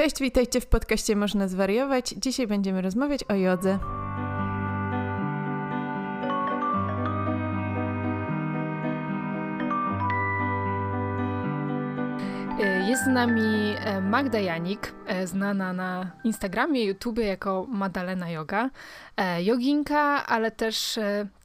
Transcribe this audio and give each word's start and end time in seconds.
Cześć, 0.00 0.20
witajcie 0.20 0.60
w 0.60 0.66
podcaście 0.66 1.16
Można 1.16 1.48
Zwariować. 1.48 2.08
Dzisiaj 2.08 2.46
będziemy 2.46 2.82
rozmawiać 2.82 3.24
o 3.24 3.34
jodze. 3.34 3.78
E, 12.60 12.88
jest 12.88 13.04
z 13.04 13.06
nami 13.06 13.74
e, 13.78 14.00
Magda 14.00 14.38
Janik, 14.38 14.92
e, 15.06 15.26
znana 15.26 15.72
na 15.72 16.10
Instagramie, 16.24 16.84
YouTube 16.84 17.18
jako 17.18 17.66
Madalena 17.68 18.30
Yoga. 18.30 18.70
Joginka, 19.38 20.26
ale 20.26 20.50
też 20.50 20.98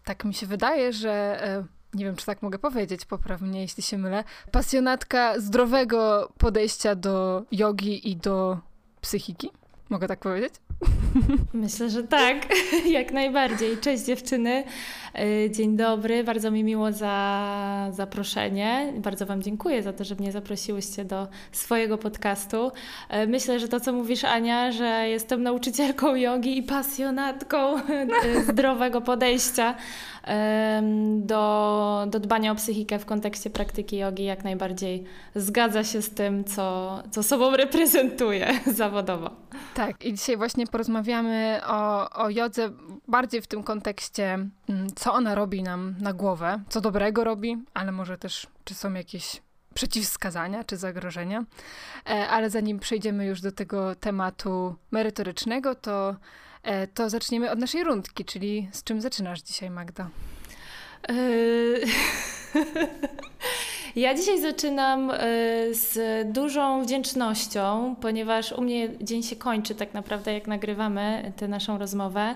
tak 0.03 0.25
mi 0.25 0.33
się 0.33 0.45
wydaje, 0.45 0.93
że 0.93 1.39
nie 1.95 2.05
wiem, 2.05 2.15
czy 2.15 2.25
tak 2.25 2.41
mogę 2.41 2.59
powiedzieć, 2.59 3.05
poprawnie, 3.05 3.61
jeśli 3.61 3.83
się 3.83 3.97
mylę, 3.97 4.23
pasjonatka 4.51 5.39
zdrowego 5.39 6.31
podejścia 6.37 6.95
do 6.95 7.43
jogi 7.51 8.11
i 8.11 8.15
do 8.15 8.57
psychiki. 9.01 9.49
Mogę 9.89 10.07
tak 10.07 10.19
powiedzieć? 10.19 10.53
Myślę, 11.53 11.89
że 11.89 12.03
tak, 12.03 12.37
jak 12.97 13.11
najbardziej. 13.11 13.77
Cześć 13.77 14.03
dziewczyny, 14.03 14.63
y, 15.19 15.51
dzień 15.51 15.77
dobry, 15.77 16.23
bardzo 16.23 16.51
mi 16.51 16.63
miło 16.63 16.91
za 16.91 17.89
zaproszenie. 17.91 18.93
Bardzo 18.97 19.25
Wam 19.25 19.41
dziękuję 19.41 19.83
za 19.83 19.93
to, 19.93 20.03
że 20.03 20.15
mnie 20.15 20.31
zaprosiłyście 20.31 21.05
do 21.05 21.27
swojego 21.51 21.97
podcastu. 21.97 22.67
Y, 23.23 23.27
myślę, 23.27 23.59
że 23.59 23.67
to, 23.67 23.79
co 23.79 23.93
mówisz, 23.93 24.23
Ania, 24.23 24.71
że 24.71 25.09
jestem 25.09 25.43
nauczycielką 25.43 26.15
jogi 26.15 26.57
i 26.57 26.63
pasjonatką 26.63 27.77
y, 27.79 28.43
zdrowego 28.43 29.01
podejścia 29.01 29.75
do, 31.17 32.05
do 32.07 32.19
dbania 32.19 32.51
o 32.51 32.55
psychikę 32.55 32.99
w 32.99 33.05
kontekście 33.05 33.49
praktyki 33.49 33.97
jogi, 33.97 34.23
jak 34.23 34.43
najbardziej 34.43 35.03
zgadza 35.35 35.83
się 35.83 36.01
z 36.01 36.09
tym, 36.09 36.43
co, 36.43 37.03
co 37.11 37.23
sobą 37.23 37.55
reprezentuję 37.55 38.59
zawodowo. 38.73 39.29
Tak, 39.73 40.05
i 40.05 40.13
dzisiaj 40.13 40.37
właśnie 40.37 40.67
porozmawiamy 40.67 41.61
o, 41.67 42.09
o 42.09 42.29
jodze 42.29 42.69
bardziej 43.07 43.41
w 43.41 43.47
tym 43.47 43.63
kontekście, 43.63 44.33
mm, 44.69 44.87
co 44.95 45.13
ona 45.13 45.35
robi 45.35 45.63
nam 45.63 45.95
na 46.01 46.13
głowę, 46.13 46.59
co 46.69 46.81
dobrego 46.81 47.23
robi, 47.23 47.57
ale 47.73 47.91
może 47.91 48.17
też, 48.17 48.47
czy 48.63 48.73
są 48.73 48.93
jakieś 48.93 49.41
przeciwwskazania 49.73 50.63
czy 50.63 50.77
zagrożenia. 50.77 51.43
E, 52.09 52.27
ale 52.27 52.49
zanim 52.49 52.79
przejdziemy 52.79 53.25
już 53.25 53.41
do 53.41 53.51
tego 53.51 53.95
tematu 53.95 54.75
merytorycznego, 54.91 55.75
to, 55.75 56.15
to 56.93 57.09
zaczniemy 57.09 57.51
od 57.51 57.59
naszej 57.59 57.83
rundki, 57.83 58.25
czyli 58.25 58.69
z 58.71 58.83
czym 58.83 59.01
zaczynasz 59.01 59.41
dzisiaj, 59.41 59.69
Magda? 59.69 60.09
Yy... 61.09 61.81
Ja 63.95 64.15
dzisiaj 64.15 64.41
zaczynam 64.41 65.11
y, 65.11 65.15
z 65.71 65.97
dużą 66.33 66.83
wdzięcznością, 66.83 67.95
ponieważ 68.01 68.51
u 68.51 68.61
mnie 68.61 68.89
dzień 69.01 69.23
się 69.23 69.35
kończy 69.35 69.75
tak 69.75 69.93
naprawdę, 69.93 70.33
jak 70.33 70.47
nagrywamy 70.47 71.33
tę 71.35 71.47
naszą 71.47 71.77
rozmowę. 71.77 72.35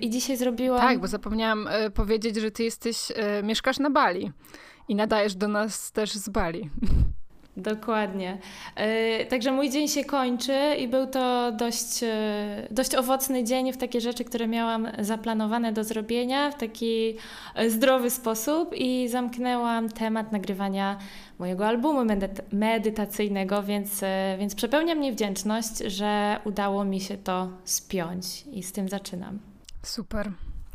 I 0.00 0.10
dzisiaj 0.10 0.36
zrobiłam. 0.36 0.80
Tak, 0.80 0.98
bo 0.98 1.06
zapomniałam 1.06 1.68
powiedzieć, 1.94 2.36
że 2.36 2.50
ty 2.50 2.64
jesteś, 2.64 2.96
mieszkasz 3.42 3.78
na 3.78 3.90
Bali 3.90 4.32
i 4.88 4.94
nadajesz 4.94 5.34
do 5.34 5.48
nas 5.48 5.92
też 5.92 6.12
z 6.12 6.28
Bali. 6.28 6.70
Dokładnie. 7.56 8.38
E, 8.76 9.24
także 9.24 9.52
mój 9.52 9.70
dzień 9.70 9.88
się 9.88 10.04
kończy 10.04 10.74
i 10.78 10.88
był 10.88 11.06
to 11.06 11.52
dość, 11.52 12.02
e, 12.02 12.68
dość 12.70 12.94
owocny 12.94 13.44
dzień 13.44 13.72
w 13.72 13.76
takie 13.76 14.00
rzeczy, 14.00 14.24
które 14.24 14.48
miałam 14.48 14.88
zaplanowane 14.98 15.72
do 15.72 15.84
zrobienia 15.84 16.50
w 16.50 16.54
taki 16.54 17.16
e, 17.54 17.70
zdrowy 17.70 18.10
sposób 18.10 18.74
i 18.76 19.08
zamknęłam 19.08 19.88
temat 19.88 20.32
nagrywania 20.32 20.98
mojego 21.38 21.66
albumu 21.66 22.00
medytacyjnego, 22.52 23.62
więc, 23.62 24.00
więc 24.38 24.54
przepełnia 24.54 24.94
mnie 24.94 25.12
wdzięczność, 25.12 25.78
że 25.78 26.38
udało 26.44 26.84
mi 26.84 27.00
się 27.00 27.16
to 27.16 27.48
spiąć 27.64 28.44
i 28.52 28.62
z 28.62 28.72
tym 28.72 28.88
zaczynam. 28.88 29.38
Super. 29.82 30.30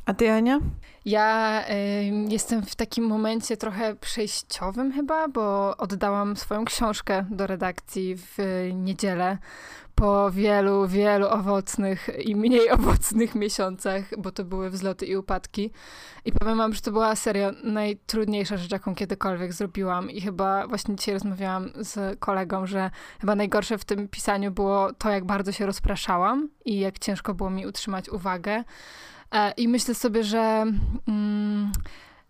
A 0.09 0.13
ty, 0.13 0.31
Ania? 0.31 0.59
Ja 1.05 1.63
y, 1.69 1.73
jestem 2.29 2.61
w 2.61 2.75
takim 2.75 3.03
momencie 3.03 3.57
trochę 3.57 3.95
przejściowym 3.95 4.91
chyba, 4.91 5.27
bo 5.27 5.77
oddałam 5.77 6.37
swoją 6.37 6.65
książkę 6.65 7.25
do 7.29 7.47
redakcji 7.47 8.15
w 8.17 8.37
niedzielę 8.73 9.37
po 9.95 10.31
wielu, 10.31 10.87
wielu 10.87 11.27
owocnych 11.27 12.09
i 12.25 12.35
mniej 12.35 12.71
owocnych 12.79 13.35
miesiącach, 13.35 14.03
bo 14.17 14.31
to 14.31 14.43
były 14.43 14.69
wzloty 14.69 15.05
i 15.05 15.15
upadki. 15.15 15.71
I 16.25 16.31
powiem 16.31 16.57
wam, 16.57 16.73
że 16.73 16.81
to 16.81 16.91
była 16.91 17.15
serio 17.15 17.51
najtrudniejsza 17.63 18.57
rzecz, 18.57 18.71
jaką 18.71 18.95
kiedykolwiek 18.95 19.53
zrobiłam. 19.53 20.11
I 20.11 20.21
chyba 20.21 20.67
właśnie 20.67 20.95
dzisiaj 20.95 21.13
rozmawiałam 21.13 21.69
z 21.75 22.19
kolegą, 22.19 22.65
że 22.65 22.91
chyba 23.21 23.35
najgorsze 23.35 23.77
w 23.77 23.85
tym 23.85 24.07
pisaniu 24.07 24.51
było 24.51 24.93
to, 24.93 25.09
jak 25.09 25.25
bardzo 25.25 25.51
się 25.51 25.65
rozpraszałam 25.65 26.49
i 26.65 26.79
jak 26.79 26.99
ciężko 26.99 27.33
było 27.33 27.49
mi 27.49 27.67
utrzymać 27.67 28.09
uwagę. 28.09 28.63
E, 29.31 29.51
I 29.57 29.67
myślę 29.67 29.95
sobie, 29.95 30.23
że. 30.23 30.65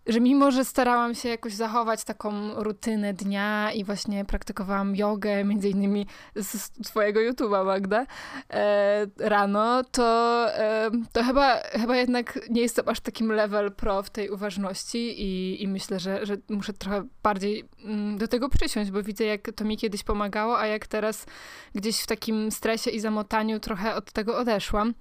Że 0.06 0.20
mimo, 0.20 0.50
że 0.50 0.64
starałam 0.64 1.14
się 1.14 1.28
jakoś 1.28 1.54
zachować 1.54 2.04
taką 2.04 2.54
rutynę 2.54 3.14
dnia 3.14 3.72
i 3.72 3.84
właśnie 3.84 4.24
praktykowałam 4.24 4.96
jogę, 4.96 5.44
między 5.44 5.68
innymi 5.68 6.06
z 6.36 6.70
twojego 6.70 7.20
YouTube'a, 7.20 7.64
Magda, 7.64 8.06
e, 8.50 9.06
rano, 9.18 9.84
to, 9.84 10.46
e, 10.54 10.90
to 11.12 11.24
chyba, 11.24 11.60
chyba 11.72 11.96
jednak 11.96 12.38
nie 12.50 12.62
jestem 12.62 12.88
aż 12.88 13.00
takim 13.00 13.32
level 13.32 13.72
pro 13.72 14.02
w 14.02 14.10
tej 14.10 14.30
uważności 14.30 15.22
i, 15.22 15.62
i 15.62 15.68
myślę, 15.68 16.00
że, 16.00 16.26
że 16.26 16.36
muszę 16.48 16.72
trochę 16.72 17.06
bardziej 17.22 17.64
mm, 17.84 18.18
do 18.18 18.28
tego 18.28 18.48
przysiąść, 18.48 18.90
bo 18.90 19.02
widzę, 19.02 19.24
jak 19.24 19.50
to 19.56 19.64
mi 19.64 19.76
kiedyś 19.76 20.02
pomagało, 20.02 20.58
a 20.58 20.66
jak 20.66 20.86
teraz 20.86 21.26
gdzieś 21.74 22.00
w 22.00 22.06
takim 22.06 22.50
stresie 22.50 22.90
i 22.90 23.00
zamotaniu 23.00 23.60
trochę 23.60 23.94
od 23.94 24.12
tego 24.12 24.38
odeszłam. 24.38 24.94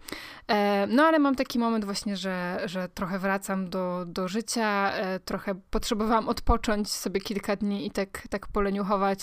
E, 0.48 0.88
no 0.88 1.04
ale 1.04 1.20
mam 1.20 1.36
taki 1.36 1.60
moment 1.60 1.86
właśnie, 1.86 2.18
że, 2.18 2.62
że 2.66 2.90
trochę 2.90 3.20
wracam 3.20 3.70
do, 3.70 4.06
do 4.08 4.28
życia, 4.28 4.89
E, 4.94 5.20
trochę 5.20 5.56
potrzebowałam 5.56 6.30
odpocząć 6.30 6.92
sobie 6.92 7.22
kilka 7.22 7.56
dni 7.56 7.88
i 7.88 7.92
tak, 7.92 8.28
tak 8.30 8.48
poleniuchować. 8.48 9.20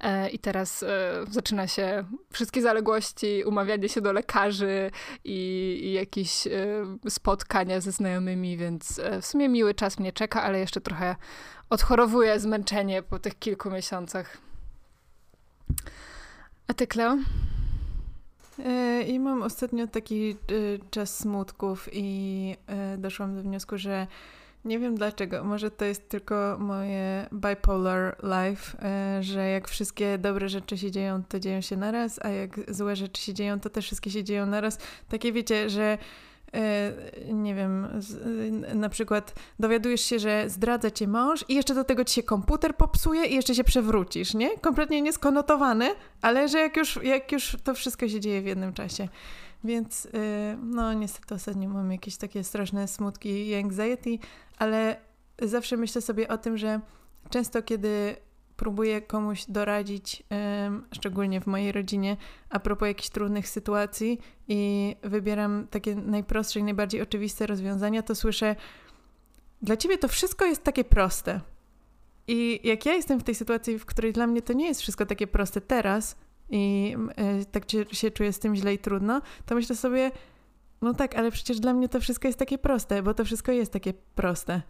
E, 0.00 0.30
I 0.30 0.38
teraz 0.38 0.82
e, 0.82 1.12
zaczyna 1.30 1.66
się 1.66 2.04
wszystkie 2.32 2.62
zaległości, 2.62 3.44
umawianie 3.46 3.88
się 3.88 4.00
do 4.00 4.12
lekarzy 4.12 4.90
i, 5.24 5.78
i 5.82 5.92
jakieś 5.92 6.48
spotkania 7.08 7.80
ze 7.80 7.92
znajomymi, 7.92 8.56
więc 8.56 9.00
w 9.22 9.26
sumie 9.26 9.48
miły 9.48 9.74
czas 9.74 9.98
mnie 9.98 10.12
czeka, 10.12 10.42
ale 10.42 10.58
jeszcze 10.58 10.80
trochę 10.80 11.16
odchorowuję 11.70 12.40
zmęczenie 12.40 13.02
po 13.02 13.18
tych 13.18 13.38
kilku 13.38 13.70
miesiącach. 13.70 14.38
A 16.68 16.74
ty, 16.74 16.86
Kleo? 16.86 17.16
I 19.06 19.20
mam 19.20 19.42
ostatnio 19.42 19.86
taki 19.86 20.36
czas 20.90 21.18
smutków 21.18 21.88
i 21.92 22.56
doszłam 22.98 23.36
do 23.36 23.42
wniosku, 23.42 23.78
że 23.78 24.06
nie 24.66 24.78
wiem 24.78 24.94
dlaczego. 24.94 25.44
Może 25.44 25.70
to 25.70 25.84
jest 25.84 26.08
tylko 26.08 26.56
moje 26.60 27.26
bipolar 27.32 28.16
life, 28.22 28.82
e, 28.82 29.22
że 29.22 29.48
jak 29.48 29.68
wszystkie 29.68 30.18
dobre 30.18 30.48
rzeczy 30.48 30.78
się 30.78 30.90
dzieją, 30.90 31.22
to 31.28 31.40
dzieją 31.40 31.60
się 31.60 31.76
naraz, 31.76 32.20
a 32.22 32.28
jak 32.28 32.74
złe 32.74 32.96
rzeczy 32.96 33.22
się 33.22 33.34
dzieją, 33.34 33.60
to 33.60 33.70
też 33.70 33.84
wszystkie 33.84 34.10
się 34.10 34.24
dzieją 34.24 34.46
naraz. 34.46 34.78
Takie 35.08 35.32
wiecie, 35.32 35.70
że 35.70 35.98
e, 36.54 36.92
nie 37.32 37.54
wiem, 37.54 37.86
na 38.74 38.88
przykład 38.88 39.34
dowiadujesz 39.58 40.00
się, 40.00 40.18
że 40.18 40.44
zdradza 40.50 40.90
cię 40.90 41.08
mąż 41.08 41.44
i 41.48 41.54
jeszcze 41.54 41.74
do 41.74 41.84
tego 41.84 42.04
ci 42.04 42.14
się 42.14 42.22
komputer 42.22 42.76
popsuje 42.76 43.24
i 43.24 43.34
jeszcze 43.34 43.54
się 43.54 43.64
przewrócisz, 43.64 44.34
nie? 44.34 44.58
Kompletnie 44.58 45.02
nieskonotowany, 45.02 45.94
ale 46.22 46.48
że 46.48 46.58
jak 46.58 46.76
już, 46.76 46.98
jak 47.02 47.32
już 47.32 47.56
to 47.64 47.74
wszystko 47.74 48.08
się 48.08 48.20
dzieje 48.20 48.42
w 48.42 48.46
jednym 48.46 48.72
czasie. 48.72 49.08
Więc 49.66 50.06
y, 50.06 50.10
no 50.62 50.92
niestety 50.92 51.34
ostatnio 51.34 51.68
mam 51.68 51.92
jakieś 51.92 52.16
takie 52.16 52.44
straszne 52.44 52.88
smutki 52.88 53.46
i 53.48 53.54
anxiety, 53.54 54.18
ale 54.58 54.96
zawsze 55.42 55.76
myślę 55.76 56.02
sobie 56.02 56.28
o 56.28 56.38
tym, 56.38 56.58
że 56.58 56.80
często 57.30 57.62
kiedy 57.62 58.16
próbuję 58.56 59.02
komuś 59.02 59.44
doradzić, 59.48 60.22
szczególnie 60.92 61.40
w 61.40 61.46
mojej 61.46 61.72
rodzinie, 61.72 62.16
a 62.50 62.60
propos 62.60 62.88
jakichś 62.88 63.08
trudnych 63.08 63.48
sytuacji 63.48 64.20
i 64.48 64.96
wybieram 65.02 65.66
takie 65.70 65.94
najprostsze 65.94 66.60
i 66.60 66.62
najbardziej 66.62 67.02
oczywiste 67.02 67.46
rozwiązania, 67.46 68.02
to 68.02 68.14
słyszę, 68.14 68.56
dla 69.62 69.76
ciebie 69.76 69.98
to 69.98 70.08
wszystko 70.08 70.44
jest 70.44 70.64
takie 70.64 70.84
proste. 70.84 71.40
I 72.28 72.60
jak 72.64 72.86
ja 72.86 72.94
jestem 72.94 73.20
w 73.20 73.24
tej 73.24 73.34
sytuacji, 73.34 73.78
w 73.78 73.86
której 73.86 74.12
dla 74.12 74.26
mnie 74.26 74.42
to 74.42 74.52
nie 74.52 74.66
jest 74.66 74.80
wszystko 74.80 75.06
takie 75.06 75.26
proste 75.26 75.60
teraz, 75.60 76.16
i 76.50 76.96
y, 77.40 77.44
tak 77.44 77.64
się 77.92 78.10
czuję 78.10 78.32
z 78.32 78.38
tym 78.38 78.56
źle 78.56 78.74
i 78.74 78.78
trudno, 78.78 79.22
to 79.46 79.54
myślę 79.54 79.76
sobie, 79.76 80.10
no 80.82 80.94
tak, 80.94 81.16
ale 81.16 81.30
przecież 81.30 81.60
dla 81.60 81.74
mnie 81.74 81.88
to 81.88 82.00
wszystko 82.00 82.28
jest 82.28 82.38
takie 82.38 82.58
proste, 82.58 83.02
bo 83.02 83.14
to 83.14 83.24
wszystko 83.24 83.52
jest 83.52 83.72
takie 83.72 83.94
proste. 84.14 84.62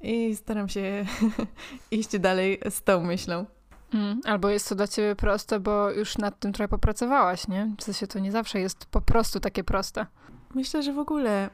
I 0.00 0.36
staram 0.36 0.68
się 0.68 1.06
iść 1.90 2.18
dalej 2.18 2.60
z 2.70 2.82
tą 2.82 3.04
myślą. 3.04 3.46
Mm, 3.94 4.20
albo 4.24 4.48
jest 4.48 4.68
to 4.68 4.74
dla 4.74 4.86
ciebie 4.86 5.16
proste, 5.16 5.60
bo 5.60 5.90
już 5.90 6.18
nad 6.18 6.40
tym 6.40 6.52
trochę 6.52 6.68
popracowałaś, 6.68 7.48
nie? 7.48 7.74
W 7.78 7.82
sensie 7.82 8.06
to 8.06 8.18
nie 8.18 8.32
zawsze 8.32 8.60
jest 8.60 8.86
po 8.86 9.00
prostu 9.00 9.40
takie 9.40 9.64
proste. 9.64 10.06
Myślę, 10.54 10.82
że 10.82 10.92
w 10.92 10.98
ogóle 10.98 11.50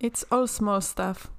it's 0.00 0.24
all 0.30 0.48
small 0.48 0.82
stuff. 0.82 1.32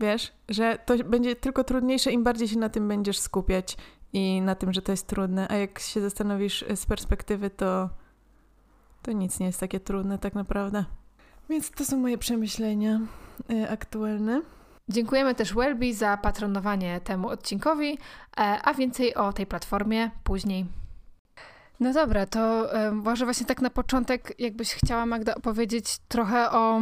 Wiesz, 0.00 0.32
że 0.48 0.78
to 0.86 0.96
będzie 1.04 1.36
tylko 1.36 1.64
trudniejsze, 1.64 2.12
im 2.12 2.24
bardziej 2.24 2.48
się 2.48 2.58
na 2.58 2.68
tym 2.68 2.88
będziesz 2.88 3.18
skupiać 3.18 3.76
i 4.12 4.40
na 4.40 4.54
tym, 4.54 4.72
że 4.72 4.82
to 4.82 4.92
jest 4.92 5.06
trudne. 5.06 5.48
A 5.48 5.54
jak 5.54 5.78
się 5.78 6.00
zastanowisz 6.00 6.64
z 6.74 6.86
perspektywy, 6.86 7.50
to, 7.50 7.90
to 9.02 9.12
nic 9.12 9.40
nie 9.40 9.46
jest 9.46 9.60
takie 9.60 9.80
trudne 9.80 10.18
tak 10.18 10.34
naprawdę. 10.34 10.84
Więc 11.50 11.70
to 11.70 11.84
są 11.84 11.96
moje 11.96 12.18
przemyślenia 12.18 13.00
y, 13.50 13.70
aktualne. 13.70 14.42
Dziękujemy 14.88 15.34
też 15.34 15.54
Welby 15.54 15.94
za 15.94 16.16
patronowanie 16.16 17.00
temu 17.00 17.28
odcinkowi, 17.28 17.92
e, 17.92 17.98
a 18.62 18.74
więcej 18.74 19.14
o 19.14 19.32
tej 19.32 19.46
platformie 19.46 20.10
później. 20.24 20.66
No 21.80 21.92
dobra, 21.92 22.26
to 22.26 22.68
może 22.92 23.24
właśnie 23.24 23.46
tak 23.46 23.62
na 23.62 23.70
początek, 23.70 24.34
jakbyś 24.38 24.74
chciała 24.74 25.06
Magda 25.06 25.34
opowiedzieć 25.34 25.98
trochę 26.08 26.50
o 26.50 26.80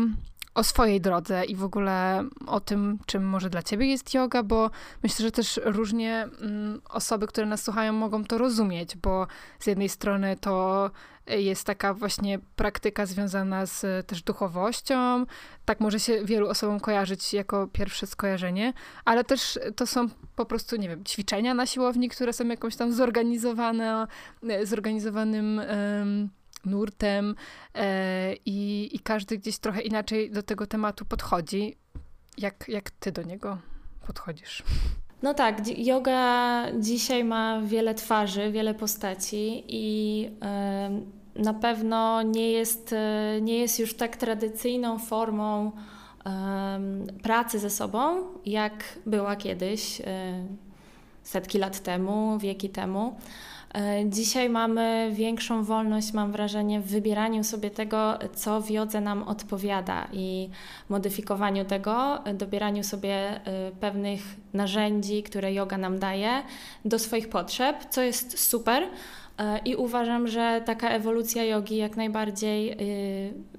o 0.55 0.64
swojej 0.64 1.00
drodze 1.00 1.44
i 1.44 1.56
w 1.56 1.64
ogóle 1.64 2.25
o 2.47 2.61
tym, 2.61 2.99
czym 3.06 3.25
może 3.25 3.50
dla 3.50 3.62
ciebie 3.62 3.87
jest 3.87 4.14
yoga, 4.14 4.43
bo 4.43 4.70
myślę, 5.02 5.25
że 5.25 5.32
też 5.32 5.61
różnie 5.64 6.29
mm, 6.41 6.81
osoby, 6.88 7.26
które 7.26 7.47
nas 7.47 7.62
słuchają, 7.62 7.93
mogą 7.93 8.25
to 8.25 8.38
rozumieć, 8.38 8.97
bo 8.97 9.26
z 9.58 9.67
jednej 9.67 9.88
strony 9.88 10.37
to 10.41 10.91
jest 11.26 11.64
taka 11.64 11.94
właśnie 11.94 12.38
praktyka 12.56 13.06
związana 13.06 13.67
z 13.67 14.06
też 14.06 14.23
duchowością. 14.23 15.26
Tak 15.64 15.81
może 15.81 16.00
się 16.00 16.25
wielu 16.25 16.49
osobom 16.49 16.81
kojarzyć 16.81 17.35
jako 17.35 17.69
pierwsze 17.73 18.06
skojarzenie, 18.06 18.73
ale 19.05 19.25
też 19.25 19.58
to 19.76 19.87
są 19.87 20.08
po 20.37 20.44
prostu, 20.44 20.76
nie 20.76 20.88
wiem, 20.88 21.05
ćwiczenia 21.05 21.55
na 21.55 21.67
siłowni, 21.67 22.08
które 22.08 22.32
są 22.32 22.49
jakąś 22.49 22.76
tam 22.76 22.93
zorganizowane, 22.93 24.06
zorganizowanym 24.64 25.61
nurtem 26.65 27.35
e, 27.75 28.35
i, 28.47 28.89
i 28.93 28.99
każdy 28.99 29.39
gdzieś 29.39 29.59
trochę 29.59 29.81
inaczej 29.81 30.31
do 30.31 30.43
tego 30.43 30.67
tematu 30.67 31.05
podchodzi. 31.05 31.77
Jak, 32.39 32.65
jak 32.69 32.91
ty 32.91 33.12
do 33.12 33.23
niego 33.23 33.59
podchodzisz? 34.07 34.62
No 35.23 35.35
tak, 35.35 35.79
yoga 35.79 36.67
dzisiaj 36.79 37.25
ma 37.25 37.61
wiele 37.61 37.95
twarzy, 37.95 38.53
wiele 38.53 38.75
postaci 38.75 39.65
i 39.69 40.31
na 41.37 41.55
pewno 41.55 42.23
nie 42.23 42.53
jest, 42.53 42.93
e, 42.93 43.41
nie 43.41 43.59
jest 43.59 43.79
już 43.79 43.95
tak 43.95 44.17
tradycyjną 44.17 44.99
formą 44.99 45.73
pracy 47.23 47.59
ze 47.59 47.71
sobą, 47.71 48.25
jak 48.45 48.99
była 49.07 49.37
kiedyś, 49.37 50.01
e, 50.01 50.05
setki 51.23 51.59
lat 51.59 51.81
temu, 51.81 52.39
wieki 52.39 52.71
temu. 52.71 53.17
E, 53.75 54.09
dzisiaj 54.09 54.49
mamy 54.49 55.11
większą 55.13 55.65
wolność, 55.65 56.13
mam 56.13 56.33
wrażenie, 56.33 56.81
w 56.81 56.87
wybieraniu 56.87 57.45
sobie 57.45 57.71
tego, 57.71 58.19
co 58.35 58.61
w 58.61 58.71
jodze 58.71 59.01
nam 59.01 59.23
odpowiada 59.23 60.09
i 60.13 60.51
modyfikowaniu 60.89 61.65
tego, 61.65 62.19
dobieraniu 62.35 62.85
sobie 62.85 63.15
e, 63.15 63.41
pewnych 63.81 64.21
narzędzi, 64.53 65.23
które 65.23 65.53
yoga 65.53 65.79
nam 65.79 65.99
daje 65.99 66.43
do 66.85 66.99
swoich 66.99 67.29
potrzeb, 67.29 67.85
co 67.91 68.03
jest 68.03 68.39
super. 68.39 68.83
E, 69.39 69.59
I 69.59 69.77
uważam, 69.77 70.29
że 70.29 70.63
taka 70.67 70.89
ewolucja 70.89 71.45
jogi 71.45 71.77
jak 71.77 71.97
najbardziej 71.97 72.77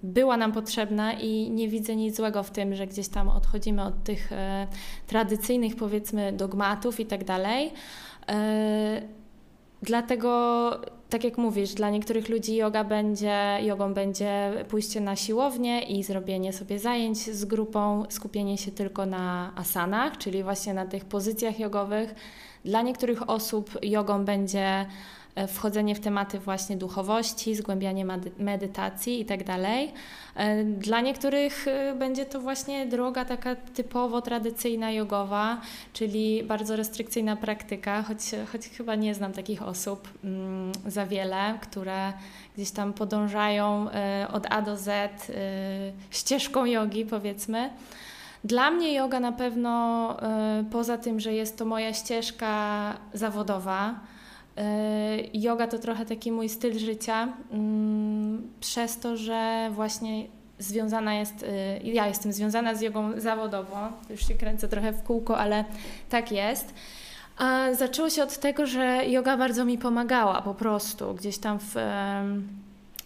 była 0.03 0.37
nam 0.37 0.51
potrzebna 0.51 1.13
i 1.13 1.49
nie 1.51 1.67
widzę 1.67 1.95
nic 1.95 2.17
złego 2.17 2.43
w 2.43 2.51
tym, 2.51 2.75
że 2.75 2.87
gdzieś 2.87 3.07
tam 3.07 3.29
odchodzimy 3.29 3.83
od 3.83 4.03
tych 4.03 4.29
tradycyjnych, 5.07 5.75
powiedzmy, 5.75 6.33
dogmatów 6.33 6.99
i 6.99 7.05
tak 7.05 7.23
dalej. 7.23 7.71
Dlatego, 9.81 10.71
tak 11.09 11.23
jak 11.23 11.37
mówisz, 11.37 11.73
dla 11.73 11.89
niektórych 11.89 12.29
ludzi 12.29 12.59
będzie, 12.89 13.59
jogą 13.61 13.93
będzie 13.93 14.51
pójście 14.69 15.01
na 15.01 15.15
siłownię 15.15 15.81
i 15.81 16.03
zrobienie 16.03 16.53
sobie 16.53 16.79
zajęć 16.79 17.17
z 17.17 17.45
grupą, 17.45 18.03
skupienie 18.09 18.57
się 18.57 18.71
tylko 18.71 19.05
na 19.05 19.53
asanach, 19.55 20.17
czyli 20.17 20.43
właśnie 20.43 20.73
na 20.73 20.85
tych 20.85 21.05
pozycjach 21.05 21.59
jogowych. 21.59 22.15
Dla 22.65 22.81
niektórych 22.81 23.29
osób 23.29 23.77
jogą 23.83 24.25
będzie 24.25 24.85
wchodzenie 25.47 25.95
w 25.95 25.99
tematy 25.99 26.39
właśnie 26.39 26.77
duchowości, 26.77 27.55
zgłębianie 27.55 28.05
medytacji 28.37 29.19
itd. 29.19 29.45
Tak 29.45 29.59
e, 30.35 30.63
dla 30.63 31.01
niektórych 31.01 31.67
e, 31.67 31.95
będzie 31.95 32.25
to 32.25 32.39
właśnie 32.41 32.85
droga 32.85 33.25
taka 33.25 33.55
typowo 33.55 34.21
tradycyjna 34.21 34.91
jogowa, 34.91 35.61
czyli 35.93 36.43
bardzo 36.43 36.75
restrykcyjna 36.75 37.35
praktyka, 37.35 38.03
choć, 38.03 38.19
choć 38.51 38.67
chyba 38.67 38.95
nie 38.95 39.15
znam 39.15 39.33
takich 39.33 39.61
osób 39.63 40.09
mm, 40.23 40.71
za 40.87 41.05
wiele, 41.05 41.57
które 41.61 42.13
gdzieś 42.55 42.71
tam 42.71 42.93
podążają 42.93 43.87
od 44.33 44.47
A 44.49 44.61
do 44.61 44.77
Z 44.77 45.11
ścieżką 46.11 46.65
jogi, 46.65 47.05
powiedzmy. 47.05 47.69
Dla 48.43 48.71
mnie 48.71 48.93
yoga 48.93 49.19
na 49.19 49.31
pewno, 49.31 50.17
poza 50.71 50.97
tym, 50.97 51.19
że 51.19 51.33
jest 51.33 51.57
to 51.57 51.65
moja 51.65 51.93
ścieżka 51.93 52.93
zawodowa, 53.13 53.99
yoga 55.33 55.67
to 55.67 55.79
trochę 55.79 56.05
taki 56.05 56.31
mój 56.31 56.49
styl 56.49 56.79
życia, 56.79 57.33
mm, 57.51 58.49
przez 58.59 58.99
to, 58.99 59.17
że 59.17 59.71
właśnie 59.73 60.27
związana 60.59 61.13
jest, 61.13 61.43
y, 61.43 61.47
ja 61.83 62.07
jestem 62.07 62.33
związana 62.33 62.75
z 62.75 62.81
jogą 62.81 63.19
zawodowo, 63.19 63.77
już 64.09 64.27
się 64.27 64.33
kręcę 64.33 64.67
trochę 64.67 64.91
w 64.91 65.03
kółko, 65.03 65.37
ale 65.37 65.65
tak 66.09 66.31
jest. 66.31 66.73
A 67.37 67.73
zaczęło 67.73 68.09
się 68.09 68.23
od 68.23 68.37
tego, 68.37 68.65
że 68.65 69.05
yoga 69.07 69.37
bardzo 69.37 69.65
mi 69.65 69.77
pomagała 69.77 70.41
po 70.41 70.53
prostu, 70.53 71.13
gdzieś 71.13 71.37
tam 71.37 71.59
w 71.59 71.75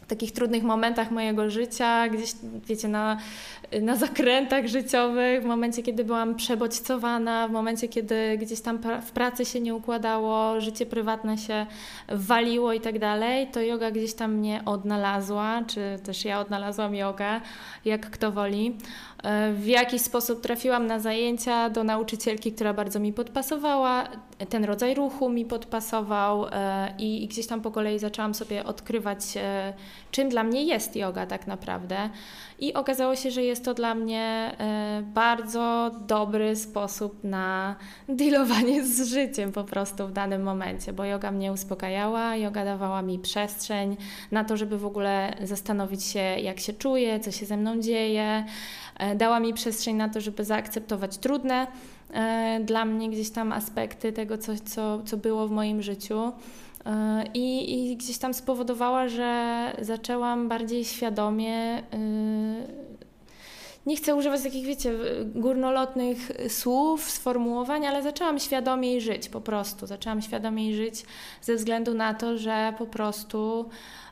takich 0.07 0.31
trudnych 0.31 0.63
momentach 0.63 1.11
mojego 1.11 1.49
życia, 1.49 2.09
gdzieś, 2.09 2.31
wiecie, 2.67 2.87
na, 2.87 3.17
na 3.81 3.95
zakrętach 3.95 4.67
życiowych, 4.67 5.43
w 5.43 5.45
momencie, 5.45 5.83
kiedy 5.83 6.03
byłam 6.03 6.35
przebodźcowana, 6.35 7.47
w 7.47 7.51
momencie, 7.51 7.87
kiedy 7.87 8.37
gdzieś 8.37 8.61
tam 8.61 8.79
w 9.01 9.11
pracy 9.11 9.45
się 9.45 9.61
nie 9.61 9.75
układało, 9.75 10.61
życie 10.61 10.85
prywatne 10.85 11.37
się 11.37 11.65
waliło 12.09 12.73
i 12.73 12.81
tak 12.81 12.99
dalej, 12.99 13.47
to 13.47 13.61
yoga 13.61 13.91
gdzieś 13.91 14.13
tam 14.13 14.33
mnie 14.33 14.61
odnalazła, 14.65 15.61
czy 15.67 15.99
też 16.03 16.25
ja 16.25 16.39
odnalazłam 16.39 16.95
jogę, 16.95 17.41
jak 17.85 18.09
kto 18.09 18.31
woli. 18.31 18.77
E, 19.23 19.53
w 19.53 19.67
jakiś 19.67 20.01
sposób 20.01 20.41
trafiłam 20.41 20.87
na 20.87 20.99
zajęcia 20.99 21.69
do 21.69 21.83
nauczycielki, 21.83 22.51
która 22.51 22.73
bardzo 22.73 22.99
mi 22.99 23.13
podpasowała, 23.13 24.07
ten 24.49 24.63
rodzaj 24.63 24.95
ruchu 24.95 25.29
mi 25.29 25.45
podpasował 25.45 26.47
e, 26.51 26.93
i, 26.99 27.23
i 27.23 27.27
gdzieś 27.27 27.47
tam 27.47 27.61
po 27.61 27.71
kolei 27.71 27.99
zaczęłam 27.99 28.33
sobie 28.33 28.63
odkrywać, 28.63 29.19
e, 29.37 29.73
czym 30.11 30.29
dla 30.29 30.43
mnie 30.43 30.63
jest 30.63 30.95
yoga 30.95 31.25
tak 31.25 31.47
naprawdę. 31.47 32.09
I 32.59 32.73
okazało 32.73 33.15
się, 33.15 33.31
że 33.31 33.43
jest 33.43 33.65
to 33.65 33.73
dla 33.73 33.95
mnie 33.95 34.55
bardzo 35.13 35.91
dobry 36.07 36.55
sposób 36.55 37.23
na 37.23 37.75
dealowanie 38.09 38.85
z 38.85 39.09
życiem 39.09 39.51
po 39.51 39.63
prostu 39.63 40.07
w 40.07 40.11
danym 40.11 40.43
momencie, 40.43 40.93
bo 40.93 41.05
yoga 41.05 41.31
mnie 41.31 41.51
uspokajała, 41.51 42.35
yoga 42.35 42.65
dawała 42.65 43.01
mi 43.01 43.19
przestrzeń 43.19 43.97
na 44.31 44.43
to, 44.43 44.57
żeby 44.57 44.77
w 44.77 44.85
ogóle 44.85 45.35
zastanowić 45.43 46.03
się, 46.03 46.19
jak 46.19 46.59
się 46.59 46.73
czuję, 46.73 47.19
co 47.19 47.31
się 47.31 47.45
ze 47.45 47.57
mną 47.57 47.79
dzieje. 47.79 48.45
E, 48.99 49.15
dała 49.15 49.39
mi 49.39 49.53
przestrzeń 49.53 49.95
na 49.95 50.09
to, 50.09 50.21
żeby 50.21 50.43
zaakceptować 50.43 51.17
trudne 51.17 51.67
e, 52.13 52.59
dla 52.63 52.85
mnie 52.85 53.09
gdzieś 53.09 53.29
tam 53.29 53.51
aspekty 53.51 54.13
tego, 54.13 54.37
co, 54.37 54.51
co, 54.65 55.03
co 55.03 55.17
było 55.17 55.47
w 55.47 55.51
moim 55.51 55.81
życiu. 55.81 56.31
I, 57.33 57.73
I 57.91 57.97
gdzieś 57.97 58.17
tam 58.17 58.33
spowodowała, 58.33 59.07
że 59.07 59.71
zaczęłam 59.81 60.49
bardziej 60.49 60.85
świadomie 60.85 61.83
nie 63.85 63.95
chcę 63.95 64.15
używać 64.15 64.43
takich, 64.43 64.65
wiecie, 64.65 64.93
górnolotnych 65.25 66.31
słów, 66.49 67.11
sformułowań, 67.11 67.85
ale 67.85 68.03
zaczęłam 68.03 68.39
świadomiej 68.39 69.01
żyć 69.01 69.29
po 69.29 69.41
prostu. 69.41 69.87
Zaczęłam 69.87 70.21
świadomiej 70.21 70.75
żyć 70.75 71.05
ze 71.41 71.55
względu 71.55 71.93
na 71.93 72.13
to, 72.13 72.37
że 72.37 72.73
po 72.77 72.85
prostu 72.85 73.69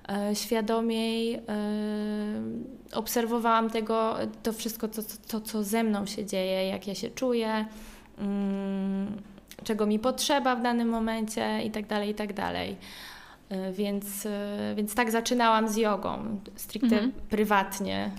E, 0.10 0.36
świadomiej 0.36 1.34
e, 1.34 1.42
obserwowałam 2.94 3.70
tego, 3.70 4.16
to 4.44 4.54
wszystko, 4.54 4.88
to, 4.88 5.02
to, 5.28 5.42
co 5.42 5.64
ze 5.64 5.84
mną 5.84 6.06
się 6.06 6.26
dzieje, 6.26 6.68
jak 6.68 6.88
ja 6.88 6.96
się 6.96 7.10
czuję, 7.10 7.66
mm, 8.18 9.22
czego 9.64 9.86
mi 9.86 10.00
potrzeba 10.00 10.56
w 10.56 10.62
danym 10.62 10.90
momencie 10.90 11.64
i 11.64 11.72
tak 11.72 11.88
dalej, 11.88 12.10
i 12.10 12.16
tak 12.16 12.34
dalej. 12.34 12.78
E, 13.50 13.72
więc, 13.72 14.28
więc 14.76 14.96
tak 14.96 15.12
zaczynałam 15.12 15.68
z 15.68 15.76
jogą, 15.76 16.40
stricte 16.56 16.96
mhm. 16.96 17.12
prywatnie. 17.30 18.12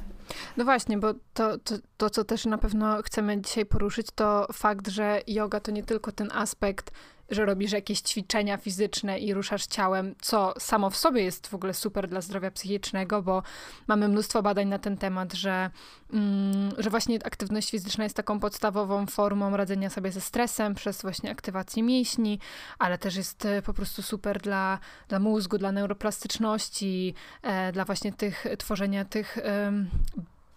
No 0.56 0.64
właśnie, 0.64 0.98
bo 0.98 1.14
to, 1.34 1.58
to, 1.58 1.74
to, 1.96 2.10
co 2.10 2.24
też 2.24 2.46
na 2.46 2.58
pewno 2.58 3.02
chcemy 3.02 3.40
dzisiaj 3.40 3.66
poruszyć, 3.66 4.06
to 4.14 4.46
fakt, 4.52 4.88
że 4.88 5.20
yoga 5.26 5.60
to 5.60 5.70
nie 5.70 5.82
tylko 5.82 6.12
ten 6.12 6.28
aspekt 6.32 6.90
że 7.30 7.44
robisz 7.44 7.72
jakieś 7.72 8.00
ćwiczenia 8.00 8.56
fizyczne 8.56 9.18
i 9.18 9.34
ruszasz 9.34 9.66
ciałem, 9.66 10.14
co 10.20 10.54
samo 10.58 10.90
w 10.90 10.96
sobie 10.96 11.22
jest 11.22 11.46
w 11.46 11.54
ogóle 11.54 11.74
super 11.74 12.08
dla 12.08 12.20
zdrowia 12.20 12.50
psychicznego, 12.50 13.22
bo 13.22 13.42
mamy 13.86 14.08
mnóstwo 14.08 14.42
badań 14.42 14.68
na 14.68 14.78
ten 14.78 14.96
temat, 14.96 15.32
że, 15.32 15.70
mm, 16.12 16.70
że 16.78 16.90
właśnie 16.90 17.18
aktywność 17.26 17.70
fizyczna 17.70 18.04
jest 18.04 18.16
taką 18.16 18.40
podstawową 18.40 19.06
formą 19.06 19.56
radzenia 19.56 19.90
sobie 19.90 20.12
ze 20.12 20.20
stresem 20.20 20.74
przez 20.74 21.02
właśnie 21.02 21.30
aktywację 21.30 21.82
mięśni, 21.82 22.38
ale 22.78 22.98
też 22.98 23.16
jest 23.16 23.44
e, 23.44 23.62
po 23.62 23.74
prostu 23.74 24.02
super 24.02 24.40
dla, 24.40 24.78
dla 25.08 25.18
mózgu, 25.18 25.58
dla 25.58 25.72
neuroplastyczności, 25.72 27.14
e, 27.42 27.72
dla 27.72 27.84
właśnie 27.84 28.12
tych 28.12 28.46
tworzenia 28.58 29.04
tych 29.04 29.38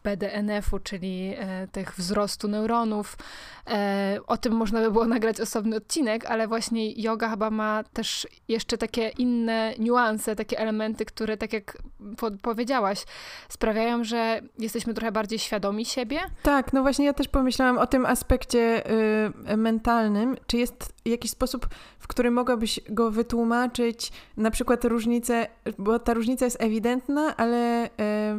BDNF-u, 0.08 0.80
czyli 0.80 1.34
e, 1.38 1.68
tych 1.68 1.96
wzrostu 1.96 2.48
neuronów. 2.48 3.18
E, 3.68 4.20
o 4.28 4.38
tym 4.38 4.54
można 4.54 4.82
by 4.82 4.92
było 4.92 5.08
nagrać 5.16 5.42
osobny 5.42 5.76
odcinek, 5.76 6.26
ale 6.26 6.48
właśnie 6.48 6.92
yoga 6.92 7.30
chyba 7.30 7.50
ma 7.50 7.84
też 7.84 8.28
jeszcze 8.48 8.78
takie 8.78 9.10
inne 9.10 9.74
niuanse, 9.80 10.36
takie 10.36 10.60
elementy, 10.60 11.06
które 11.06 11.38
tak 11.38 11.54
jak 11.54 11.78
po 12.18 12.32
powiedziałaś, 12.32 13.06
sprawiają, 13.50 14.04
że 14.04 14.42
jesteśmy 14.60 14.94
trochę 14.94 15.12
bardziej 15.12 15.40
świadomi 15.40 15.86
siebie. 15.86 16.20
Tak, 16.44 16.74
no 16.74 16.82
właśnie 16.82 17.06
ja 17.06 17.14
też 17.14 17.28
pomyślałam 17.28 17.78
o 17.78 17.88
tym 17.88 18.06
aspekcie 18.06 18.92
y, 19.52 19.58
mentalnym. 19.58 20.38
Czy 20.48 20.58
jest 20.58 20.94
jakiś 21.06 21.32
sposób, 21.32 21.68
w 22.00 22.08
który 22.08 22.32
mogłabyś 22.32 22.80
go 22.90 23.12
wytłumaczyć, 23.12 24.12
na 24.38 24.52
przykład 24.52 24.86
różnicę, 24.86 25.48
bo 25.78 26.00
ta 26.00 26.14
różnica 26.14 26.46
jest 26.46 26.62
ewidentna, 26.62 27.38
ale 27.38 27.86
y, 27.86 27.90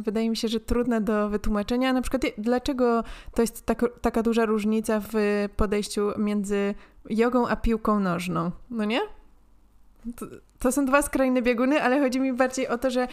wydaje 0.01 0.29
mi 0.29 0.37
się, 0.37 0.47
że 0.47 0.59
trudna 0.59 1.01
do 1.01 1.29
wytłumaczenia. 1.29 1.58
Na 1.93 2.01
przykład 2.01 2.21
dlaczego 2.37 3.03
to 3.35 3.41
jest 3.41 3.65
tak, 3.65 3.85
taka 4.01 4.23
duża 4.23 4.45
różnica 4.45 5.01
w 5.11 5.13
podejściu 5.55 6.11
między 6.17 6.75
jogą 7.09 7.47
a 7.47 7.55
piłką 7.55 7.99
nożną, 7.99 8.51
no 8.69 8.85
nie? 8.85 8.99
To, 10.15 10.25
to, 10.59 10.71
są 10.71 10.85
dwa 10.85 11.01
skrajne 11.01 11.41
bieguny, 11.41 11.81
ale 11.81 11.99
chodzi 11.99 12.19
mi 12.19 12.33
bardziej 12.33 12.67
o 12.67 12.77
to, 12.77 12.89
że 12.89 13.07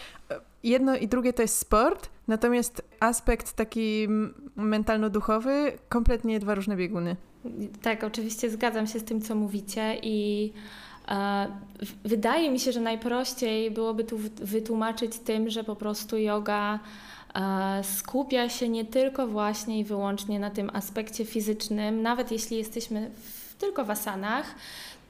jedno 0.62 0.96
i 0.96 1.08
drugie 1.08 1.32
to 1.32 1.42
jest 1.42 1.58
sport, 1.58 2.08
natomiast 2.28 2.82
aspekt 3.00 3.52
taki 3.52 4.08
mentalno-duchowy 4.56 5.72
kompletnie 5.88 6.40
dwa 6.40 6.54
różne 6.54 6.76
bieguny. 6.76 7.16
Tak, 7.82 8.04
oczywiście 8.04 8.50
zgadzam 8.50 8.86
się 8.86 8.98
z 8.98 9.04
tym, 9.04 9.20
co 9.20 9.34
mówicie 9.34 9.96
i 10.02 10.52
e, 11.08 11.46
wydaje 12.04 12.50
mi 12.50 12.60
się, 12.60 12.72
że 12.72 12.80
najprościej 12.80 13.70
byłoby 13.70 14.04
tu 14.04 14.18
wytłumaczyć 14.36 15.18
tym, 15.18 15.50
że 15.50 15.64
po 15.64 15.76
prostu 15.76 16.16
yoga 16.16 16.74
e, 16.74 16.78
skupia 17.82 18.48
się 18.48 18.68
nie 18.68 18.84
tylko 18.84 19.26
właśnie 19.26 19.78
i 19.78 19.84
wyłącznie 19.84 20.38
na 20.38 20.50
tym 20.50 20.70
aspekcie 20.72 21.24
fizycznym, 21.24 22.02
nawet 22.02 22.32
jeśli 22.32 22.56
jesteśmy 22.56 23.10
w, 23.10 23.54
tylko 23.54 23.84
w 23.84 23.90
asanach, 23.90 24.54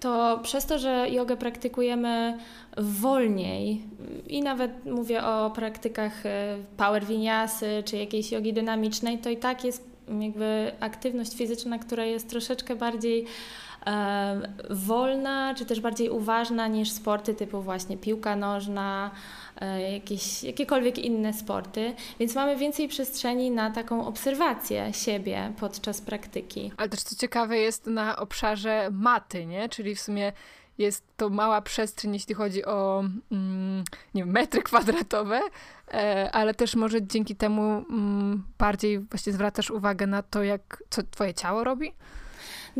to 0.01 0.41
przez 0.43 0.67
to, 0.67 0.79
że 0.79 1.07
jogę 1.11 1.37
praktykujemy 1.37 2.39
wolniej 2.77 3.83
i 4.29 4.43
nawet 4.43 4.85
mówię 4.85 5.25
o 5.25 5.51
praktykach 5.51 6.27
e, 6.27 6.57
power 6.77 7.05
vinyasy 7.05 7.83
czy 7.85 7.97
jakiejś 7.97 8.33
jogi 8.33 8.53
dynamicznej, 8.53 9.19
to 9.19 9.31
i 9.31 9.37
tak 9.37 9.65
jest 9.65 9.97
jakby 10.21 10.73
aktywność 10.81 11.37
fizyczna, 11.37 11.79
która 11.79 12.05
jest 12.05 12.31
troszeczkę 12.31 12.77
bardziej 12.77 13.27
wolna, 14.71 15.55
czy 15.55 15.67
też 15.67 15.81
bardziej 15.81 16.11
uważna 16.11 16.67
niż 16.67 16.91
sporty 16.91 17.35
typu 17.35 17.63
właśnie 17.63 17.97
piłka 17.97 18.37
nożna, 18.37 19.11
e, 19.61 19.93
jakieś, 19.93 20.43
jakiekolwiek 20.43 20.99
inne 20.99 21.33
sporty, 21.33 21.95
więc 22.21 22.35
mamy 22.35 22.57
więcej 22.57 22.89
przestrzeni 22.89 23.51
na 23.51 23.71
taką 23.71 24.07
obserwację 24.07 24.93
siebie 24.93 25.53
podczas 25.61 26.01
praktyki. 26.01 26.73
Ale 26.77 26.89
też 26.89 27.03
co 27.03 27.17
ciekawe 27.17 27.59
jest 27.59 27.87
na 27.87 28.17
obszarze 28.17 28.89
maty, 28.93 29.47
nie? 29.47 29.69
Czyli 29.69 29.95
w 29.95 30.01
sumie 30.01 30.33
jest 30.79 31.05
to 31.17 31.31
mała 31.31 31.63
przestrzeń, 31.63 32.15
jeśli 32.15 32.35
chodzi 32.35 32.65
o 32.65 33.05
mm, 33.33 33.85
nie 34.15 34.25
wiem, 34.25 34.33
metry 34.33 34.63
kwadratowe, 34.63 35.41
e, 35.95 36.31
ale 36.33 36.55
też 36.55 36.75
może 36.75 37.07
dzięki 37.07 37.37
temu 37.37 37.63
mm, 37.63 38.45
bardziej 38.59 38.99
właśnie 38.99 39.33
zwracasz 39.33 39.71
uwagę 39.71 40.07
na 40.07 40.23
to, 40.23 40.43
jak, 40.43 40.83
co 40.91 41.03
twoje 41.03 41.35
ciało 41.35 41.65
robi? 41.65 41.93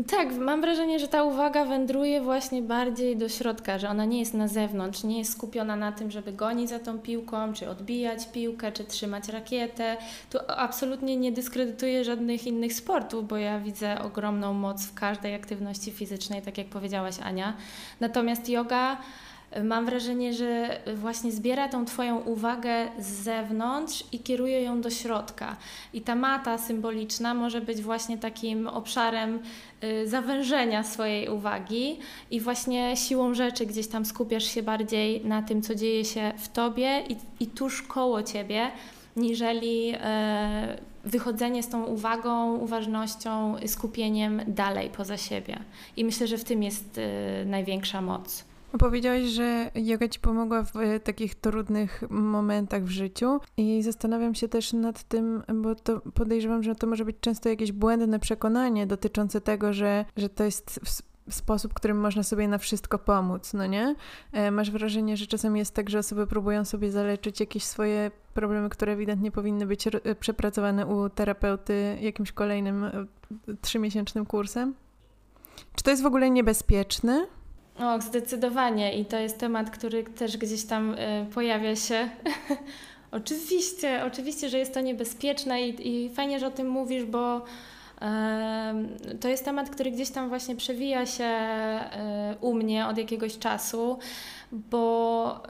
Tak, 0.05 0.33
mam 0.33 0.61
wrażenie, 0.61 0.99
że 0.99 1.07
ta 1.07 1.23
uwaga 1.23 1.65
wędruje 1.65 2.21
właśnie 2.21 2.61
bardziej 2.61 3.17
do 3.17 3.29
środka, 3.29 3.79
że 3.79 3.89
ona 3.89 4.05
nie 4.05 4.19
jest 4.19 4.33
na 4.33 4.47
zewnątrz, 4.47 5.03
nie 5.03 5.17
jest 5.17 5.31
skupiona 5.31 5.75
na 5.75 5.91
tym, 5.91 6.11
żeby 6.11 6.33
gonić 6.33 6.69
za 6.69 6.79
tą 6.79 6.99
piłką, 6.99 7.53
czy 7.53 7.69
odbijać 7.69 8.27
piłkę, 8.27 8.71
czy 8.71 8.83
trzymać 8.83 9.29
rakietę. 9.29 9.97
Tu 10.29 10.37
absolutnie 10.47 11.17
nie 11.17 11.31
dyskredytuję 11.31 12.03
żadnych 12.03 12.47
innych 12.47 12.73
sportów, 12.73 13.27
bo 13.27 13.37
ja 13.37 13.59
widzę 13.59 14.01
ogromną 14.01 14.53
moc 14.53 14.85
w 14.85 14.93
każdej 14.93 15.35
aktywności 15.35 15.91
fizycznej, 15.91 16.41
tak 16.41 16.57
jak 16.57 16.67
powiedziałaś 16.67 17.15
Ania. 17.23 17.53
Natomiast 17.99 18.49
yoga 18.49 18.97
mam 19.63 19.85
wrażenie, 19.85 20.33
że 20.33 20.79
właśnie 20.95 21.31
zbiera 21.31 21.69
tą 21.69 21.85
Twoją 21.85 22.17
uwagę 22.17 22.87
z 22.99 23.07
zewnątrz 23.07 24.03
i 24.11 24.19
kieruje 24.19 24.61
ją 24.61 24.81
do 24.81 24.89
środka. 24.89 25.57
I 25.93 26.01
ta 26.01 26.15
mata 26.15 26.57
symboliczna 26.57 27.33
może 27.33 27.61
być 27.61 27.81
właśnie 27.81 28.17
takim 28.17 28.67
obszarem 28.67 29.39
y, 29.83 30.07
zawężenia 30.07 30.83
swojej 30.83 31.29
uwagi 31.29 31.99
i 32.31 32.39
właśnie 32.39 32.97
siłą 32.97 33.33
rzeczy 33.33 33.65
gdzieś 33.65 33.87
tam 33.87 34.05
skupiasz 34.05 34.45
się 34.45 34.63
bardziej 34.63 35.25
na 35.25 35.41
tym, 35.41 35.61
co 35.61 35.75
dzieje 35.75 36.05
się 36.05 36.33
w 36.37 36.47
Tobie 36.47 37.03
i, 37.09 37.15
i 37.43 37.47
tuż 37.47 37.81
koło 37.81 38.23
Ciebie, 38.23 38.71
niżeli 39.15 39.93
e, 39.95 40.77
wychodzenie 41.03 41.63
z 41.63 41.69
tą 41.69 41.83
uwagą, 41.83 42.57
uważnością, 42.57 43.55
skupieniem 43.67 44.41
dalej 44.47 44.89
poza 44.89 45.17
siebie. 45.17 45.59
I 45.97 46.05
myślę, 46.05 46.27
że 46.27 46.37
w 46.37 46.43
tym 46.43 46.63
jest 46.63 46.97
e, 46.97 47.45
największa 47.45 48.01
moc. 48.01 48.46
Powiedziałaś, 48.79 49.23
że 49.23 49.71
yoga 49.75 50.07
ci 50.07 50.19
pomogła 50.19 50.63
w 50.63 50.75
e, 50.75 50.99
takich 50.99 51.35
trudnych 51.35 52.03
momentach 52.09 52.83
w 52.83 52.89
życiu 52.89 53.39
i 53.57 53.83
zastanawiam 53.83 54.35
się 54.35 54.47
też 54.47 54.73
nad 54.73 55.03
tym, 55.03 55.43
bo 55.53 55.75
to 55.75 56.01
podejrzewam, 56.13 56.63
że 56.63 56.75
to 56.75 56.87
może 56.87 57.05
być 57.05 57.17
często 57.21 57.49
jakieś 57.49 57.71
błędne 57.71 58.19
przekonanie 58.19 58.87
dotyczące 58.87 59.41
tego, 59.41 59.73
że, 59.73 60.05
że 60.17 60.29
to 60.29 60.43
jest 60.43 60.79
sposób, 61.29 61.73
którym 61.73 61.99
można 61.99 62.23
sobie 62.23 62.47
na 62.47 62.57
wszystko 62.57 62.99
pomóc, 62.99 63.53
no 63.53 63.65
nie? 63.65 63.95
E, 64.31 64.51
masz 64.51 64.71
wrażenie, 64.71 65.17
że 65.17 65.27
czasem 65.27 65.57
jest 65.57 65.73
tak, 65.73 65.89
że 65.89 65.99
osoby 65.99 66.27
próbują 66.27 66.65
sobie 66.65 66.91
zaleczyć 66.91 67.39
jakieś 67.39 67.63
swoje 67.63 68.11
problemy, 68.33 68.69
które 68.69 68.93
ewidentnie 68.93 69.31
powinny 69.31 69.65
być 69.65 69.87
e, 69.87 70.15
przepracowane 70.19 70.85
u 70.85 71.09
terapeuty 71.09 71.97
jakimś 72.01 72.31
kolejnym 72.31 72.85
trzymiesięcznym 73.61 74.25
kursem? 74.25 74.73
Czy 75.75 75.83
to 75.83 75.91
jest 75.91 76.03
w 76.03 76.05
ogóle 76.05 76.29
niebezpieczne? 76.29 77.27
O, 77.79 78.01
zdecydowanie 78.01 78.99
i 78.99 79.05
to 79.05 79.17
jest 79.17 79.37
temat, 79.37 79.69
który 79.69 80.03
też 80.03 80.37
gdzieś 80.37 80.65
tam 80.65 80.93
y, 80.93 81.25
pojawia 81.33 81.75
się. 81.75 82.09
oczywiście, 83.11 84.03
oczywiście, 84.05 84.49
że 84.49 84.59
jest 84.59 84.73
to 84.73 84.81
niebezpieczne 84.81 85.67
i, 85.67 86.05
i 86.05 86.09
fajnie, 86.09 86.39
że 86.39 86.47
o 86.47 86.51
tym 86.51 86.69
mówisz, 86.69 87.05
bo 87.05 87.37
y, 87.37 89.17
to 89.17 89.27
jest 89.27 89.45
temat, 89.45 89.69
który 89.69 89.91
gdzieś 89.91 90.09
tam 90.09 90.29
właśnie 90.29 90.55
przewija 90.55 91.05
się 91.05 91.23
y, 91.23 92.37
u 92.41 92.53
mnie 92.53 92.87
od 92.87 92.97
jakiegoś 92.97 93.37
czasu, 93.37 93.99
bo 94.51 95.43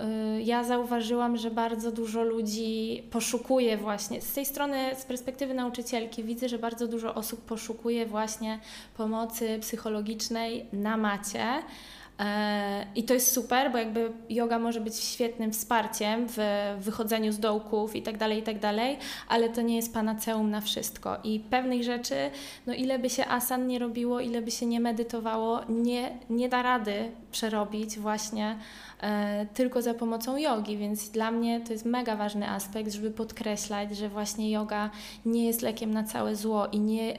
ja 0.43 0.63
zauważyłam, 0.63 1.37
że 1.37 1.51
bardzo 1.51 1.91
dużo 1.91 2.23
ludzi 2.23 3.03
poszukuje 3.11 3.77
właśnie, 3.77 4.21
z 4.21 4.33
tej 4.33 4.45
strony, 4.45 4.95
z 4.95 5.05
perspektywy 5.05 5.53
nauczycielki, 5.53 6.23
widzę, 6.23 6.49
że 6.49 6.59
bardzo 6.59 6.87
dużo 6.87 7.15
osób 7.15 7.41
poszukuje 7.41 8.05
właśnie 8.05 8.59
pomocy 8.97 9.57
psychologicznej 9.61 10.65
na 10.73 10.97
macie. 10.97 11.63
I 12.95 13.03
to 13.03 13.13
jest 13.13 13.31
super, 13.31 13.71
bo 13.71 13.77
jakby 13.77 14.11
yoga 14.29 14.59
może 14.59 14.81
być 14.81 14.95
świetnym 14.95 15.51
wsparciem 15.51 16.27
w 16.29 16.37
wychodzeniu 16.79 17.31
z 17.31 17.39
dołków 17.39 17.95
i 17.95 18.01
tak 18.01 18.17
dalej, 18.17 18.39
i 18.39 18.43
tak 18.43 18.59
dalej, 18.59 18.97
ale 19.27 19.49
to 19.49 19.61
nie 19.61 19.75
jest 19.75 19.93
panaceum 19.93 20.51
na 20.51 20.61
wszystko. 20.61 21.17
I 21.23 21.39
pewnych 21.39 21.83
rzeczy, 21.83 22.15
no 22.67 22.73
ile 22.73 22.99
by 22.99 23.09
się 23.09 23.25
asan 23.25 23.67
nie 23.67 23.79
robiło, 23.79 24.19
ile 24.19 24.41
by 24.41 24.51
się 24.51 24.65
nie 24.65 24.79
medytowało, 24.79 25.61
nie, 25.69 26.17
nie 26.29 26.49
da 26.49 26.61
rady 26.61 27.11
przerobić 27.31 27.99
właśnie 27.99 28.57
e, 29.01 29.45
tylko 29.53 29.81
za 29.81 29.93
pomocą 29.93 30.37
jogi, 30.37 30.77
więc 30.77 31.09
dla 31.09 31.31
mnie 31.31 31.61
to 31.61 31.73
jest 31.73 31.85
mega 31.85 32.15
ważny 32.15 32.49
aspekt, 32.49 32.91
żeby 32.93 33.11
podkreślać, 33.11 33.97
że 33.97 34.09
właśnie 34.09 34.51
yoga 34.51 34.89
nie 35.25 35.45
jest 35.45 35.61
lekiem 35.61 35.93
na 35.93 36.03
całe 36.03 36.35
zło 36.35 36.67
i 36.67 36.79
nie 36.79 37.17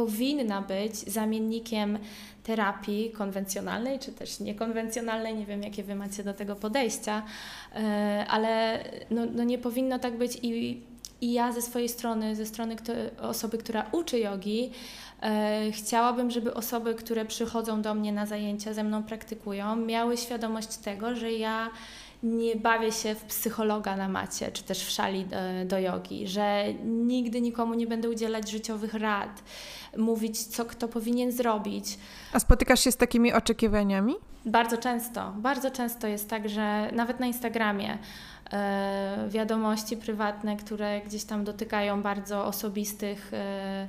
powinna 0.00 0.62
być 0.62 0.94
zamiennikiem 0.96 1.98
terapii 2.42 3.10
konwencjonalnej, 3.10 3.98
czy 3.98 4.12
też 4.12 4.40
niekonwencjonalnej, 4.40 5.34
nie 5.34 5.46
wiem 5.46 5.62
jakie 5.62 5.82
Wy 5.82 5.94
macie 5.94 6.24
do 6.24 6.34
tego 6.34 6.56
podejścia, 6.56 7.22
e, 7.74 8.24
ale 8.28 8.84
no, 9.10 9.22
no 9.34 9.44
nie 9.44 9.58
powinno 9.58 9.98
tak 9.98 10.18
być 10.18 10.38
i, 10.42 10.80
i 11.20 11.32
ja 11.32 11.52
ze 11.52 11.62
swojej 11.62 11.88
strony, 11.88 12.36
ze 12.36 12.46
strony 12.46 12.76
kto, 12.76 12.92
osoby, 13.20 13.58
która 13.58 13.86
uczy 13.92 14.18
jogi, 14.18 14.70
e, 15.22 15.72
chciałabym, 15.72 16.30
żeby 16.30 16.54
osoby, 16.54 16.94
które 16.94 17.24
przychodzą 17.24 17.82
do 17.82 17.94
mnie 17.94 18.12
na 18.12 18.26
zajęcia, 18.26 18.74
ze 18.74 18.84
mną 18.84 19.02
praktykują, 19.02 19.76
miały 19.76 20.16
świadomość 20.16 20.76
tego, 20.76 21.14
że 21.14 21.32
ja 21.32 21.70
nie 22.22 22.56
bawię 22.56 22.92
się 22.92 23.14
w 23.14 23.24
psychologa 23.24 23.96
na 23.96 24.08
macie, 24.08 24.52
czy 24.52 24.62
też 24.62 24.84
w 24.84 24.90
szali 24.90 25.24
do, 25.24 25.36
do 25.64 25.78
jogi, 25.78 26.28
że 26.28 26.64
nigdy 26.84 27.40
nikomu 27.40 27.74
nie 27.74 27.86
będę 27.86 28.10
udzielać 28.10 28.50
życiowych 28.50 28.94
rad, 28.94 29.42
mówić, 29.96 30.46
co 30.46 30.64
kto 30.64 30.88
powinien 30.88 31.32
zrobić. 31.32 31.98
A 32.32 32.40
spotykasz 32.40 32.80
się 32.80 32.92
z 32.92 32.96
takimi 32.96 33.32
oczekiwaniami? 33.32 34.14
Bardzo 34.46 34.76
często. 34.76 35.32
Bardzo 35.36 35.70
często 35.70 36.06
jest 36.06 36.30
tak, 36.30 36.48
że 36.48 36.90
nawet 36.92 37.20
na 37.20 37.26
Instagramie 37.26 37.98
e, 38.52 39.28
wiadomości 39.28 39.96
prywatne, 39.96 40.56
które 40.56 41.00
gdzieś 41.00 41.24
tam 41.24 41.44
dotykają 41.44 42.02
bardzo 42.02 42.44
osobistych. 42.44 43.30
E, 43.34 43.88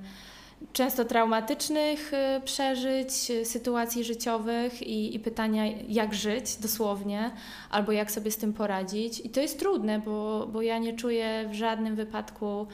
często 0.73 1.05
traumatycznych 1.05 2.13
y, 2.13 2.41
przeżyć, 2.41 3.31
y, 3.31 3.45
sytuacji 3.45 4.03
życiowych 4.03 4.81
i, 4.81 5.15
i, 5.15 5.19
pytania, 5.19 5.63
jak 5.87 6.13
żyć 6.13 6.55
dosłownie, 6.55 7.31
albo 7.69 7.91
jak 7.91 8.11
sobie 8.11 8.31
z 8.31 8.37
tym 8.37 8.53
poradzić. 8.53 9.19
I 9.19 9.29
to 9.29 9.41
jest 9.41 9.59
trudne, 9.59 9.99
bo, 9.99 10.47
bo 10.51 10.61
ja 10.61 10.77
nie 10.77 10.93
czuję 10.93 11.49
w 11.51 11.53
żadnym 11.53 11.95
wypadku 11.95 12.67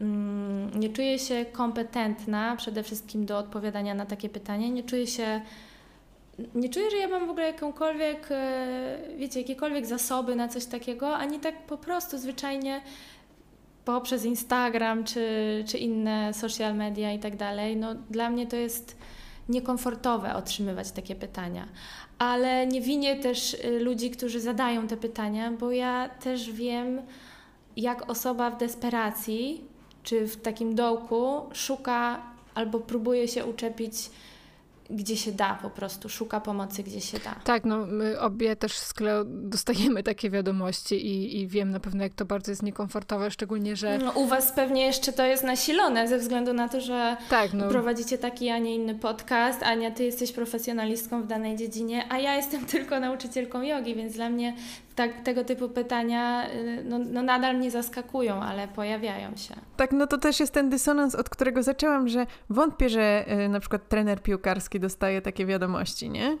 mm, 0.00 0.80
nie 0.80 0.88
czuję 0.88 1.18
się 1.18 1.46
kompetentna 1.52 2.56
przede 2.56 2.82
wszystkim 2.82 3.26
do 3.26 3.38
odpowiadania 3.38 3.94
na 3.94 4.06
takie 4.06 4.28
pytanie, 4.28 4.70
nie 4.70 4.82
czuję 4.82 5.06
się 5.06 5.40
nie 6.54 6.68
czuję, 6.68 6.90
że 6.90 6.96
ja 6.96 7.08
mam 7.08 7.26
w 7.26 7.30
ogóle 7.30 7.46
jakąkolwiek, 7.46 8.28
e, 8.30 8.98
wiecie, 9.16 9.40
jakiekolwiek 9.40 9.86
zasoby 9.86 10.36
na 10.36 10.48
coś 10.48 10.66
takiego, 10.66 11.16
ani 11.16 11.40
tak 11.40 11.66
po 11.66 11.78
prostu 11.78 12.18
zwyczajnie 12.18 12.80
poprzez 13.84 14.24
Instagram 14.24 15.04
czy, 15.04 15.64
czy 15.66 15.78
inne 15.78 16.34
social 16.34 16.76
media 16.76 17.12
i 17.12 17.18
tak 17.18 17.36
dalej. 17.36 17.76
No, 17.76 17.94
dla 17.94 18.30
mnie 18.30 18.46
to 18.46 18.56
jest 18.56 18.96
niekomfortowe 19.48 20.34
otrzymywać 20.34 20.90
takie 20.90 21.14
pytania. 21.14 21.68
Ale 22.18 22.66
nie 22.66 22.80
winię 22.80 23.16
też 23.16 23.54
y, 23.54 23.80
ludzi, 23.80 24.10
którzy 24.10 24.40
zadają 24.40 24.88
te 24.88 24.96
pytania, 24.96 25.50
bo 25.50 25.72
ja 25.72 26.08
też 26.08 26.52
wiem, 26.52 27.02
jak 27.76 28.10
osoba 28.10 28.50
w 28.50 28.58
desperacji 28.58 29.64
czy 30.02 30.26
w 30.26 30.36
takim 30.36 30.74
dołku 30.74 31.40
szuka 31.52 32.22
albo 32.54 32.80
próbuje 32.80 33.28
się 33.28 33.46
uczepić 33.46 33.94
gdzie 34.90 35.16
się 35.16 35.32
da 35.32 35.58
po 35.62 35.70
prostu, 35.70 36.08
szuka 36.08 36.40
pomocy, 36.40 36.82
gdzie 36.82 37.00
się 37.00 37.18
da. 37.18 37.34
Tak, 37.44 37.64
no 37.64 37.86
my 37.86 38.20
obie 38.20 38.56
też 38.56 38.78
z 38.78 38.94
Kleo 38.94 39.24
dostajemy 39.24 40.02
takie 40.02 40.30
wiadomości 40.30 41.06
i, 41.06 41.40
i 41.40 41.48
wiem 41.48 41.70
na 41.70 41.80
pewno, 41.80 42.02
jak 42.02 42.14
to 42.14 42.24
bardzo 42.24 42.52
jest 42.52 42.62
niekomfortowe, 42.62 43.30
szczególnie, 43.30 43.76
że... 43.76 43.98
No, 43.98 44.12
u 44.12 44.26
Was 44.26 44.52
pewnie 44.52 44.86
jeszcze 44.86 45.12
to 45.12 45.26
jest 45.26 45.44
nasilone 45.44 46.08
ze 46.08 46.18
względu 46.18 46.52
na 46.52 46.68
to, 46.68 46.80
że 46.80 47.16
tak, 47.28 47.52
no... 47.52 47.68
prowadzicie 47.68 48.18
taki, 48.18 48.48
a 48.48 48.58
nie 48.58 48.74
inny 48.74 48.94
podcast. 48.94 49.62
Ania, 49.62 49.90
Ty 49.90 50.04
jesteś 50.04 50.32
profesjonalistką 50.32 51.22
w 51.22 51.26
danej 51.26 51.56
dziedzinie, 51.56 52.04
a 52.08 52.18
ja 52.18 52.36
jestem 52.36 52.66
tylko 52.76 53.00
nauczycielką 53.00 53.62
jogi, 53.62 53.94
więc 53.94 54.14
dla 54.14 54.30
mnie 54.30 54.56
tak, 55.00 55.20
tego 55.20 55.44
typu 55.44 55.68
pytania 55.68 56.50
y, 56.50 56.84
no, 56.84 56.98
no, 56.98 57.22
nadal 57.22 57.56
mnie 57.56 57.70
zaskakują, 57.70 58.42
ale 58.42 58.68
pojawiają 58.68 59.36
się. 59.36 59.54
Tak, 59.76 59.92
no 59.92 60.06
to 60.06 60.18
też 60.18 60.40
jest 60.40 60.52
ten 60.52 60.70
dysonans, 60.70 61.14
od 61.14 61.28
którego 61.28 61.62
zaczęłam, 61.62 62.08
że 62.08 62.26
wątpię, 62.50 62.88
że 62.88 63.24
y, 63.44 63.48
na 63.48 63.60
przykład 63.60 63.88
trener 63.88 64.22
piłkarski 64.22 64.80
dostaje 64.80 65.22
takie 65.22 65.46
wiadomości, 65.46 66.10
nie? 66.10 66.36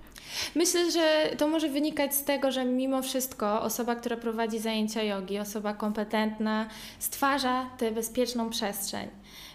Myślę, 0.54 0.90
że 0.90 1.36
to 1.36 1.48
może 1.48 1.68
wynikać 1.68 2.14
z 2.14 2.24
tego, 2.24 2.50
że 2.50 2.64
mimo 2.64 3.02
wszystko 3.02 3.62
osoba, 3.62 3.94
która 3.94 4.16
prowadzi 4.16 4.58
zajęcia 4.58 5.02
jogi, 5.02 5.38
osoba 5.38 5.74
kompetentna, 5.74 6.66
stwarza 6.98 7.70
tę 7.78 7.90
bezpieczną 7.90 8.50
przestrzeń. 8.50 9.08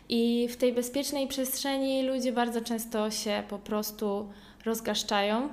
I 0.09 0.47
w 0.51 0.57
tej 0.57 0.73
bezpiecznej 0.73 1.27
przestrzeni 1.27 2.03
ludzie 2.07 2.31
bardzo 2.31 2.61
często 2.61 3.11
się 3.11 3.43
po 3.49 3.59
prostu 3.59 4.29
rozgaszczają 4.65 5.49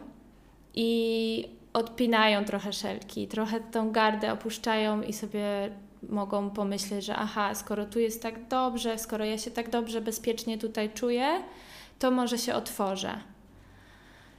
i 0.75 1.62
odpinają 1.73 2.45
trochę 2.45 2.73
szelki, 2.73 3.29
trochę 3.29 3.61
tą 3.61 3.93
gardę 3.93 4.33
opuszczają 4.33 5.03
i 5.03 5.13
sobie 5.13 5.71
mogą 6.09 6.51
pomyśleć, 6.51 7.05
że 7.05 7.17
aha, 7.17 7.55
skoro 7.55 7.87
tu 7.87 7.99
jest 7.99 8.23
tak 8.23 8.49
dobrze, 8.49 8.99
skoro 8.99 9.25
ja 9.25 9.39
się 9.39 9.51
tak 9.51 9.71
dobrze, 9.71 10.01
bezpiecznie 10.01 10.59
tutaj 10.59 10.91
czuję, 10.91 11.43
to 11.99 12.11
może 12.11 12.39
się 12.39 12.55
otworzę. 12.55 13.19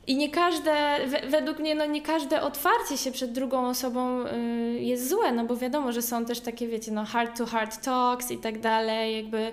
I 0.08 0.16
nie 0.16 0.30
każde, 0.30 1.00
według 1.30 1.60
mnie, 1.60 1.76
no 1.76 1.86
nie 1.86 2.02
każde 2.02 2.42
otwarcie 2.42 2.98
się 2.98 3.12
przed 3.12 3.32
drugą 3.32 3.68
osobą 3.68 4.26
y, 4.28 4.80
jest 4.80 5.10
złe, 5.10 5.32
no 5.32 5.46
bo 5.46 5.58
wiadomo, 5.58 5.92
że 5.92 6.02
są 6.02 6.26
też 6.26 6.40
takie, 6.40 6.68
wiecie, 6.68 6.92
no 6.92 7.06
heart 7.06 7.38
to 7.38 7.46
heart 7.46 7.84
talks 7.84 8.32
i 8.32 8.38
tak 8.38 8.60
dalej, 8.60 9.16
jakby 9.16 9.52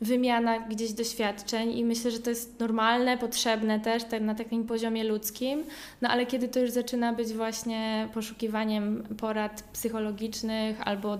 wymiana 0.00 0.58
gdzieś 0.58 0.92
doświadczeń 0.92 1.78
i 1.78 1.84
myślę, 1.84 2.10
że 2.10 2.18
to 2.18 2.30
jest 2.30 2.60
normalne, 2.60 3.18
potrzebne 3.18 3.80
też 3.80 4.04
tak, 4.04 4.22
na 4.22 4.34
takim 4.34 4.64
poziomie 4.64 5.04
ludzkim, 5.04 5.64
no 6.02 6.08
ale 6.08 6.26
kiedy 6.26 6.48
to 6.48 6.60
już 6.60 6.70
zaczyna 6.70 7.12
być 7.12 7.32
właśnie 7.32 8.08
poszukiwaniem 8.14 9.02
porad 9.18 9.62
psychologicznych 9.62 10.88
albo 10.88 11.18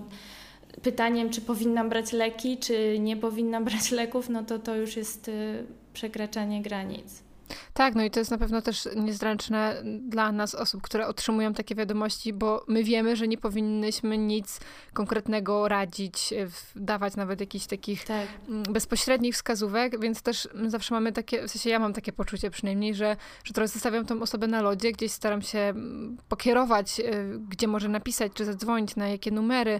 pytaniem, 0.81 1.29
czy 1.29 1.41
powinnam 1.41 1.89
brać 1.89 2.11
leki, 2.11 2.57
czy 2.57 2.99
nie 2.99 3.17
powinnam 3.17 3.65
brać 3.69 3.91
leków, 3.91 4.29
no 4.29 4.43
to 4.43 4.59
to 4.59 4.75
już 4.75 4.97
jest 4.97 5.27
y, 5.27 5.65
przekraczanie 5.93 6.61
granic. 6.61 7.30
Tak, 7.73 7.95
no 7.95 8.03
i 8.03 8.11
to 8.11 8.19
jest 8.19 8.31
na 8.31 8.37
pewno 8.37 8.61
też 8.61 8.89
niezręczne 8.95 9.83
dla 9.99 10.31
nas, 10.31 10.55
osób, 10.55 10.81
które 10.81 11.07
otrzymują 11.07 11.53
takie 11.53 11.75
wiadomości, 11.75 12.33
bo 12.33 12.65
my 12.67 12.83
wiemy, 12.83 13.15
że 13.15 13.27
nie 13.27 13.37
powinnyśmy 13.37 14.17
nic 14.17 14.59
konkretnego 14.93 15.67
radzić, 15.67 16.33
e, 16.33 16.47
dawać 16.75 17.15
nawet 17.15 17.39
jakichś 17.39 17.65
takich 17.65 18.05
tak. 18.05 18.27
Mm, 18.49 18.63
bezpośrednich 18.63 19.35
wskazówek, 19.35 19.99
więc 19.99 20.21
też 20.21 20.49
zawsze 20.67 20.93
mamy 20.93 21.11
takie, 21.11 21.47
w 21.47 21.51
sensie 21.51 21.69
ja 21.69 21.79
mam 21.79 21.93
takie 21.93 22.11
poczucie 22.11 22.51
przynajmniej, 22.51 22.95
że, 22.95 23.17
że 23.43 23.53
trochę 23.53 23.67
zostawiam 23.67 24.05
tą 24.05 24.21
osobę 24.21 24.47
na 24.47 24.61
lodzie, 24.61 24.91
gdzieś 24.91 25.11
staram 25.11 25.41
się 25.41 25.59
mm, 25.59 26.17
pokierować, 26.29 26.99
e, 26.99 27.03
gdzie 27.49 27.67
może 27.67 27.89
napisać, 27.89 28.31
czy 28.33 28.45
zadzwonić, 28.45 28.95
na 28.95 29.07
jakie 29.07 29.31
numery, 29.31 29.79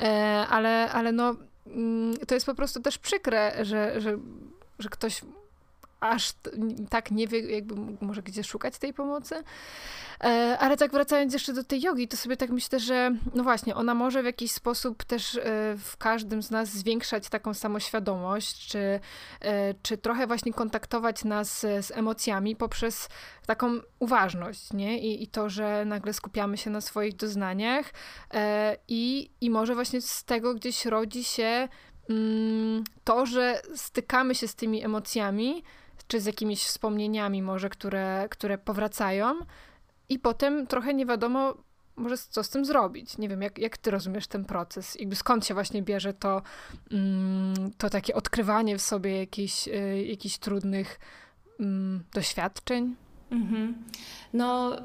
e, 0.00 0.46
ale, 0.50 0.92
ale 0.92 1.12
no 1.12 1.36
mm, 1.66 2.16
to 2.26 2.34
jest 2.34 2.46
po 2.46 2.54
prostu 2.54 2.80
też 2.80 2.98
przykre, 2.98 3.64
że, 3.64 4.00
że, 4.00 4.18
że 4.78 4.88
ktoś 4.88 5.22
aż 6.02 6.32
tak 6.90 7.10
nie 7.10 7.26
wie, 7.26 7.40
jakby 7.40 7.74
może 8.00 8.22
gdzie 8.22 8.44
szukać 8.44 8.78
tej 8.78 8.94
pomocy. 8.94 9.44
E, 10.24 10.58
ale 10.58 10.76
tak 10.76 10.92
wracając 10.92 11.32
jeszcze 11.32 11.52
do 11.52 11.64
tej 11.64 11.80
jogi, 11.80 12.08
to 12.08 12.16
sobie 12.16 12.36
tak 12.36 12.50
myślę, 12.50 12.80
że 12.80 13.14
no 13.34 13.42
właśnie, 13.42 13.74
ona 13.74 13.94
może 13.94 14.22
w 14.22 14.24
jakiś 14.24 14.52
sposób 14.52 15.04
też 15.04 15.36
e, 15.36 15.40
w 15.78 15.96
każdym 15.98 16.42
z 16.42 16.50
nas 16.50 16.68
zwiększać 16.68 17.28
taką 17.28 17.54
samoświadomość, 17.54 18.68
czy, 18.68 19.00
e, 19.40 19.74
czy 19.82 19.98
trochę 19.98 20.26
właśnie 20.26 20.52
kontaktować 20.52 21.24
nas 21.24 21.60
z 21.60 21.90
emocjami 21.90 22.56
poprzez 22.56 23.08
taką 23.46 23.80
uważność, 23.98 24.72
nie? 24.72 24.98
I, 24.98 25.22
i 25.22 25.28
to, 25.28 25.48
że 25.48 25.84
nagle 25.84 26.12
skupiamy 26.12 26.56
się 26.56 26.70
na 26.70 26.80
swoich 26.80 27.16
doznaniach 27.16 27.92
i, 28.88 29.30
i 29.40 29.50
może 29.50 29.74
właśnie 29.74 30.00
z 30.00 30.24
tego 30.24 30.54
gdzieś 30.54 30.86
rodzi 30.86 31.24
się 31.24 31.68
mm, 32.10 32.84
to, 33.04 33.26
że 33.26 33.62
stykamy 33.74 34.34
się 34.34 34.48
z 34.48 34.54
tymi 34.54 34.84
emocjami, 34.84 35.64
czy 36.12 36.20
z 36.20 36.26
jakimiś 36.26 36.64
wspomnieniami 36.64 37.42
może, 37.42 37.68
które, 37.68 38.26
które 38.30 38.58
powracają 38.58 39.34
i 40.08 40.18
potem 40.18 40.66
trochę 40.66 40.94
nie 40.94 41.06
wiadomo 41.06 41.54
może 41.96 42.16
co 42.18 42.44
z 42.44 42.50
tym 42.50 42.64
zrobić. 42.64 43.18
Nie 43.18 43.28
wiem, 43.28 43.42
jak, 43.42 43.58
jak 43.58 43.78
ty 43.78 43.90
rozumiesz 43.90 44.26
ten 44.26 44.44
proces? 44.44 44.94
Jakby 45.00 45.16
skąd 45.16 45.46
się 45.46 45.54
właśnie 45.54 45.82
bierze 45.82 46.14
to, 46.14 46.42
mm, 46.90 47.70
to 47.78 47.90
takie 47.90 48.14
odkrywanie 48.14 48.78
w 48.78 48.82
sobie 48.82 49.18
jakichś, 49.18 49.68
y, 49.68 50.04
jakichś 50.06 50.38
trudnych 50.38 51.00
mm, 51.60 52.04
doświadczeń? 52.14 52.96
Mhm. 53.30 53.74
No, 54.32 54.76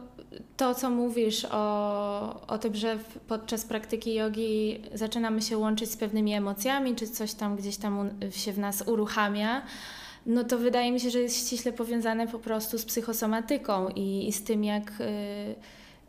to 0.58 0.76
co 0.76 0.90
mówisz 0.90 1.48
o, 1.52 2.48
o 2.48 2.58
tym, 2.58 2.76
że 2.76 3.00
podczas 3.28 3.66
praktyki 3.66 4.14
jogi 4.14 4.82
zaczynamy 4.94 5.42
się 5.42 5.58
łączyć 5.58 5.92
z 5.92 5.98
pewnymi 5.98 6.34
emocjami, 6.34 6.96
czy 6.96 7.08
coś 7.08 7.34
tam 7.34 7.56
gdzieś 7.56 7.78
tam 7.78 8.10
się 8.32 8.54
w 8.54 8.60
nas 8.60 8.84
uruchamia, 8.88 9.62
no 10.28 10.44
to 10.44 10.58
wydaje 10.58 10.92
mi 10.92 11.00
się, 11.00 11.10
że 11.10 11.20
jest 11.20 11.48
ściśle 11.48 11.74
powiązane 11.74 12.28
po 12.28 12.40
prostu 12.40 12.78
z 12.78 12.86
psychosomatyką 12.86 13.90
i, 13.90 14.28
i 14.28 14.34
z 14.34 14.44
tym, 14.44 14.64
jak 14.64 14.92
y, 15.02 15.56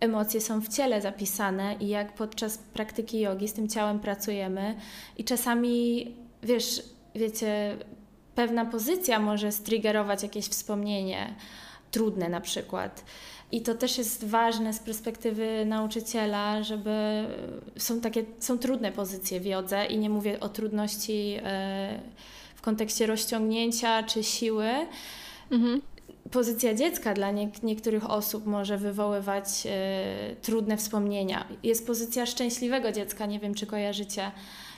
emocje 0.00 0.40
są 0.40 0.60
w 0.60 0.68
ciele 0.68 1.00
zapisane 1.00 1.76
i 1.80 1.88
jak 1.88 2.14
podczas 2.14 2.58
praktyki 2.58 3.20
jogi 3.20 3.48
z 3.48 3.52
tym 3.52 3.68
ciałem 3.68 4.00
pracujemy. 4.00 4.74
I 5.16 5.24
czasami, 5.24 6.06
wiesz, 6.42 6.82
wiecie, 7.14 7.76
pewna 8.34 8.64
pozycja 8.64 9.18
może 9.18 9.52
striggerować 9.52 10.22
jakieś 10.22 10.46
wspomnienie 10.46 11.34
trudne 11.90 12.28
na 12.28 12.40
przykład. 12.40 13.04
I 13.52 13.60
to 13.60 13.74
też 13.74 13.98
jest 13.98 14.24
ważne 14.24 14.72
z 14.72 14.78
perspektywy 14.78 15.64
nauczyciela, 15.66 16.62
żeby 16.62 17.24
są 17.76 18.00
takie, 18.00 18.24
są 18.38 18.58
trudne 18.58 18.92
pozycje 18.92 19.40
w 19.40 19.46
jodze 19.46 19.86
i 19.86 19.98
nie 19.98 20.10
mówię 20.10 20.40
o 20.40 20.48
trudności 20.48 21.36
y, 21.36 22.28
w 22.58 22.62
kontekście 22.62 23.06
rozciągnięcia 23.06 24.02
czy 24.02 24.24
siły. 24.24 24.68
Mhm. 25.50 25.82
Pozycja 26.30 26.74
dziecka 26.74 27.14
dla 27.14 27.30
nie, 27.30 27.50
niektórych 27.62 28.10
osób 28.10 28.46
może 28.46 28.78
wywoływać 28.78 29.46
y, 29.66 30.36
trudne 30.42 30.76
wspomnienia. 30.76 31.44
Jest 31.62 31.86
pozycja 31.86 32.26
szczęśliwego 32.26 32.92
dziecka, 32.92 33.26
nie 33.26 33.40
wiem 33.40 33.54
czy 33.54 33.66
kojarzycie. 33.66 34.30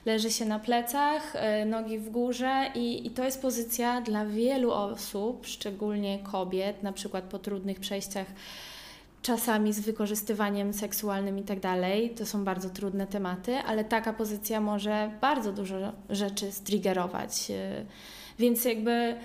Leży 0.06 0.30
się 0.30 0.44
na 0.44 0.58
plecach, 0.58 1.34
y, 1.62 1.64
nogi 1.64 1.98
w 1.98 2.10
górze 2.10 2.70
i, 2.74 3.06
i 3.06 3.10
to 3.10 3.24
jest 3.24 3.42
pozycja 3.42 4.00
dla 4.00 4.26
wielu 4.26 4.72
osób, 4.72 5.46
szczególnie 5.46 6.18
kobiet, 6.18 6.82
na 6.82 6.92
przykład 6.92 7.24
po 7.24 7.38
trudnych 7.38 7.80
przejściach 7.80 8.26
czasami 9.22 9.72
z 9.72 9.80
wykorzystywaniem 9.80 10.72
seksualnym 10.72 11.38
i 11.38 11.42
tak 11.42 11.60
dalej. 11.60 12.10
To 12.10 12.26
są 12.26 12.44
bardzo 12.44 12.70
trudne 12.70 13.06
tematy, 13.06 13.56
ale 13.56 13.84
taka 13.84 14.12
pozycja 14.12 14.60
może 14.60 15.10
bardzo 15.20 15.52
dużo 15.52 15.76
rzeczy 16.10 16.52
striggerować. 16.52 17.50
Y, 17.50 17.86
więc 18.38 18.64
jakby 18.64 19.16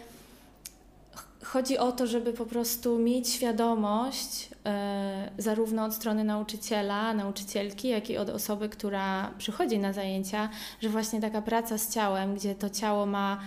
chodzi 1.44 1.78
o 1.78 1.92
to, 1.92 2.08
żeby 2.08 2.34
po 2.34 2.46
prostu 2.46 3.00
mieć 3.00 3.30
świadomość 3.30 4.50
y, 4.50 5.42
zarówno 5.42 5.86
od 5.86 5.94
strony 5.94 6.24
nauczyciela, 6.24 7.14
nauczycielki, 7.14 7.88
jak 7.88 8.10
i 8.10 8.18
od 8.18 8.30
osoby, 8.30 8.70
która 8.70 9.32
przychodzi 9.38 9.80
na 9.80 9.94
zajęcia, 9.94 10.50
że 10.82 10.90
właśnie 10.90 11.22
taka 11.22 11.42
praca 11.42 11.78
z 11.78 11.94
ciałem, 11.94 12.36
gdzie 12.36 12.56
to 12.56 12.70
ciało 12.70 13.06
ma 13.06 13.40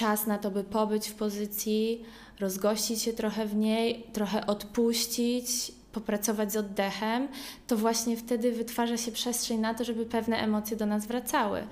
czas 0.00 0.26
na 0.26 0.38
to, 0.38 0.50
by 0.50 0.64
pobyć 0.64 1.08
w 1.08 1.14
pozycji, 1.14 2.04
rozgościć 2.40 3.02
się 3.02 3.12
trochę 3.12 3.46
w 3.46 3.56
niej, 3.56 4.06
trochę 4.12 4.46
odpuścić, 4.46 5.72
popracować 5.92 6.52
z 6.52 6.56
oddechem, 6.56 7.28
to 7.66 7.76
właśnie 7.76 8.16
wtedy 8.16 8.52
wytwarza 8.52 8.96
się 8.96 9.12
przestrzeń 9.12 9.58
na 9.58 9.74
to, 9.74 9.84
żeby 9.84 10.06
pewne 10.06 10.36
emocje 10.36 10.76
do 10.76 10.86
nas 10.86 11.06
wracały. 11.06 11.66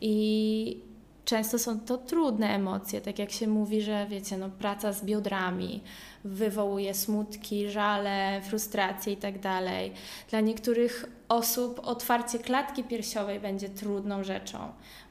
I, 0.00 0.80
często 1.24 1.58
są 1.58 1.80
to 1.80 1.98
trudne 1.98 2.54
emocje, 2.54 3.00
tak 3.00 3.18
jak 3.18 3.30
się 3.30 3.46
mówi, 3.48 3.82
że 3.82 4.06
wiecie, 4.10 4.38
no, 4.38 4.48
praca 4.48 4.92
z 4.92 5.04
biodrami 5.04 5.80
wywołuje 6.24 6.94
smutki, 6.94 7.70
żale, 7.70 8.40
frustracje 8.44 9.12
itd. 9.12 9.38
Tak 9.40 9.62
Dla 10.30 10.40
niektórych 10.40 11.06
osób 11.28 11.80
otwarcie 11.84 12.38
klatki 12.38 12.84
piersiowej 12.84 13.40
będzie 13.40 13.68
trudną 13.68 14.24
rzeczą, 14.24 14.58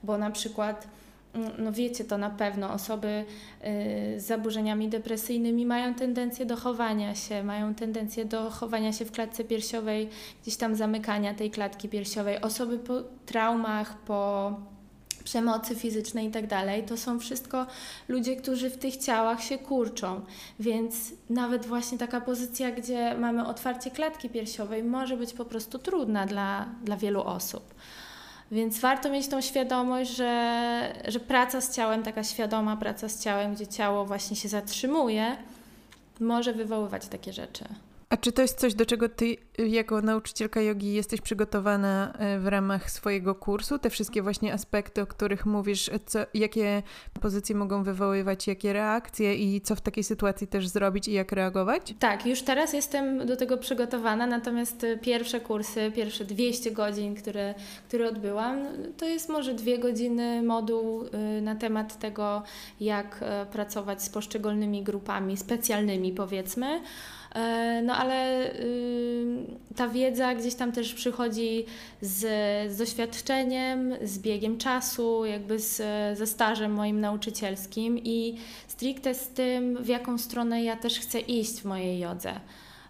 bo 0.03 0.17
na 0.17 0.31
przykład 0.31 0.87
no 1.57 1.71
wiecie 1.71 2.03
to 2.03 2.17
na 2.17 2.29
pewno, 2.29 2.73
osoby 2.73 3.07
y, 3.07 4.19
z 4.19 4.25
zaburzeniami 4.25 4.89
depresyjnymi 4.89 5.65
mają 5.65 5.93
tendencję 5.93 6.45
do 6.45 6.57
chowania 6.57 7.15
się, 7.15 7.43
mają 7.43 7.75
tendencję 7.75 8.25
do 8.25 8.49
chowania 8.49 8.93
się 8.93 9.05
w 9.05 9.11
klatce 9.11 9.43
piersiowej, 9.43 10.09
gdzieś 10.41 10.55
tam 10.55 10.75
zamykania 10.75 11.33
tej 11.33 11.51
klatki 11.51 11.89
piersiowej. 11.89 12.41
Osoby 12.41 12.79
po 12.79 13.01
traumach, 13.25 13.97
po 13.97 14.53
przemocy 15.23 15.75
fizycznej 15.75 16.27
i 16.27 16.31
tak 16.31 16.45
to 16.87 16.97
są 16.97 17.19
wszystko 17.19 17.67
ludzie, 18.07 18.35
którzy 18.35 18.69
w 18.69 18.77
tych 18.77 18.97
ciałach 18.97 19.43
się 19.43 19.57
kurczą. 19.57 20.21
Więc 20.59 20.95
nawet 21.29 21.65
właśnie 21.65 21.97
taka 21.97 22.21
pozycja, 22.21 22.71
gdzie 22.71 23.15
mamy 23.17 23.47
otwarcie 23.47 23.91
klatki 23.91 24.29
piersiowej, 24.29 24.83
może 24.83 25.17
być 25.17 25.33
po 25.33 25.45
prostu 25.45 25.79
trudna 25.79 26.25
dla, 26.25 26.65
dla 26.83 26.97
wielu 26.97 27.23
osób. 27.23 27.73
Więc 28.51 28.79
warto 28.79 29.09
mieć 29.09 29.27
tą 29.27 29.41
świadomość, 29.41 30.11
że, 30.15 30.93
że 31.07 31.19
praca 31.19 31.61
z 31.61 31.75
ciałem, 31.75 32.03
taka 32.03 32.23
świadoma 32.23 32.77
praca 32.77 33.09
z 33.09 33.23
ciałem, 33.23 33.55
gdzie 33.55 33.67
ciało 33.67 34.05
właśnie 34.05 34.35
się 34.35 34.49
zatrzymuje, 34.49 35.37
może 36.19 36.53
wywoływać 36.53 37.07
takie 37.07 37.33
rzeczy. 37.33 37.65
A 38.11 38.17
czy 38.17 38.31
to 38.31 38.41
jest 38.41 38.59
coś, 38.59 38.73
do 38.73 38.85
czego 38.85 39.09
ty 39.09 39.37
jako 39.57 40.01
nauczycielka 40.01 40.61
jogi 40.61 40.93
jesteś 40.93 41.21
przygotowana 41.21 42.13
e, 42.13 42.39
w 42.39 42.47
ramach 42.47 42.91
swojego 42.91 43.35
kursu? 43.35 43.79
Te 43.79 43.89
wszystkie 43.89 44.21
właśnie 44.21 44.53
aspekty, 44.53 45.01
o 45.01 45.07
których 45.07 45.45
mówisz, 45.45 45.89
co, 46.05 46.19
jakie 46.33 46.83
pozycje 47.21 47.55
mogą 47.55 47.83
wywoływać, 47.83 48.47
jakie 48.47 48.73
reakcje 48.73 49.35
i 49.35 49.61
co 49.61 49.75
w 49.75 49.81
takiej 49.81 50.03
sytuacji 50.03 50.47
też 50.47 50.67
zrobić 50.67 51.07
i 51.07 51.13
jak 51.13 51.31
reagować? 51.31 51.93
Tak, 51.99 52.25
już 52.25 52.41
teraz 52.41 52.73
jestem 52.73 53.25
do 53.25 53.35
tego 53.35 53.57
przygotowana, 53.57 54.27
natomiast 54.27 54.85
pierwsze 55.01 55.39
kursy, 55.39 55.91
pierwsze 55.95 56.25
200 56.25 56.71
godzin, 56.71 57.15
które, 57.15 57.55
które 57.87 58.07
odbyłam, 58.07 58.67
to 58.97 59.05
jest 59.05 59.29
może 59.29 59.53
dwie 59.53 59.79
godziny 59.79 60.43
moduł 60.43 61.05
y, 61.05 61.41
na 61.41 61.55
temat 61.55 61.99
tego, 61.99 62.43
jak 62.79 63.17
e, 63.21 63.45
pracować 63.45 64.03
z 64.03 64.09
poszczególnymi 64.09 64.83
grupami 64.83 65.37
specjalnymi, 65.37 66.11
powiedzmy. 66.11 66.81
E, 67.35 67.81
no 67.85 67.95
ale 67.95 68.51
ta 69.75 69.87
wiedza 69.87 70.35
gdzieś 70.35 70.55
tam 70.55 70.71
też 70.71 70.93
przychodzi 70.93 71.65
z, 72.01 72.19
z 72.73 72.77
doświadczeniem, 72.77 73.95
z 74.03 74.19
biegiem 74.19 74.57
czasu, 74.57 75.25
jakby 75.25 75.59
z, 75.59 75.77
ze 76.17 76.27
stażem 76.27 76.73
moim 76.73 77.01
nauczycielskim 77.01 77.97
i 77.97 78.37
stricte 78.67 79.13
z 79.13 79.27
tym, 79.27 79.83
w 79.83 79.87
jaką 79.87 80.17
stronę 80.17 80.63
ja 80.63 80.75
też 80.75 80.99
chcę 80.99 81.19
iść 81.19 81.61
w 81.61 81.65
mojej 81.65 81.99
jodze 81.99 82.39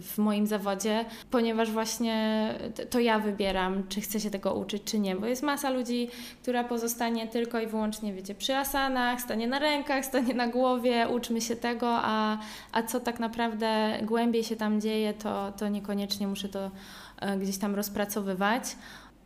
w 0.01 0.17
moim 0.17 0.47
zawodzie, 0.47 1.05
ponieważ 1.31 1.71
właśnie 1.71 2.47
to 2.89 2.99
ja 2.99 3.19
wybieram, 3.19 3.87
czy 3.89 4.01
chcę 4.01 4.19
się 4.19 4.29
tego 4.29 4.53
uczyć, 4.53 4.83
czy 4.83 4.99
nie, 4.99 5.15
bo 5.15 5.25
jest 5.25 5.43
masa 5.43 5.69
ludzi, 5.69 6.09
która 6.41 6.63
pozostanie 6.63 7.27
tylko 7.27 7.59
i 7.59 7.67
wyłącznie, 7.67 8.13
wiecie, 8.13 8.35
przy 8.35 8.55
asanach, 8.55 9.21
stanie 9.21 9.47
na 9.47 9.59
rękach, 9.59 10.05
stanie 10.05 10.33
na 10.33 10.47
głowie, 10.47 11.07
uczmy 11.09 11.41
się 11.41 11.55
tego, 11.55 11.87
a, 11.89 12.37
a 12.71 12.83
co 12.83 12.99
tak 12.99 13.19
naprawdę 13.19 13.99
głębiej 14.03 14.43
się 14.43 14.55
tam 14.55 14.81
dzieje, 14.81 15.13
to, 15.13 15.51
to 15.51 15.67
niekoniecznie 15.67 16.27
muszę 16.27 16.49
to 16.49 16.71
e, 17.19 17.37
gdzieś 17.37 17.57
tam 17.57 17.75
rozpracowywać. 17.75 18.63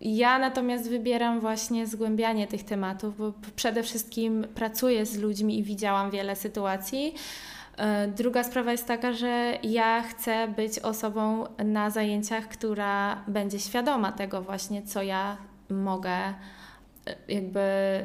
Ja 0.01 0.39
natomiast 0.39 0.89
wybieram 0.89 1.39
właśnie 1.39 1.87
zgłębianie 1.87 2.47
tych 2.47 2.63
tematów, 2.63 3.17
bo 3.17 3.33
przede 3.55 3.83
wszystkim 3.83 4.47
pracuję 4.55 5.05
z 5.05 5.17
ludźmi 5.17 5.59
i 5.59 5.63
widziałam 5.63 6.11
wiele 6.11 6.35
sytuacji, 6.35 7.15
druga 8.07 8.43
sprawa 8.43 8.71
jest 8.71 8.87
taka, 8.87 9.13
że 9.13 9.57
ja 9.63 10.03
chcę 10.03 10.47
być 10.47 10.79
osobą 10.79 11.47
na 11.65 11.89
zajęciach, 11.89 12.47
która 12.47 13.23
będzie 13.27 13.59
świadoma 13.59 14.11
tego 14.11 14.41
właśnie, 14.41 14.83
co 14.83 15.01
ja 15.01 15.37
mogę 15.69 16.11
e, 16.11 16.33
jakby 17.27 17.61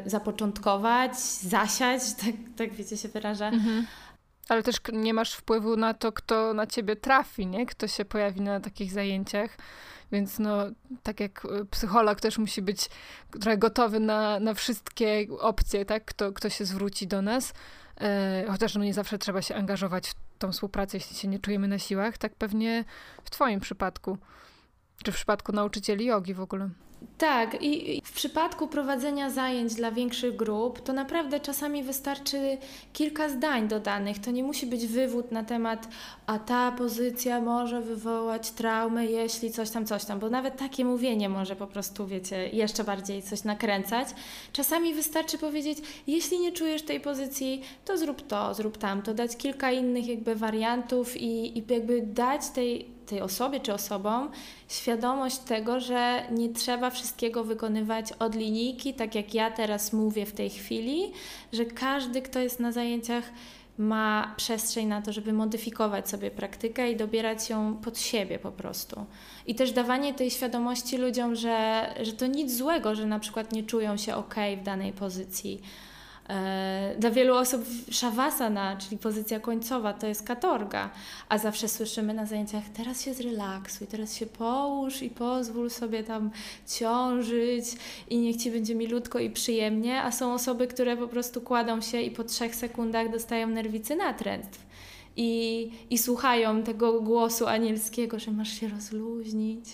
zapoczątkować, 0.06 1.18
zasiać, 1.18 2.02
tak, 2.24 2.34
tak 2.56 2.72
wiecie 2.72 2.96
się 2.96 3.08
wyraża. 3.08 3.48
Mhm. 3.48 3.86
Ale 4.48 4.62
też 4.62 4.76
nie 4.92 5.14
masz 5.14 5.34
wpływu 5.34 5.76
na 5.76 5.94
to, 5.94 6.12
kto 6.12 6.54
na 6.54 6.66
ciebie 6.66 6.96
trafi, 6.96 7.46
nie? 7.46 7.66
Kto 7.66 7.88
się 7.88 8.04
pojawi 8.04 8.40
na 8.40 8.60
takich 8.60 8.92
zajęciach. 8.92 9.56
Więc 10.12 10.38
no, 10.38 10.56
tak 11.02 11.20
jak 11.20 11.44
e, 11.44 11.64
psycholog 11.64 12.20
też 12.20 12.38
musi 12.38 12.62
być 12.62 12.88
trochę 13.40 13.58
gotowy 13.58 14.00
na, 14.00 14.40
na 14.40 14.54
wszystkie 14.54 15.26
opcje, 15.40 15.84
tak? 15.84 16.04
Kto, 16.04 16.32
kto 16.32 16.48
się 16.50 16.64
zwróci 16.64 17.06
do 17.06 17.22
nas. 17.22 17.52
E, 18.00 18.44
chociaż 18.48 18.74
no 18.74 18.84
nie 18.84 18.94
zawsze 18.94 19.18
trzeba 19.18 19.42
się 19.42 19.54
angażować 19.54 20.08
w 20.08 20.14
tą 20.38 20.52
współpracę, 20.52 20.96
jeśli 20.96 21.16
się 21.16 21.28
nie 21.28 21.38
czujemy 21.38 21.68
na 21.68 21.78
siłach, 21.78 22.18
tak 22.18 22.34
pewnie 22.34 22.84
w 23.24 23.30
Twoim 23.30 23.60
przypadku, 23.60 24.18
czy 25.04 25.12
w 25.12 25.14
przypadku 25.14 25.52
nauczycieli 25.52 26.04
jogi 26.04 26.34
w 26.34 26.40
ogóle. 26.40 26.70
Tak, 27.18 27.62
i 27.62 28.02
w 28.04 28.12
przypadku 28.12 28.66
prowadzenia 28.68 29.30
zajęć 29.30 29.74
dla 29.74 29.92
większych 29.92 30.36
grup, 30.36 30.80
to 30.80 30.92
naprawdę 30.92 31.40
czasami 31.40 31.82
wystarczy 31.82 32.58
kilka 32.92 33.28
zdań 33.28 33.68
dodanych. 33.68 34.18
To 34.18 34.30
nie 34.30 34.42
musi 34.42 34.66
być 34.66 34.86
wywód 34.86 35.32
na 35.32 35.44
temat, 35.44 35.88
a 36.26 36.38
ta 36.38 36.72
pozycja 36.72 37.40
może 37.40 37.80
wywołać 37.80 38.50
traumę, 38.50 39.06
jeśli 39.06 39.50
coś 39.50 39.70
tam, 39.70 39.86
coś 39.86 40.04
tam, 40.04 40.18
bo 40.18 40.30
nawet 40.30 40.56
takie 40.56 40.84
mówienie 40.84 41.28
może 41.28 41.56
po 41.56 41.66
prostu, 41.66 42.06
wiecie, 42.06 42.48
jeszcze 42.48 42.84
bardziej 42.84 43.22
coś 43.22 43.44
nakręcać. 43.44 44.08
Czasami 44.52 44.94
wystarczy 44.94 45.38
powiedzieć, 45.38 45.78
jeśli 46.06 46.40
nie 46.40 46.52
czujesz 46.52 46.82
tej 46.82 47.00
pozycji, 47.00 47.62
to 47.84 47.98
zrób 47.98 48.26
to, 48.26 48.54
zrób 48.54 48.78
tamto, 48.78 49.14
dać 49.14 49.36
kilka 49.36 49.72
innych 49.72 50.06
jakby 50.06 50.34
wariantów 50.34 51.16
i, 51.16 51.58
i 51.58 51.64
jakby 51.68 52.02
dać 52.02 52.48
tej 52.48 52.99
tej 53.10 53.20
osobie 53.20 53.60
czy 53.60 53.74
osobom 53.74 54.30
świadomość 54.68 55.38
tego, 55.38 55.80
że 55.80 56.22
nie 56.30 56.48
trzeba 56.48 56.90
wszystkiego 56.90 57.44
wykonywać 57.44 58.12
od 58.12 58.34
linijki, 58.34 58.94
tak 58.94 59.14
jak 59.14 59.34
ja 59.34 59.50
teraz 59.50 59.92
mówię 59.92 60.26
w 60.26 60.32
tej 60.32 60.50
chwili, 60.50 61.12
że 61.52 61.64
każdy, 61.64 62.22
kto 62.22 62.38
jest 62.38 62.60
na 62.60 62.72
zajęciach, 62.72 63.24
ma 63.78 64.34
przestrzeń 64.36 64.86
na 64.86 65.02
to, 65.02 65.12
żeby 65.12 65.32
modyfikować 65.32 66.08
sobie 66.08 66.30
praktykę 66.30 66.92
i 66.92 66.96
dobierać 66.96 67.50
ją 67.50 67.76
pod 67.76 67.98
siebie 67.98 68.38
po 68.38 68.52
prostu. 68.52 69.06
I 69.46 69.54
też 69.54 69.72
dawanie 69.72 70.14
tej 70.14 70.30
świadomości 70.30 70.96
ludziom, 70.98 71.34
że, 71.34 71.86
że 72.02 72.12
to 72.12 72.26
nic 72.26 72.56
złego, 72.56 72.94
że 72.94 73.06
na 73.06 73.18
przykład 73.18 73.52
nie 73.52 73.62
czują 73.62 73.96
się 73.96 74.14
ok 74.14 74.34
w 74.60 74.62
danej 74.64 74.92
pozycji 74.92 75.60
dla 76.98 77.10
wielu 77.10 77.34
osób 77.34 77.64
szawasana, 77.90 78.76
czyli 78.76 78.98
pozycja 78.98 79.40
końcowa, 79.40 79.92
to 79.92 80.06
jest 80.06 80.22
katorga, 80.22 80.90
a 81.28 81.38
zawsze 81.38 81.68
słyszymy 81.68 82.14
na 82.14 82.26
zajęciach, 82.26 82.64
teraz 82.76 83.04
się 83.04 83.14
zrelaksuj, 83.14 83.86
teraz 83.86 84.16
się 84.16 84.26
połóż 84.26 85.02
i 85.02 85.10
pozwól 85.10 85.70
sobie 85.70 86.02
tam 86.02 86.30
ciążyć 86.68 87.64
i 88.10 88.18
niech 88.18 88.36
Ci 88.36 88.50
będzie 88.50 88.74
milutko 88.74 89.18
i 89.18 89.30
przyjemnie, 89.30 90.02
a 90.02 90.12
są 90.12 90.34
osoby, 90.34 90.66
które 90.66 90.96
po 90.96 91.08
prostu 91.08 91.40
kładą 91.40 91.80
się 91.80 92.00
i 92.00 92.10
po 92.10 92.24
trzech 92.24 92.54
sekundach 92.54 93.10
dostają 93.12 93.46
nerwicy 93.46 93.96
natręstw. 93.96 94.66
I, 95.16 95.70
I 95.90 95.98
słuchają 95.98 96.62
tego 96.62 97.00
głosu 97.00 97.46
anielskiego, 97.46 98.18
że 98.18 98.30
masz 98.30 98.60
się 98.60 98.68
rozluźnić, 98.68 99.64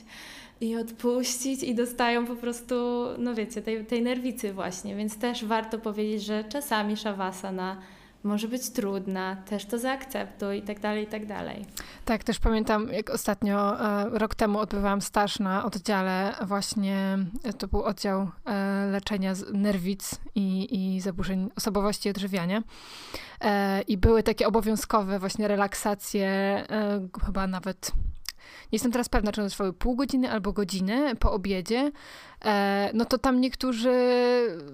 i 0.60 0.76
odpuścić 0.76 1.62
i 1.62 1.74
dostają 1.74 2.26
po 2.26 2.36
prostu, 2.36 2.74
no 3.18 3.34
wiecie, 3.34 3.62
tej, 3.62 3.86
tej 3.86 4.02
nerwicy 4.02 4.52
właśnie, 4.52 4.96
więc 4.96 5.18
też 5.18 5.44
warto 5.44 5.78
powiedzieć, 5.78 6.24
że 6.24 6.44
czasami 6.44 6.96
szawasana 6.96 7.76
może 8.26 8.48
być 8.48 8.70
trudna, 8.70 9.36
też 9.36 9.66
to 9.66 9.78
zaakceptuj 9.78 10.58
i 10.58 10.62
tak 10.62 10.80
dalej, 10.80 11.04
i 11.04 11.06
tak 11.06 11.26
dalej. 11.26 11.66
Tak, 12.04 12.24
też 12.24 12.38
pamiętam, 12.38 12.88
jak 12.92 13.10
ostatnio, 13.10 13.80
e, 13.80 14.18
rok 14.18 14.34
temu 14.34 14.58
odbywałam 14.58 15.00
staż 15.00 15.38
na 15.38 15.64
oddziale, 15.64 16.34
właśnie 16.46 17.18
e, 17.44 17.52
to 17.52 17.68
był 17.68 17.82
oddział 17.82 18.28
e, 18.44 18.86
leczenia 18.90 19.32
nerwic 19.52 20.10
i, 20.34 20.68
i 20.96 21.00
zaburzeń 21.00 21.50
osobowości 21.56 22.08
i 22.08 22.10
odżywiania. 22.10 22.62
I 23.88 23.96
były 23.96 24.22
takie 24.22 24.46
obowiązkowe 24.46 25.18
właśnie 25.18 25.48
relaksacje, 25.48 26.64
chyba 27.26 27.46
nawet 27.46 27.92
jestem 28.72 28.92
teraz 28.92 29.08
pewna, 29.08 29.32
czy 29.32 29.40
one 29.40 29.50
trwały 29.50 29.72
pół 29.72 29.96
godziny 29.96 30.30
albo 30.30 30.52
godzinę 30.52 31.16
po 31.16 31.32
obiedzie, 31.32 31.92
e, 32.44 32.90
no 32.94 33.04
to 33.04 33.18
tam 33.18 33.40
niektórzy 33.40 33.94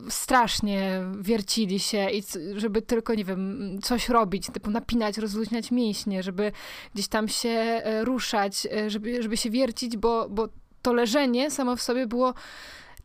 strasznie 0.09 1.01
wiercili 1.21 1.81
się 1.81 2.11
i 2.11 2.23
żeby 2.57 2.83
tylko, 2.83 3.15
nie 3.15 3.25
wiem, 3.25 3.79
coś 3.83 4.09
robić, 4.09 4.47
typu 4.53 4.71
napinać, 4.71 5.19
rozluźniać 5.19 5.71
mięśnie, 5.71 6.23
żeby 6.23 6.53
gdzieś 6.95 7.09
tam 7.09 7.29
się 7.29 7.49
e, 7.49 8.05
ruszać, 8.05 8.67
e, 8.67 8.91
żeby, 8.91 9.23
żeby 9.23 9.37
się 9.37 9.51
wiercić, 9.51 9.97
bo, 9.97 10.29
bo 10.29 10.49
to 10.83 10.93
leżenie 10.93 11.51
samo 11.51 11.77
w 11.77 11.83
sobie 11.83 12.07
było 12.07 12.35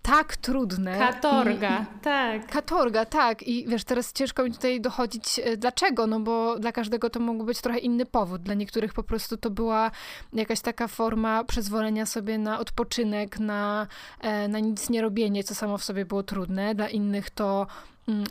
tak 0.07 0.37
trudne. 0.37 0.97
Katorga, 0.97 1.79
I, 1.81 1.99
tak. 2.03 2.47
Katorga, 2.47 3.05
tak. 3.05 3.43
I 3.43 3.65
wiesz, 3.67 3.83
teraz 3.83 4.13
ciężko 4.13 4.43
mi 4.43 4.51
tutaj 4.51 4.81
dochodzić 4.81 5.39
e, 5.43 5.57
dlaczego, 5.57 6.07
no 6.07 6.19
bo 6.19 6.59
dla 6.59 6.71
każdego 6.71 7.09
to 7.09 7.19
mógł 7.19 7.43
być 7.43 7.61
trochę 7.61 7.79
inny 7.79 8.05
powód. 8.05 8.41
Dla 8.41 8.53
niektórych 8.53 8.93
po 8.93 9.03
prostu 9.03 9.37
to 9.37 9.49
była 9.49 9.91
jakaś 10.33 10.59
taka 10.59 10.87
forma 10.87 11.43
przyzwolenia 11.43 12.05
sobie 12.05 12.37
na 12.37 12.59
odpoczynek, 12.59 13.39
na, 13.39 13.87
e, 14.21 14.47
na 14.47 14.59
nic 14.59 14.89
nie 14.89 15.01
robienie, 15.01 15.43
co 15.43 15.55
samo 15.55 15.77
w 15.77 15.83
sobie 15.83 16.05
było 16.05 16.23
trudne. 16.23 16.75
Dla 16.75 16.89
innych 16.89 17.29
to 17.29 17.67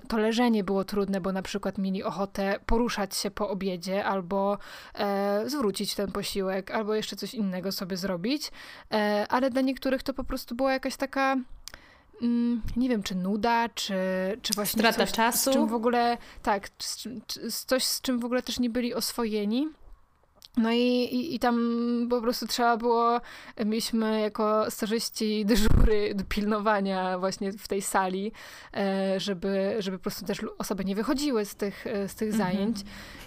to 0.09 0.19
leżenie 0.19 0.65
było 0.65 0.85
trudne, 0.85 1.21
bo 1.21 1.33
na 1.33 1.43
przykład 1.43 1.79
mieli 1.79 2.03
ochotę 2.03 2.59
poruszać 2.67 3.17
się 3.17 3.31
po 3.31 3.49
obiedzie 3.49 4.05
albo 4.05 4.59
e, 4.95 5.43
zwrócić 5.47 5.95
ten 5.95 6.13
posiłek, 6.13 6.71
albo 6.71 6.95
jeszcze 6.95 7.17
coś 7.17 7.35
innego 7.35 7.73
sobie 7.73 7.97
zrobić. 7.97 8.51
E, 8.93 9.27
ale 9.29 9.51
dla 9.51 9.63
niektórych 9.63 10.03
to 10.03 10.15
po 10.15 10.25
prostu 10.25 10.55
była 10.55 10.73
jakaś 10.73 10.97
taka 10.97 11.37
mm, 12.23 12.63
nie 12.77 12.89
wiem, 12.89 13.03
czy 13.03 13.15
nuda, 13.15 13.69
czy, 13.69 13.95
czy 14.43 14.55
właśnie 14.55 14.79
Strata 14.81 14.99
coś, 15.07 15.13
czasu. 15.13 15.51
z 15.51 15.55
czym 15.55 15.67
w 15.67 15.75
ogóle, 15.75 16.19
tak, 16.43 16.69
z, 16.79 17.09
z, 17.49 17.65
coś, 17.65 17.85
z 17.85 18.01
czym 18.01 18.19
w 18.19 18.25
ogóle 18.25 18.43
też 18.43 18.59
nie 18.59 18.71
byli 18.71 18.95
oswojeni. 18.95 19.69
No 20.57 20.73
i, 20.73 20.79
i, 20.79 21.35
i 21.35 21.39
tam 21.39 22.07
po 22.11 22.21
prostu 22.21 22.47
trzeba 22.47 22.77
było, 22.77 23.21
mieliśmy 23.65 24.21
jako 24.21 24.71
starzyści 24.71 25.45
dyżury 25.47 26.15
do 26.15 26.25
pilnowania 26.25 27.19
właśnie 27.19 27.53
w 27.53 27.69
tej 27.69 27.83
sali, 27.83 28.33
e, 28.75 29.21
żeby, 29.21 29.77
żeby 29.79 29.99
po 29.99 30.03
prostu 30.03 30.25
też 30.25 30.39
osoby 30.59 30.85
nie 30.85 30.95
wychodziły 30.95 31.45
z 31.45 31.55
tych, 31.55 31.87
e, 31.87 32.09
z 32.09 32.15
tych 32.15 32.33
mhm. 32.33 32.53
zajęć, 32.53 32.77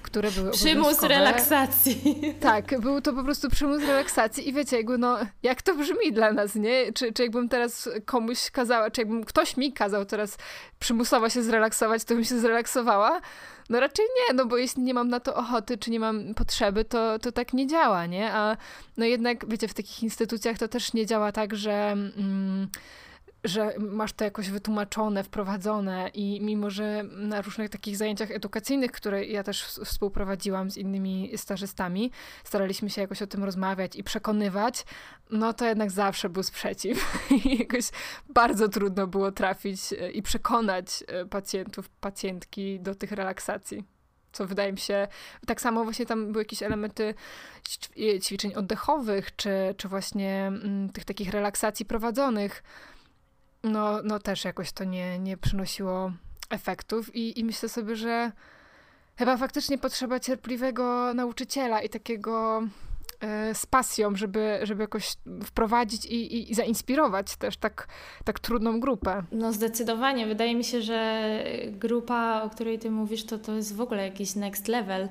które 0.01 0.31
były 0.31 0.51
Przymus 0.51 1.03
relaksacji. 1.03 1.99
Tak, 2.39 2.79
był 2.81 3.01
to 3.01 3.13
po 3.13 3.23
prostu 3.23 3.49
przymus 3.49 3.81
relaksacji 3.81 4.49
i 4.49 4.53
wiecie, 4.53 4.77
jakby 4.77 4.97
no, 4.97 5.17
jak 5.43 5.61
to 5.61 5.75
brzmi 5.75 6.13
dla 6.13 6.33
nas, 6.33 6.55
nie? 6.55 6.93
Czy, 6.93 7.13
czy 7.13 7.23
jakbym 7.23 7.49
teraz 7.49 7.89
komuś 8.05 8.51
kazała, 8.51 8.91
czy 8.91 9.01
jakbym 9.01 9.23
ktoś 9.23 9.57
mi 9.57 9.73
kazał 9.73 10.05
teraz 10.05 10.37
przymusowo 10.79 11.29
się 11.29 11.43
zrelaksować, 11.43 12.03
to 12.03 12.15
bym 12.15 12.23
się 12.23 12.39
zrelaksowała? 12.39 13.21
No 13.69 13.79
raczej 13.79 14.05
nie, 14.05 14.33
no 14.33 14.45
bo 14.45 14.57
jeśli 14.57 14.83
nie 14.83 14.93
mam 14.93 15.09
na 15.09 15.19
to 15.19 15.35
ochoty, 15.35 15.77
czy 15.77 15.91
nie 15.91 15.99
mam 15.99 16.33
potrzeby, 16.33 16.85
to, 16.85 17.19
to 17.19 17.31
tak 17.31 17.53
nie 17.53 17.67
działa, 17.67 18.05
nie? 18.05 18.33
A 18.33 18.57
no 18.97 19.05
jednak, 19.05 19.49
wiecie, 19.49 19.67
w 19.67 19.73
takich 19.73 20.03
instytucjach 20.03 20.57
to 20.57 20.67
też 20.67 20.93
nie 20.93 21.05
działa 21.05 21.31
tak, 21.31 21.55
że... 21.55 21.91
Mm, 21.91 22.67
że 23.43 23.73
masz 23.79 24.13
to 24.13 24.23
jakoś 24.23 24.49
wytłumaczone, 24.49 25.23
wprowadzone 25.23 26.09
i 26.13 26.41
mimo, 26.41 26.69
że 26.69 27.03
na 27.03 27.41
różnych 27.41 27.69
takich 27.69 27.97
zajęciach 27.97 28.31
edukacyjnych, 28.31 28.91
które 28.91 29.25
ja 29.25 29.43
też 29.43 29.63
współprowadziłam 29.63 30.71
z 30.71 30.77
innymi 30.77 31.31
stażystami, 31.35 32.11
staraliśmy 32.43 32.89
się 32.89 33.01
jakoś 33.01 33.21
o 33.21 33.27
tym 33.27 33.43
rozmawiać 33.43 33.95
i 33.95 34.03
przekonywać, 34.03 34.85
no 35.29 35.53
to 35.53 35.65
jednak 35.65 35.91
zawsze 35.91 36.29
był 36.29 36.43
sprzeciw. 36.43 37.17
I 37.45 37.59
jakoś 37.59 37.89
bardzo 38.29 38.69
trudno 38.69 39.07
było 39.07 39.31
trafić 39.31 39.93
e, 39.93 40.11
i 40.11 40.21
przekonać 40.21 41.03
e, 41.07 41.25
pacjentów, 41.25 41.89
pacjentki 41.89 42.79
do 42.79 42.95
tych 42.95 43.11
relaksacji 43.11 43.83
co 44.31 44.45
wydaje 44.45 44.71
mi 44.71 44.77
się, 44.77 45.07
tak 45.47 45.61
samo 45.61 45.83
właśnie 45.83 46.05
tam 46.05 46.31
były 46.31 46.41
jakieś 46.41 46.63
elementy 46.63 47.13
ćwiczeń 48.21 48.53
oddechowych, 48.53 49.35
czy, 49.35 49.49
czy 49.77 49.87
właśnie 49.87 50.47
mm, 50.47 50.89
tych 50.89 51.05
takich 51.05 51.31
relaksacji 51.31 51.85
prowadzonych, 51.85 52.63
no, 53.63 54.01
no 54.03 54.19
też 54.19 54.45
jakoś 54.45 54.71
to 54.71 54.83
nie, 54.83 55.19
nie 55.19 55.37
przynosiło 55.37 56.11
efektów 56.49 57.15
i, 57.15 57.39
i 57.39 57.43
myślę 57.43 57.69
sobie, 57.69 57.95
że 57.95 58.31
chyba 59.17 59.37
faktycznie 59.37 59.77
potrzeba 59.77 60.19
cierpliwego 60.19 61.13
nauczyciela 61.13 61.81
i 61.81 61.89
takiego 61.89 62.63
e, 63.19 63.55
z 63.55 63.65
pasją, 63.65 64.15
żeby, 64.15 64.59
żeby 64.63 64.83
jakoś 64.83 65.13
wprowadzić 65.43 66.05
i, 66.05 66.51
i, 66.51 66.55
zainspirować 66.55 67.35
też 67.35 67.57
tak, 67.57 67.87
tak 68.23 68.39
trudną 68.39 68.79
grupę. 68.79 69.23
No 69.31 69.53
zdecydowanie. 69.53 70.27
Wydaje 70.27 70.55
mi 70.55 70.63
się, 70.63 70.81
że 70.81 71.29
grupa, 71.71 72.41
o 72.41 72.49
której 72.49 72.79
ty 72.79 72.91
mówisz, 72.91 73.25
to, 73.25 73.37
to 73.37 73.53
jest 73.55 73.75
w 73.75 73.81
ogóle 73.81 74.03
jakiś 74.03 74.35
next 74.35 74.67
level, 74.67 75.09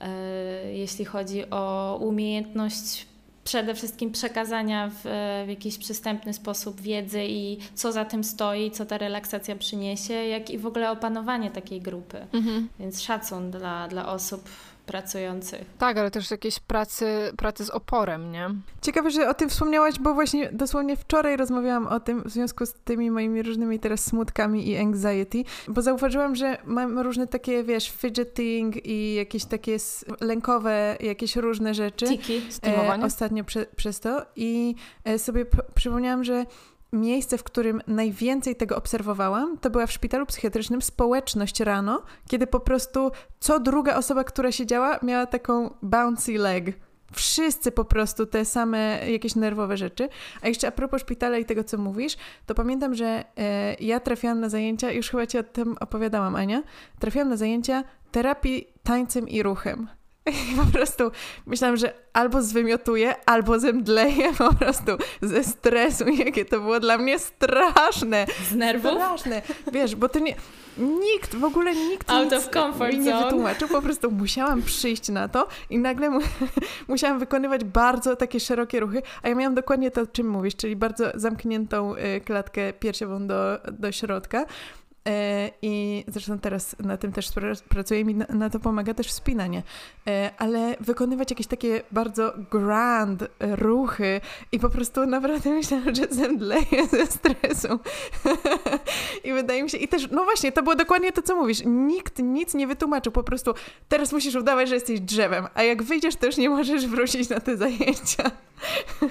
e, 0.00 0.72
jeśli 0.72 1.04
chodzi 1.04 1.50
o 1.50 1.96
umiejętność 2.00 3.08
przede 3.48 3.74
wszystkim 3.74 4.12
przekazania 4.12 4.90
w, 4.90 5.00
w, 5.46 5.48
jakiś 5.48 5.78
przystępny 5.78 6.34
sposób 6.34 6.80
wiedzy 6.80 7.24
i 7.24 7.58
co 7.74 7.92
za 7.92 8.04
tym 8.04 8.24
stoi, 8.24 8.70
co 8.70 8.86
ta 8.86 8.98
relaksacja 8.98 9.56
przyniesie, 9.56 10.14
jak 10.14 10.50
i 10.50 10.58
w 10.58 10.66
ogóle 10.66 10.90
opanowanie 10.90 11.50
takiej 11.50 11.80
grupy. 11.80 12.26
Mhm. 12.32 12.68
Więc 12.80 13.02
szacun 13.02 13.50
dla, 13.50 13.88
dla 13.88 14.08
osób 14.08 14.48
pracujących. 14.88 15.64
Tak, 15.78 15.98
ale 15.98 16.10
też 16.10 16.30
jakieś 16.30 16.60
pracy, 16.60 17.32
pracy 17.36 17.64
z 17.64 17.70
oporem, 17.70 18.32
nie? 18.32 18.50
Ciekawe, 18.82 19.10
że 19.10 19.28
o 19.28 19.34
tym 19.34 19.48
wspomniałaś, 19.48 19.98
bo 19.98 20.14
właśnie 20.14 20.50
dosłownie 20.52 20.96
wczoraj 20.96 21.36
rozmawiałam 21.36 21.86
o 21.86 22.00
tym 22.00 22.22
w 22.22 22.30
związku 22.30 22.66
z 22.66 22.72
tymi 22.72 23.10
moimi 23.10 23.42
różnymi 23.42 23.78
teraz 23.78 24.04
smutkami 24.04 24.68
i 24.68 24.78
anxiety, 24.78 25.44
bo 25.68 25.82
zauważyłam, 25.82 26.36
że 26.36 26.56
mam 26.64 26.98
różne 26.98 27.26
takie, 27.26 27.64
wiesz, 27.64 27.90
fidgeting 27.90 28.86
i 28.86 29.14
jakieś 29.14 29.44
takie 29.44 29.76
lękowe, 30.20 30.96
jakieś 31.00 31.36
różne 31.36 31.74
rzeczy. 31.74 32.06
Tiki, 32.06 32.42
e, 32.66 33.04
ostatnio 33.04 33.44
prze, 33.44 33.66
przez 33.76 34.00
to 34.00 34.26
i 34.36 34.74
e, 35.04 35.18
sobie 35.18 35.46
przypomniałam, 35.74 36.24
że 36.24 36.44
miejsce, 36.92 37.38
w 37.38 37.44
którym 37.44 37.80
najwięcej 37.86 38.56
tego 38.56 38.76
obserwowałam, 38.76 39.58
to 39.58 39.70
była 39.70 39.86
w 39.86 39.92
szpitalu 39.92 40.26
psychiatrycznym 40.26 40.82
społeczność 40.82 41.60
rano, 41.60 42.02
kiedy 42.28 42.46
po 42.46 42.60
prostu 42.60 43.10
co 43.40 43.60
druga 43.60 43.96
osoba, 43.96 44.24
która 44.24 44.52
siedziała, 44.52 44.98
miała 45.02 45.26
taką 45.26 45.74
bouncy 45.82 46.32
leg. 46.32 46.64
Wszyscy 47.12 47.72
po 47.72 47.84
prostu 47.84 48.26
te 48.26 48.44
same 48.44 49.10
jakieś 49.10 49.34
nerwowe 49.34 49.76
rzeczy. 49.76 50.08
A 50.42 50.48
jeszcze 50.48 50.68
a 50.68 50.70
propos 50.70 51.00
szpitala 51.00 51.38
i 51.38 51.44
tego, 51.44 51.64
co 51.64 51.78
mówisz, 51.78 52.16
to 52.46 52.54
pamiętam, 52.54 52.94
że 52.94 53.24
e, 53.36 53.74
ja 53.74 54.00
trafiłam 54.00 54.40
na 54.40 54.48
zajęcia, 54.48 54.92
już 54.92 55.10
chyba 55.10 55.26
ci 55.26 55.38
o 55.38 55.42
tym 55.42 55.76
opowiadałam, 55.80 56.36
Ania, 56.36 56.62
trafiłam 56.98 57.28
na 57.28 57.36
zajęcia 57.36 57.84
terapii 58.10 58.66
tańcem 58.82 59.28
i 59.28 59.42
ruchem. 59.42 59.88
I 60.30 60.56
po 60.64 60.72
prostu 60.72 61.10
myślałam, 61.46 61.76
że 61.76 61.92
albo 62.12 62.42
zwymiotuję, 62.42 63.14
albo 63.26 63.58
zemdleję 63.58 64.32
po 64.38 64.54
prostu 64.54 64.92
ze 65.22 65.44
stresu. 65.44 66.08
Jakie 66.08 66.44
to 66.44 66.60
było 66.60 66.80
dla 66.80 66.98
mnie 66.98 67.18
straszne. 67.18 68.26
Z 68.50 68.54
nerwów? 68.54 68.92
Straszne. 68.92 69.42
Wiesz, 69.72 69.96
bo 69.96 70.08
to 70.08 70.18
nie... 70.18 70.34
Nikt, 70.78 71.34
w 71.34 71.44
ogóle 71.44 71.74
nikt 71.74 72.10
Out 72.10 72.32
of 72.32 72.50
comfort 72.50 72.92
mi 72.92 72.98
nie 72.98 73.14
wytłumaczył. 73.24 73.68
Po 73.68 73.82
prostu 73.82 74.10
musiałam 74.10 74.62
przyjść 74.62 75.08
na 75.08 75.28
to 75.28 75.48
i 75.70 75.78
nagle 75.78 76.10
mu, 76.10 76.20
musiałam 76.88 77.18
wykonywać 77.18 77.64
bardzo 77.64 78.16
takie 78.16 78.40
szerokie 78.40 78.80
ruchy, 78.80 79.02
a 79.22 79.28
ja 79.28 79.34
miałam 79.34 79.54
dokładnie 79.54 79.90
to, 79.90 80.00
o 80.00 80.06
czym 80.06 80.28
mówisz, 80.30 80.56
czyli 80.56 80.76
bardzo 80.76 81.10
zamkniętą 81.14 81.94
y, 81.96 82.20
klatkę 82.20 82.72
piersiową 82.72 83.26
do, 83.26 83.58
do 83.72 83.92
środka. 83.92 84.44
E, 85.08 85.50
I 85.62 86.04
zresztą 86.08 86.38
teraz 86.38 86.76
na 86.78 86.96
tym 86.96 87.12
też 87.12 87.28
pracuję 87.68 88.04
mi 88.04 88.14
na, 88.14 88.50
to 88.50 88.60
pomaga 88.60 88.94
też 88.94 89.06
wspinanie. 89.06 89.62
E, 90.06 90.30
ale 90.38 90.76
wykonywać 90.80 91.30
jakieś 91.30 91.46
takie 91.46 91.82
bardzo 91.92 92.32
grand 92.50 93.24
ruchy 93.40 94.20
i 94.52 94.58
po 94.58 94.70
prostu 94.70 95.06
naprawdę 95.06 95.50
myślałam, 95.54 95.94
że 95.94 96.06
zemdleję 96.10 96.86
ze 96.90 97.06
stresu. 97.06 97.68
I 99.24 99.32
wydaje 99.32 99.62
mi 99.62 99.70
się, 99.70 99.78
i 99.78 99.88
też, 99.88 100.10
no 100.10 100.24
właśnie, 100.24 100.52
to 100.52 100.62
było 100.62 100.74
dokładnie 100.74 101.12
to, 101.12 101.22
co 101.22 101.36
mówisz. 101.36 101.62
Nikt 101.66 102.18
nic 102.18 102.54
nie 102.54 102.66
wytłumaczył, 102.66 103.12
po 103.12 103.22
prostu 103.22 103.54
teraz 103.88 104.12
musisz 104.12 104.34
udawać, 104.34 104.68
że 104.68 104.74
jesteś 104.74 105.00
drzewem, 105.00 105.46
a 105.54 105.62
jak 105.62 105.82
wyjdziesz, 105.82 106.16
to 106.16 106.26
już 106.26 106.36
nie 106.36 106.50
możesz 106.50 106.86
wrócić 106.86 107.28
na 107.28 107.40
te 107.40 107.56
zajęcia. 107.56 108.30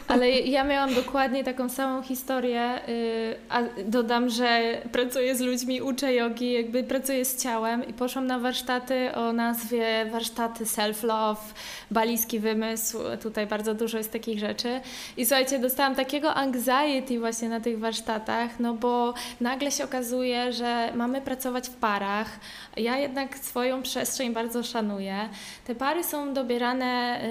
Ale 0.07 0.29
ja 0.29 0.63
miałam 0.63 0.93
dokładnie 0.93 1.43
taką 1.43 1.69
samą 1.69 2.01
historię, 2.01 2.89
y, 2.89 3.35
a 3.49 3.61
dodam, 3.85 4.29
że 4.29 4.81
pracuję 4.91 5.35
z 5.35 5.41
ludźmi, 5.41 5.81
uczę 5.81 6.13
jogi, 6.13 6.51
jakby 6.51 6.83
pracuję 6.83 7.25
z 7.25 7.43
ciałem 7.43 7.87
i 7.87 7.93
poszłam 7.93 8.27
na 8.27 8.39
warsztaty 8.39 9.15
o 9.15 9.33
nazwie 9.33 10.05
warsztaty 10.11 10.63
self-love, 10.63 11.53
balijski 11.91 12.39
wymysł, 12.39 12.99
tutaj 13.21 13.47
bardzo 13.47 13.73
dużo 13.73 13.97
jest 13.97 14.11
takich 14.11 14.39
rzeczy. 14.39 14.81
I 15.17 15.25
słuchajcie, 15.25 15.59
dostałam 15.59 15.95
takiego 15.95 16.33
anxiety 16.33 17.19
właśnie 17.19 17.49
na 17.49 17.59
tych 17.59 17.79
warsztatach, 17.79 18.59
no 18.59 18.73
bo 18.73 19.13
nagle 19.41 19.71
się 19.71 19.83
okazuje, 19.83 20.53
że 20.53 20.91
mamy 20.95 21.21
pracować 21.21 21.69
w 21.69 21.73
parach. 21.73 22.39
Ja 22.77 22.97
jednak 22.97 23.37
swoją 23.37 23.81
przestrzeń 23.83 24.33
bardzo 24.33 24.63
szanuję. 24.63 25.29
Te 25.67 25.75
pary 25.75 26.03
są 26.03 26.33
dobierane 26.33 27.21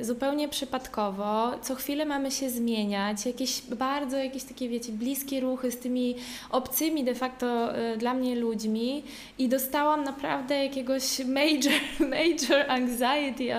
y, 0.00 0.04
zupełnie 0.04 0.48
przypadkowo 0.48 1.35
co 1.62 1.74
chwilę 1.74 2.04
mamy 2.06 2.30
się 2.30 2.50
zmieniać, 2.50 3.26
jakieś 3.26 3.62
bardzo 3.62 4.16
jakieś 4.16 4.44
takie, 4.44 4.68
wiecie, 4.68 4.92
bliskie 4.92 5.40
ruchy 5.40 5.70
z 5.70 5.78
tymi 5.78 6.16
obcymi 6.50 7.04
de 7.04 7.14
facto 7.14 7.78
y, 7.78 7.96
dla 7.96 8.14
mnie 8.14 8.36
ludźmi 8.36 9.04
i 9.38 9.48
dostałam 9.48 10.04
naprawdę 10.04 10.64
jakiegoś 10.64 11.18
major, 11.18 11.80
major 12.16 12.70
anxiety 12.70 13.54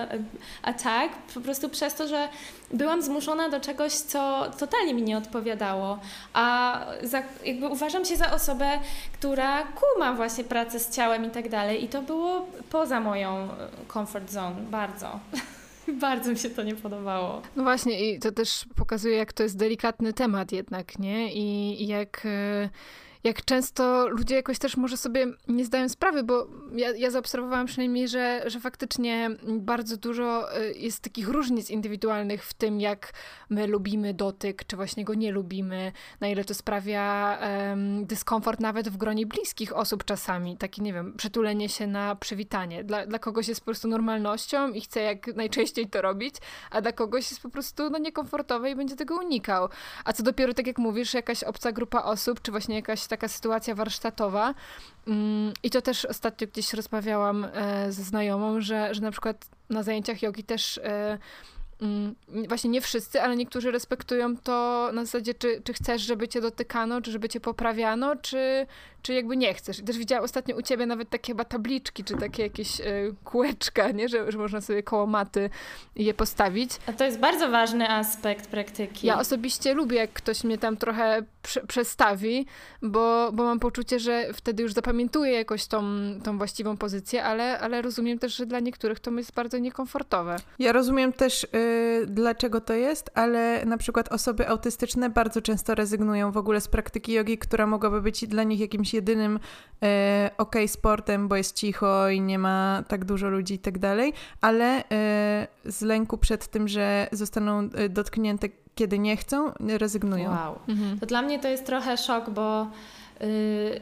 attack 0.62 1.14
po 1.34 1.40
prostu 1.40 1.68
przez 1.68 1.94
to, 1.94 2.08
że 2.08 2.28
byłam 2.70 3.02
zmuszona 3.02 3.48
do 3.48 3.60
czegoś, 3.60 3.92
co 3.92 4.50
totalnie 4.58 4.94
mi 4.94 5.02
nie 5.02 5.18
odpowiadało. 5.18 5.98
A 6.32 6.80
za, 7.02 7.22
jakby 7.44 7.68
uważam 7.68 8.04
się 8.04 8.16
za 8.16 8.32
osobę, 8.32 8.78
która 9.12 9.64
kuma 9.64 10.12
właśnie 10.12 10.44
pracę 10.44 10.80
z 10.80 10.90
ciałem 10.90 11.24
i 11.24 11.30
tak 11.30 11.48
dalej. 11.48 11.84
I 11.84 11.88
to 11.88 12.02
było 12.02 12.46
poza 12.70 13.00
moją 13.00 13.44
y, 13.44 13.48
comfort 13.92 14.30
zone 14.30 14.56
bardzo. 14.70 15.20
Bardzo 16.00 16.30
mi 16.30 16.38
się 16.38 16.50
to 16.50 16.62
nie 16.62 16.74
podobało. 16.74 17.42
No 17.56 17.62
właśnie 17.62 18.12
i 18.12 18.18
to 18.18 18.32
też 18.32 18.64
pokazuje, 18.76 19.16
jak 19.16 19.32
to 19.32 19.42
jest 19.42 19.56
delikatny 19.56 20.12
temat 20.12 20.52
jednak, 20.52 20.98
nie? 20.98 21.32
I, 21.32 21.86
jak... 21.86 22.22
E, 22.26 22.68
jak 23.28 23.44
często 23.44 24.08
ludzie 24.08 24.34
jakoś 24.34 24.58
też 24.58 24.76
może 24.76 24.96
sobie 24.96 25.26
nie 25.48 25.64
zdają 25.64 25.88
sprawy, 25.88 26.22
bo 26.22 26.46
ja, 26.72 26.90
ja 26.96 27.10
zaobserwowałam 27.10 27.66
przynajmniej, 27.66 28.08
że, 28.08 28.42
że 28.46 28.60
faktycznie 28.60 29.30
bardzo 29.58 29.96
dużo 29.96 30.58
y, 30.60 30.74
jest 30.74 31.00
takich 31.00 31.28
różnic 31.28 31.70
indywidualnych 31.70 32.44
w 32.44 32.54
tym, 32.54 32.80
jak 32.80 33.12
my 33.50 33.66
lubimy 33.66 34.14
dotyk, 34.14 34.64
czy 34.66 34.76
właśnie 34.76 35.04
go 35.04 35.14
nie 35.14 35.32
lubimy, 35.32 35.92
na 36.20 36.28
ile 36.28 36.44
to 36.44 36.54
sprawia 36.54 37.38
um, 37.40 38.06
dyskomfort 38.06 38.60
nawet 38.60 38.88
w 38.88 38.96
gronie 38.96 39.26
bliskich 39.26 39.76
osób 39.76 40.04
czasami. 40.04 40.56
Takie, 40.56 40.82
nie 40.82 40.92
wiem, 40.92 41.14
przytulenie 41.16 41.68
się 41.68 41.86
na 41.86 42.16
przywitanie. 42.16 42.84
Dla, 42.84 43.06
dla 43.06 43.18
kogoś 43.18 43.48
jest 43.48 43.60
po 43.60 43.64
prostu 43.64 43.88
normalnością 43.88 44.72
i 44.72 44.80
chce 44.80 45.00
jak 45.00 45.26
najczęściej 45.26 45.86
to 45.90 46.02
robić, 46.02 46.34
a 46.70 46.80
dla 46.80 46.92
kogoś 46.92 47.30
jest 47.30 47.42
po 47.42 47.48
prostu 47.48 47.90
no, 47.90 47.98
niekomfortowe 47.98 48.70
i 48.70 48.76
będzie 48.76 48.96
tego 48.96 49.16
unikał. 49.16 49.68
A 50.04 50.12
co 50.12 50.22
dopiero, 50.22 50.54
tak 50.54 50.66
jak 50.66 50.78
mówisz, 50.78 51.14
jakaś 51.14 51.44
obca 51.44 51.72
grupa 51.72 52.02
osób, 52.02 52.42
czy 52.42 52.50
właśnie 52.50 52.74
jakaś 52.74 53.06
taka 53.06 53.17
sytuacja 53.26 53.74
warsztatowa. 53.74 54.54
Mm, 55.06 55.52
I 55.62 55.70
to 55.70 55.82
też 55.82 56.04
ostatnio 56.04 56.46
gdzieś 56.46 56.72
rozmawiałam 56.72 57.44
e, 57.44 57.92
ze 57.92 58.02
znajomą, 58.02 58.60
że, 58.60 58.94
że 58.94 59.00
na 59.00 59.10
przykład 59.10 59.46
na 59.70 59.82
zajęciach 59.82 60.22
jogi 60.22 60.44
też 60.44 60.78
e, 60.78 61.18
mm, 61.82 62.14
właśnie 62.48 62.70
nie 62.70 62.80
wszyscy, 62.80 63.22
ale 63.22 63.36
niektórzy 63.36 63.70
respektują 63.70 64.36
to 64.36 64.90
na 64.92 65.04
zasadzie, 65.04 65.34
czy, 65.34 65.62
czy 65.64 65.72
chcesz, 65.72 66.02
żeby 66.02 66.28
cię 66.28 66.40
dotykano, 66.40 67.00
czy 67.00 67.12
żeby 67.12 67.28
cię 67.28 67.40
poprawiano, 67.40 68.16
czy, 68.16 68.66
czy 69.02 69.14
jakby 69.14 69.36
nie 69.36 69.54
chcesz. 69.54 69.78
I 69.78 69.82
też 69.82 69.98
widziałam 69.98 70.24
ostatnio 70.24 70.56
u 70.56 70.62
ciebie 70.62 70.86
nawet 70.86 71.10
takie 71.10 71.32
chyba 71.32 71.44
tabliczki, 71.44 72.04
czy 72.04 72.16
takie 72.16 72.42
jakieś 72.42 72.80
y, 72.80 73.14
kółeczka, 73.24 73.90
nie? 73.90 74.08
Że, 74.08 74.32
że 74.32 74.38
można 74.38 74.60
sobie 74.60 74.82
koło 74.82 75.06
maty 75.06 75.50
je 75.96 76.14
postawić. 76.14 76.70
A 76.86 76.92
to 76.92 77.04
jest 77.04 77.18
bardzo 77.18 77.50
ważny 77.50 77.90
aspekt 77.90 78.46
praktyki. 78.46 79.06
Ja 79.06 79.18
osobiście 79.18 79.74
lubię, 79.74 79.96
jak 79.96 80.12
ktoś 80.12 80.44
mnie 80.44 80.58
tam 80.58 80.76
trochę 80.76 81.22
prze 81.48 81.66
przestawi, 81.66 82.46
bo, 82.82 83.32
bo 83.32 83.44
mam 83.44 83.60
poczucie, 83.60 84.00
że 84.00 84.28
wtedy 84.32 84.62
już 84.62 84.72
zapamiętuję 84.72 85.32
jakoś 85.32 85.66
tą, 85.66 85.82
tą 86.24 86.38
właściwą 86.38 86.76
pozycję, 86.76 87.24
ale, 87.24 87.58
ale 87.58 87.82
rozumiem 87.82 88.18
też, 88.18 88.36
że 88.36 88.46
dla 88.46 88.60
niektórych 88.60 89.00
to 89.00 89.10
jest 89.10 89.34
bardzo 89.34 89.58
niekomfortowe. 89.58 90.36
Ja 90.58 90.72
rozumiem 90.72 91.12
też, 91.12 91.44
y, 91.44 92.06
dlaczego 92.06 92.60
to 92.60 92.74
jest, 92.74 93.10
ale 93.14 93.64
na 93.64 93.78
przykład 93.78 94.12
osoby 94.12 94.48
autystyczne 94.48 95.10
bardzo 95.10 95.42
często 95.42 95.74
rezygnują 95.74 96.32
w 96.32 96.36
ogóle 96.36 96.60
z 96.60 96.68
praktyki 96.68 97.12
jogi, 97.12 97.38
która 97.38 97.66
mogłaby 97.66 98.02
być 98.02 98.26
dla 98.26 98.42
nich 98.42 98.60
jakimś 98.60 98.94
jedynym 98.94 99.40
e, 99.82 100.30
ok 100.38 100.54
sportem, 100.66 101.28
bo 101.28 101.36
jest 101.36 101.56
cicho 101.56 102.08
i 102.08 102.20
nie 102.20 102.38
ma 102.38 102.84
tak 102.88 103.04
dużo 103.04 103.28
ludzi 103.28 103.54
i 103.54 103.58
tak 103.58 103.78
dalej, 103.78 104.12
ale 104.40 104.84
e, 104.90 105.46
z 105.64 105.82
lęku 105.82 106.18
przed 106.18 106.46
tym, 106.46 106.68
że 106.68 107.08
zostaną 107.12 107.58
e, 107.74 107.88
dotknięte 107.88 108.48
kiedy 108.78 108.98
nie 108.98 109.16
chcą, 109.16 109.52
rezygnują. 109.60 110.30
Wow. 110.30 110.58
Mhm. 110.68 110.98
To 111.00 111.06
dla 111.06 111.22
mnie 111.22 111.38
to 111.38 111.48
jest 111.48 111.66
trochę 111.66 111.96
szok, 111.96 112.30
bo 112.30 112.66
y, 113.22 113.80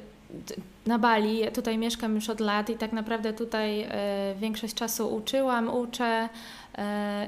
na 0.86 0.98
Bali, 0.98 1.40
tutaj 1.54 1.78
mieszkam 1.78 2.14
już 2.14 2.30
od 2.30 2.40
lat 2.40 2.70
i 2.70 2.74
tak 2.74 2.92
naprawdę 2.92 3.32
tutaj 3.32 3.82
y, 3.82 3.88
większość 4.40 4.74
czasu 4.74 5.14
uczyłam, 5.14 5.68
uczę, 5.68 6.28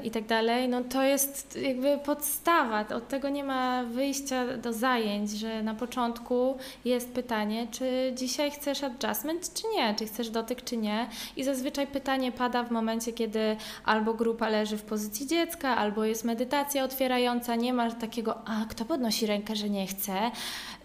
i 0.04 0.10
tak 0.10 0.26
dalej, 0.26 0.68
no 0.68 0.84
to 0.84 1.02
jest 1.02 1.58
jakby 1.62 1.98
podstawa. 1.98 2.84
Od 2.96 3.08
tego 3.08 3.28
nie 3.28 3.44
ma 3.44 3.84
wyjścia 3.84 4.56
do 4.56 4.72
zajęć, 4.72 5.30
że 5.30 5.62
na 5.62 5.74
początku 5.74 6.56
jest 6.84 7.12
pytanie, 7.12 7.66
czy 7.70 8.12
dzisiaj 8.16 8.50
chcesz 8.50 8.82
adjustment, 8.82 9.54
czy 9.54 9.62
nie, 9.76 9.94
czy 9.94 10.06
chcesz 10.06 10.30
dotyk, 10.30 10.64
czy 10.64 10.76
nie. 10.76 11.08
I 11.36 11.44
zazwyczaj 11.44 11.86
pytanie 11.86 12.32
pada 12.32 12.64
w 12.64 12.70
momencie, 12.70 13.12
kiedy 13.12 13.56
albo 13.84 14.14
grupa 14.14 14.48
leży 14.48 14.76
w 14.76 14.82
pozycji 14.82 15.26
dziecka, 15.26 15.76
albo 15.76 16.04
jest 16.04 16.24
medytacja 16.24 16.84
otwierająca, 16.84 17.54
nie 17.54 17.72
ma 17.72 17.90
takiego, 17.90 18.38
a 18.48 18.64
kto 18.68 18.84
podnosi 18.84 19.26
rękę, 19.26 19.56
że 19.56 19.70
nie 19.70 19.86
chce. 19.86 20.30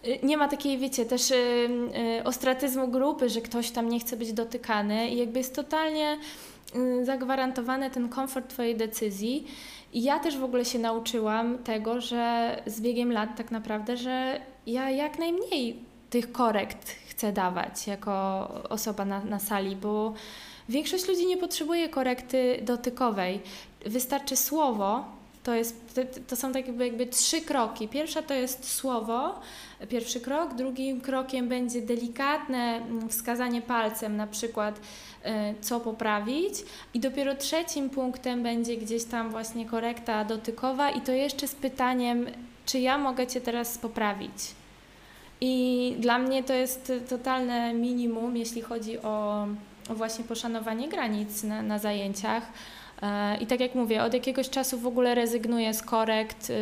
Y, 0.07 0.19
nie 0.23 0.37
ma 0.37 0.47
takiej, 0.47 0.77
wiecie, 0.77 1.05
też 1.05 1.31
y, 1.31 1.35
y, 1.35 2.23
ostratyzmu 2.23 2.87
grupy, 2.87 3.29
że 3.29 3.41
ktoś 3.41 3.71
tam 3.71 3.89
nie 3.89 3.99
chce 3.99 4.17
być 4.17 4.33
dotykany 4.33 5.09
i 5.09 5.17
jakby 5.17 5.37
jest 5.39 5.55
totalnie 5.55 6.17
zagwarantowany 7.03 7.89
ten 7.89 8.09
komfort 8.09 8.49
Twojej 8.49 8.75
decyzji. 8.75 9.47
I 9.93 10.03
ja 10.03 10.19
też 10.19 10.37
w 10.37 10.43
ogóle 10.43 10.65
się 10.65 10.79
nauczyłam 10.79 11.57
tego, 11.57 12.01
że 12.01 12.55
z 12.65 12.81
biegiem 12.81 13.11
lat 13.11 13.29
tak 13.37 13.51
naprawdę, 13.51 13.97
że 13.97 14.41
ja 14.67 14.89
jak 14.89 15.19
najmniej 15.19 15.79
tych 16.09 16.31
korekt 16.31 16.95
chcę 17.07 17.33
dawać 17.33 17.87
jako 17.87 18.47
osoba 18.69 19.05
na, 19.05 19.23
na 19.23 19.39
sali, 19.39 19.75
bo 19.75 20.13
większość 20.69 21.07
ludzi 21.07 21.25
nie 21.25 21.37
potrzebuje 21.37 21.89
korekty 21.89 22.59
dotykowej. 22.61 23.39
Wystarczy 23.85 24.35
słowo, 24.35 25.05
to, 25.43 25.53
jest, 25.53 25.99
to 26.27 26.35
są 26.35 26.51
tak 26.51 26.67
jakby, 26.67 26.87
jakby 26.87 27.05
trzy 27.05 27.41
kroki. 27.41 27.87
Pierwsza 27.87 28.21
to 28.21 28.33
jest 28.33 28.71
słowo, 28.71 29.39
pierwszy 29.89 30.19
krok. 30.19 30.53
Drugim 30.53 31.01
krokiem 31.01 31.47
będzie 31.47 31.81
delikatne 31.81 32.57
mm, 32.57 33.09
wskazanie 33.09 33.61
palcem, 33.61 34.17
na 34.17 34.27
przykład 34.27 34.79
e, 35.23 35.53
co 35.61 35.79
poprawić. 35.79 36.53
I 36.93 36.99
dopiero 36.99 37.35
trzecim 37.35 37.89
punktem 37.89 38.43
będzie 38.43 38.77
gdzieś 38.77 39.03
tam 39.03 39.29
właśnie 39.29 39.65
korekta 39.65 40.25
dotykowa 40.25 40.89
i 40.89 41.01
to 41.01 41.11
jeszcze 41.11 41.47
z 41.47 41.55
pytaniem, 41.55 42.27
czy 42.65 42.79
ja 42.79 42.97
mogę 42.97 43.27
Cię 43.27 43.41
teraz 43.41 43.77
poprawić. 43.77 44.55
I 45.41 45.95
dla 45.99 46.19
mnie 46.19 46.43
to 46.43 46.53
jest 46.53 46.91
totalne 47.09 47.73
minimum, 47.73 48.37
jeśli 48.37 48.61
chodzi 48.61 48.99
o, 48.99 49.47
o 49.89 49.95
właśnie 49.95 50.25
poszanowanie 50.25 50.89
granic 50.89 51.43
na, 51.43 51.61
na 51.61 51.79
zajęciach. 51.79 52.43
E, 53.03 53.37
I 53.37 53.47
tak 53.47 53.59
jak 53.59 53.75
mówię, 53.75 54.03
od 54.03 54.13
jakiegoś 54.13 54.49
czasu 54.49 54.79
w 54.79 54.87
ogóle 54.87 55.15
rezygnuję 55.15 55.73
z 55.73 55.81
korekt 55.81 56.49
y, 56.49 56.53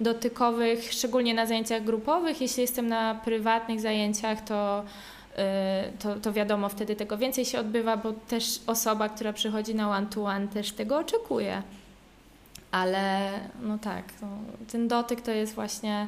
dotykowych, 0.00 0.92
szczególnie 0.92 1.34
na 1.34 1.46
zajęciach 1.46 1.84
grupowych. 1.84 2.40
Jeśli 2.40 2.60
jestem 2.60 2.88
na 2.88 3.14
prywatnych 3.14 3.80
zajęciach, 3.80 4.44
to, 4.44 4.82
y, 4.82 5.98
to, 5.98 6.14
to 6.14 6.32
wiadomo, 6.32 6.68
wtedy 6.68 6.96
tego 6.96 7.18
więcej 7.18 7.44
się 7.44 7.60
odbywa, 7.60 7.96
bo 7.96 8.12
też 8.12 8.60
osoba, 8.66 9.08
która 9.08 9.32
przychodzi 9.32 9.74
na 9.74 9.90
one-to-one, 9.90 10.46
-one, 10.46 10.48
też 10.48 10.72
tego 10.72 10.98
oczekuje. 10.98 11.62
Ale 12.70 13.30
no 13.62 13.78
tak, 13.78 14.04
ten 14.72 14.88
dotyk 14.88 15.20
to 15.20 15.30
jest 15.30 15.54
właśnie 15.54 16.06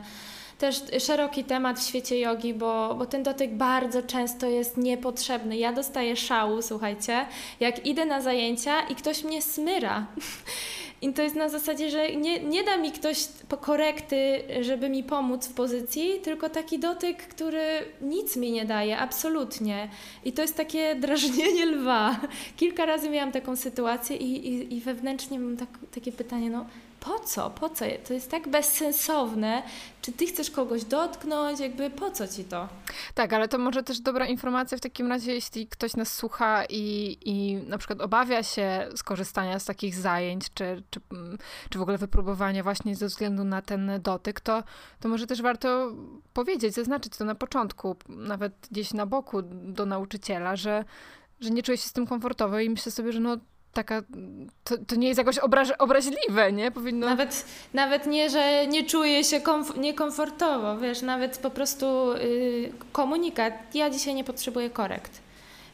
też 0.62 0.82
szeroki 0.98 1.44
temat 1.44 1.80
w 1.80 1.86
świecie 1.86 2.18
jogi, 2.18 2.54
bo, 2.54 2.94
bo 2.98 3.06
ten 3.06 3.22
dotyk 3.22 3.54
bardzo 3.54 4.02
często 4.02 4.46
jest 4.46 4.76
niepotrzebny. 4.76 5.56
Ja 5.56 5.72
dostaję 5.72 6.16
szału, 6.16 6.62
słuchajcie, 6.62 7.26
jak 7.60 7.86
idę 7.86 8.04
na 8.04 8.20
zajęcia 8.20 8.80
i 8.80 8.94
ktoś 8.94 9.24
mnie 9.24 9.42
smyra. 9.42 10.06
I 11.02 11.12
to 11.12 11.22
jest 11.22 11.36
na 11.36 11.48
zasadzie, 11.48 11.90
że 11.90 12.16
nie, 12.16 12.40
nie 12.40 12.64
da 12.64 12.76
mi 12.76 12.92
ktoś 12.92 13.18
korekty, 13.60 14.42
żeby 14.60 14.88
mi 14.88 15.04
pomóc 15.04 15.48
w 15.48 15.54
pozycji, 15.54 16.20
tylko 16.22 16.48
taki 16.48 16.78
dotyk, 16.78 17.26
który 17.26 17.64
nic 18.00 18.36
mi 18.36 18.52
nie 18.52 18.64
daje, 18.64 18.98
absolutnie. 18.98 19.88
I 20.24 20.32
to 20.32 20.42
jest 20.42 20.56
takie 20.56 20.94
drażnienie 21.04 21.66
lwa. 21.66 22.20
Kilka 22.56 22.86
razy 22.86 23.10
miałam 23.10 23.32
taką 23.32 23.56
sytuację 23.56 24.16
i, 24.16 24.48
i, 24.48 24.76
i 24.76 24.80
wewnętrznie 24.80 25.38
mam 25.38 25.56
tak, 25.56 25.68
takie 25.94 26.12
pytanie, 26.12 26.50
no 26.50 26.66
po 27.04 27.18
co? 27.18 27.50
Po 27.50 27.68
co? 27.68 27.84
To 28.06 28.14
jest 28.14 28.30
tak 28.30 28.48
bezsensowne. 28.48 29.62
Czy 30.02 30.12
ty 30.12 30.26
chcesz 30.26 30.50
kogoś 30.50 30.84
dotknąć? 30.84 31.60
Jakby 31.60 31.90
po 31.90 32.10
co 32.10 32.28
ci 32.28 32.44
to? 32.44 32.68
Tak, 33.14 33.32
ale 33.32 33.48
to 33.48 33.58
może 33.58 33.82
też 33.82 34.00
dobra 34.00 34.26
informacja 34.26 34.78
w 34.78 34.80
takim 34.80 35.08
razie, 35.08 35.34
jeśli 35.34 35.66
ktoś 35.66 35.96
nas 35.96 36.14
słucha 36.14 36.64
i, 36.68 37.18
i 37.24 37.54
na 37.54 37.78
przykład 37.78 38.00
obawia 38.00 38.42
się 38.42 38.88
skorzystania 38.96 39.58
z 39.58 39.64
takich 39.64 39.94
zajęć, 39.94 40.50
czy, 40.54 40.82
czy, 40.90 41.00
czy 41.70 41.78
w 41.78 41.82
ogóle 41.82 41.98
wypróbowania 41.98 42.62
właśnie 42.62 42.96
ze 42.96 43.06
względu 43.06 43.44
na 43.44 43.62
ten 43.62 43.90
dotyk, 44.02 44.40
to, 44.40 44.62
to 45.00 45.08
może 45.08 45.26
też 45.26 45.42
warto 45.42 45.92
powiedzieć, 46.32 46.74
zaznaczyć 46.74 47.16
to 47.16 47.24
na 47.24 47.34
początku, 47.34 47.96
nawet 48.08 48.52
gdzieś 48.70 48.94
na 48.94 49.06
boku 49.06 49.42
do 49.42 49.86
nauczyciela, 49.86 50.56
że, 50.56 50.84
że 51.40 51.50
nie 51.50 51.62
czuję 51.62 51.78
się 51.78 51.88
z 51.88 51.92
tym 51.92 52.06
komfortowo 52.06 52.58
i 52.58 52.70
myślę 52.70 52.92
sobie, 52.92 53.12
że 53.12 53.20
no 53.20 53.36
taka, 53.72 54.02
to, 54.64 54.78
to 54.86 54.96
nie 54.96 55.08
jest 55.08 55.18
jakoś 55.18 55.38
obraż, 55.38 55.70
obraźliwe, 55.70 56.52
nie? 56.52 56.70
Powinno... 56.70 57.06
Nawet, 57.06 57.44
nawet 57.74 58.06
nie, 58.06 58.30
że 58.30 58.66
nie 58.66 58.84
czuję 58.84 59.24
się 59.24 59.40
komf- 59.40 59.78
niekomfortowo, 59.78 60.78
wiesz, 60.78 61.02
nawet 61.02 61.38
po 61.38 61.50
prostu 61.50 62.12
yy, 62.12 62.72
komunikat, 62.92 63.54
ja 63.74 63.90
dzisiaj 63.90 64.14
nie 64.14 64.24
potrzebuję 64.24 64.70
korekt. 64.70 65.20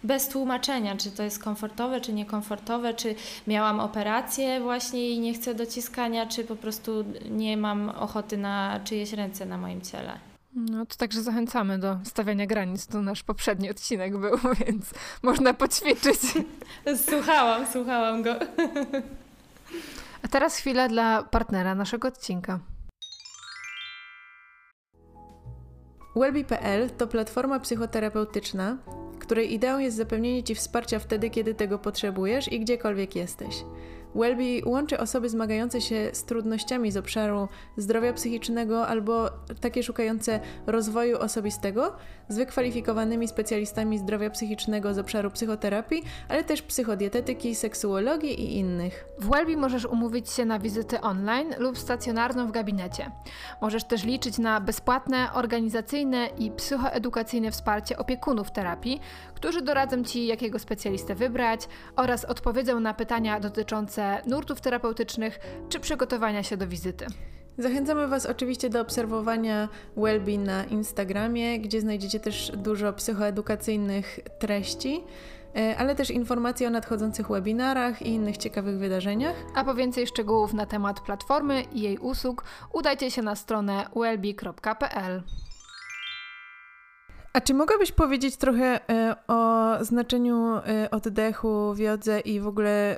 Bez 0.04 0.28
tłumaczenia, 0.28 0.96
czy 0.96 1.10
to 1.10 1.22
jest 1.22 1.42
komfortowe, 1.44 2.00
czy 2.00 2.12
niekomfortowe, 2.12 2.94
czy 2.94 3.14
miałam 3.46 3.80
operację 3.80 4.60
właśnie 4.60 5.10
i 5.10 5.20
nie 5.20 5.34
chcę 5.34 5.54
dociskania, 5.54 6.26
czy 6.26 6.44
po 6.44 6.56
prostu 6.56 7.04
nie 7.30 7.56
mam 7.56 7.88
ochoty 7.88 8.36
na 8.36 8.80
czyjeś 8.84 9.12
ręce 9.12 9.46
na 9.46 9.58
moim 9.58 9.80
ciele. 9.80 10.27
No 10.58 10.86
to 10.86 10.96
także 10.96 11.22
zachęcamy 11.22 11.78
do 11.78 11.98
stawiania 12.04 12.46
granic. 12.46 12.86
To 12.86 13.02
nasz 13.02 13.22
poprzedni 13.22 13.70
odcinek 13.70 14.16
był, 14.18 14.38
więc 14.66 14.90
można 15.22 15.54
poćwiczyć. 15.54 16.20
Słuchałam, 17.08 17.66
słuchałam 17.72 18.22
go. 18.22 18.34
A 20.22 20.28
teraz 20.28 20.56
chwila 20.56 20.88
dla 20.88 21.22
partnera 21.22 21.74
naszego 21.74 22.08
odcinka. 22.08 22.58
Wellbe.pl 26.16 26.90
to 26.90 27.06
platforma 27.06 27.60
psychoterapeutyczna, 27.60 28.76
której 29.18 29.54
ideą 29.54 29.78
jest 29.78 29.96
zapewnienie 29.96 30.42
Ci 30.42 30.54
wsparcia 30.54 30.98
wtedy, 30.98 31.30
kiedy 31.30 31.54
tego 31.54 31.78
potrzebujesz 31.78 32.52
i 32.52 32.60
gdziekolwiek 32.60 33.16
jesteś. 33.16 33.64
Wellbe 34.14 34.42
łączy 34.64 34.98
osoby 34.98 35.28
zmagające 35.28 35.80
się 35.80 36.10
z 36.12 36.24
trudnościami 36.24 36.92
z 36.92 36.96
obszaru 36.96 37.48
zdrowia 37.76 38.12
psychicznego 38.12 38.86
albo 38.86 39.30
takie 39.60 39.82
szukające 39.82 40.40
rozwoju 40.66 41.18
osobistego 41.18 41.96
z 42.28 42.36
wykwalifikowanymi 42.36 43.28
specjalistami 43.28 43.98
zdrowia 43.98 44.30
psychicznego 44.30 44.94
z 44.94 44.98
obszaru 44.98 45.30
psychoterapii, 45.30 46.02
ale 46.28 46.44
też 46.44 46.62
psychodietetyki, 46.62 47.54
seksuologii 47.54 48.40
i 48.40 48.56
innych. 48.56 49.04
W 49.18 49.28
Wellbe 49.28 49.56
możesz 49.56 49.84
umówić 49.84 50.30
się 50.30 50.44
na 50.44 50.58
wizyty 50.58 51.00
online 51.00 51.54
lub 51.58 51.78
stacjonarną 51.78 52.46
w 52.46 52.52
gabinecie. 52.52 53.10
Możesz 53.60 53.84
też 53.84 54.04
liczyć 54.04 54.38
na 54.38 54.60
bezpłatne, 54.60 55.28
organizacyjne 55.34 56.28
i 56.38 56.50
psychoedukacyjne 56.50 57.50
wsparcie 57.50 57.98
opiekunów 57.98 58.50
terapii, 58.50 59.00
którzy 59.38 59.62
doradzą 59.62 60.04
Ci, 60.04 60.26
jakiego 60.26 60.58
specjalistę 60.58 61.14
wybrać 61.14 61.68
oraz 61.96 62.24
odpowiedzą 62.24 62.80
na 62.80 62.94
pytania 62.94 63.40
dotyczące 63.40 64.22
nurtów 64.26 64.60
terapeutycznych 64.60 65.38
czy 65.68 65.80
przygotowania 65.80 66.42
się 66.42 66.56
do 66.56 66.66
wizyty. 66.66 67.06
Zachęcamy 67.58 68.08
Was 68.08 68.26
oczywiście 68.26 68.70
do 68.70 68.80
obserwowania 68.80 69.68
Wellbe 69.96 70.38
na 70.38 70.64
Instagramie, 70.64 71.60
gdzie 71.60 71.80
znajdziecie 71.80 72.20
też 72.20 72.52
dużo 72.56 72.92
psychoedukacyjnych 72.92 74.20
treści, 74.38 75.04
e, 75.56 75.76
ale 75.76 75.94
też 75.94 76.10
informacje 76.10 76.68
o 76.68 76.70
nadchodzących 76.70 77.28
webinarach 77.28 78.02
i 78.02 78.08
innych 78.08 78.36
ciekawych 78.36 78.78
wydarzeniach. 78.78 79.36
A 79.54 79.64
po 79.64 79.74
więcej 79.74 80.06
szczegółów 80.06 80.54
na 80.54 80.66
temat 80.66 81.00
platformy 81.00 81.62
i 81.62 81.80
jej 81.80 81.98
usług 81.98 82.44
udajcie 82.72 83.10
się 83.10 83.22
na 83.22 83.36
stronę 83.36 83.86
wellbe.pl. 83.96 85.22
A 87.38 87.40
czy 87.40 87.54
mogłabyś 87.54 87.92
powiedzieć 87.92 88.36
trochę 88.36 88.90
e, 88.90 89.16
o 89.28 89.74
znaczeniu 89.84 90.56
e, 90.56 90.90
oddechu 90.90 91.74
w 91.74 91.78
jodze 91.78 92.20
i 92.20 92.40
w 92.40 92.46
ogóle 92.46 92.96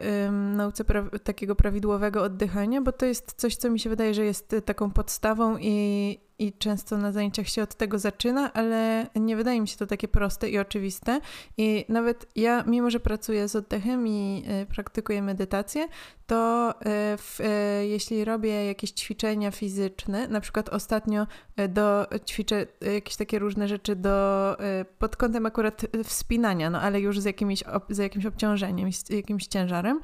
nauce 0.56 0.84
pra- 0.84 1.18
takiego 1.18 1.56
prawidłowego 1.56 2.22
oddychania? 2.22 2.80
Bo 2.80 2.92
to 2.92 3.06
jest 3.06 3.32
coś, 3.32 3.56
co 3.56 3.70
mi 3.70 3.80
się 3.80 3.90
wydaje, 3.90 4.14
że 4.14 4.24
jest 4.24 4.56
taką 4.64 4.90
podstawą 4.90 5.56
i, 5.60 6.18
i 6.40 6.52
często 6.52 6.96
na 6.96 7.12
zajęciach 7.12 7.48
się 7.48 7.62
od 7.62 7.74
tego 7.74 7.98
zaczyna, 7.98 8.52
ale 8.52 9.06
nie 9.16 9.36
wydaje 9.36 9.60
mi 9.60 9.68
się 9.68 9.76
to 9.76 9.86
takie 9.86 10.08
proste 10.08 10.50
i 10.50 10.58
oczywiste. 10.58 11.20
I 11.56 11.84
nawet 11.88 12.26
ja, 12.36 12.64
mimo 12.66 12.90
że 12.90 13.00
pracuję 13.00 13.48
z 13.48 13.56
oddechem 13.56 14.08
i 14.08 14.44
y, 14.62 14.66
praktykuję 14.74 15.22
medytację, 15.22 15.88
to 16.26 16.70
y, 16.70 16.84
w, 17.16 17.40
y, 17.40 17.86
jeśli 17.86 18.24
robię 18.24 18.66
jakieś 18.66 18.90
ćwiczenia 18.90 19.50
fizyczne, 19.50 20.28
na 20.28 20.40
przykład 20.40 20.68
ostatnio 20.68 21.26
do, 21.68 22.06
ćwiczę 22.26 22.66
jakieś 22.94 23.16
takie 23.16 23.38
różne 23.38 23.68
rzeczy 23.68 23.96
do, 23.96 24.56
pod 24.98 25.16
kątem 25.16 25.46
akurat 25.46 25.86
wspinania, 26.04 26.70
no 26.70 26.80
ale 26.80 27.00
już 27.00 27.20
z, 27.20 27.24
jakimiś, 27.24 27.64
z 27.88 27.98
jakimś 27.98 28.26
obciążeniem, 28.26 28.92
z 28.92 29.10
jakimś 29.10 29.46
ciężarem, 29.46 30.00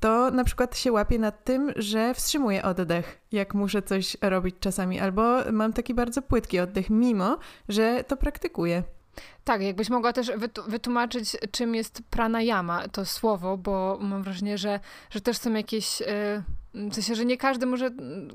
to 0.00 0.30
na 0.30 0.44
przykład 0.44 0.78
się 0.78 0.92
łapię 0.92 1.18
nad 1.18 1.44
tym, 1.44 1.72
że 1.76 2.14
wstrzymuję 2.14 2.62
oddech, 2.62 3.20
jak 3.32 3.54
muszę 3.54 3.82
coś 3.82 4.16
robić 4.22 4.56
czasami, 4.60 5.00
albo 5.00 5.52
mam 5.52 5.72
taki 5.72 5.94
bardzo 5.94 6.22
płytki 6.22 6.60
oddech, 6.60 6.90
mimo 6.90 7.38
że 7.68 8.04
to 8.04 8.16
praktykuję. 8.16 8.82
Tak, 9.44 9.62
jakbyś 9.62 9.90
mogła 9.90 10.12
też 10.12 10.32
wytłumaczyć, 10.66 11.36
czym 11.50 11.74
jest 11.74 12.02
pranayama, 12.10 12.88
to 12.88 13.04
słowo, 13.04 13.56
bo 13.56 13.98
mam 14.00 14.22
wrażenie, 14.22 14.58
że, 14.58 14.80
że 15.10 15.20
też 15.20 15.38
są 15.38 15.52
jakieś. 15.52 16.00
Yy, 16.00 16.06
w 16.90 16.94
sensie, 16.94 17.14
że 17.14 17.24
nie 17.24 17.36
każdy 17.36 17.66
może 17.66 17.90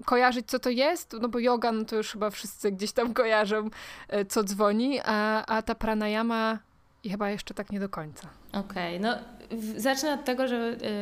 kojarzyć, 0.05 0.47
co 0.47 0.59
to 0.59 0.69
jest, 0.69 1.15
no 1.21 1.29
bo 1.29 1.39
yoga, 1.39 1.71
no 1.71 1.85
to 1.85 1.95
już 1.95 2.11
chyba 2.11 2.29
wszyscy 2.29 2.71
gdzieś 2.71 2.91
tam 2.91 3.13
kojarzą, 3.19 3.69
yy, 4.11 4.25
co 4.25 4.43
dzwoni, 4.43 4.99
a, 5.05 5.45
a 5.45 5.61
ta 5.61 5.75
pranayama 5.75 6.59
chyba 7.11 7.29
jeszcze 7.29 7.53
tak 7.53 7.71
nie 7.71 7.79
do 7.79 7.89
końca. 7.89 8.40
Okej, 8.53 8.97
okay, 8.97 8.99
no 8.99 9.15
zacznę 9.77 10.13
od 10.13 10.25
tego, 10.25 10.47
że 10.47 10.55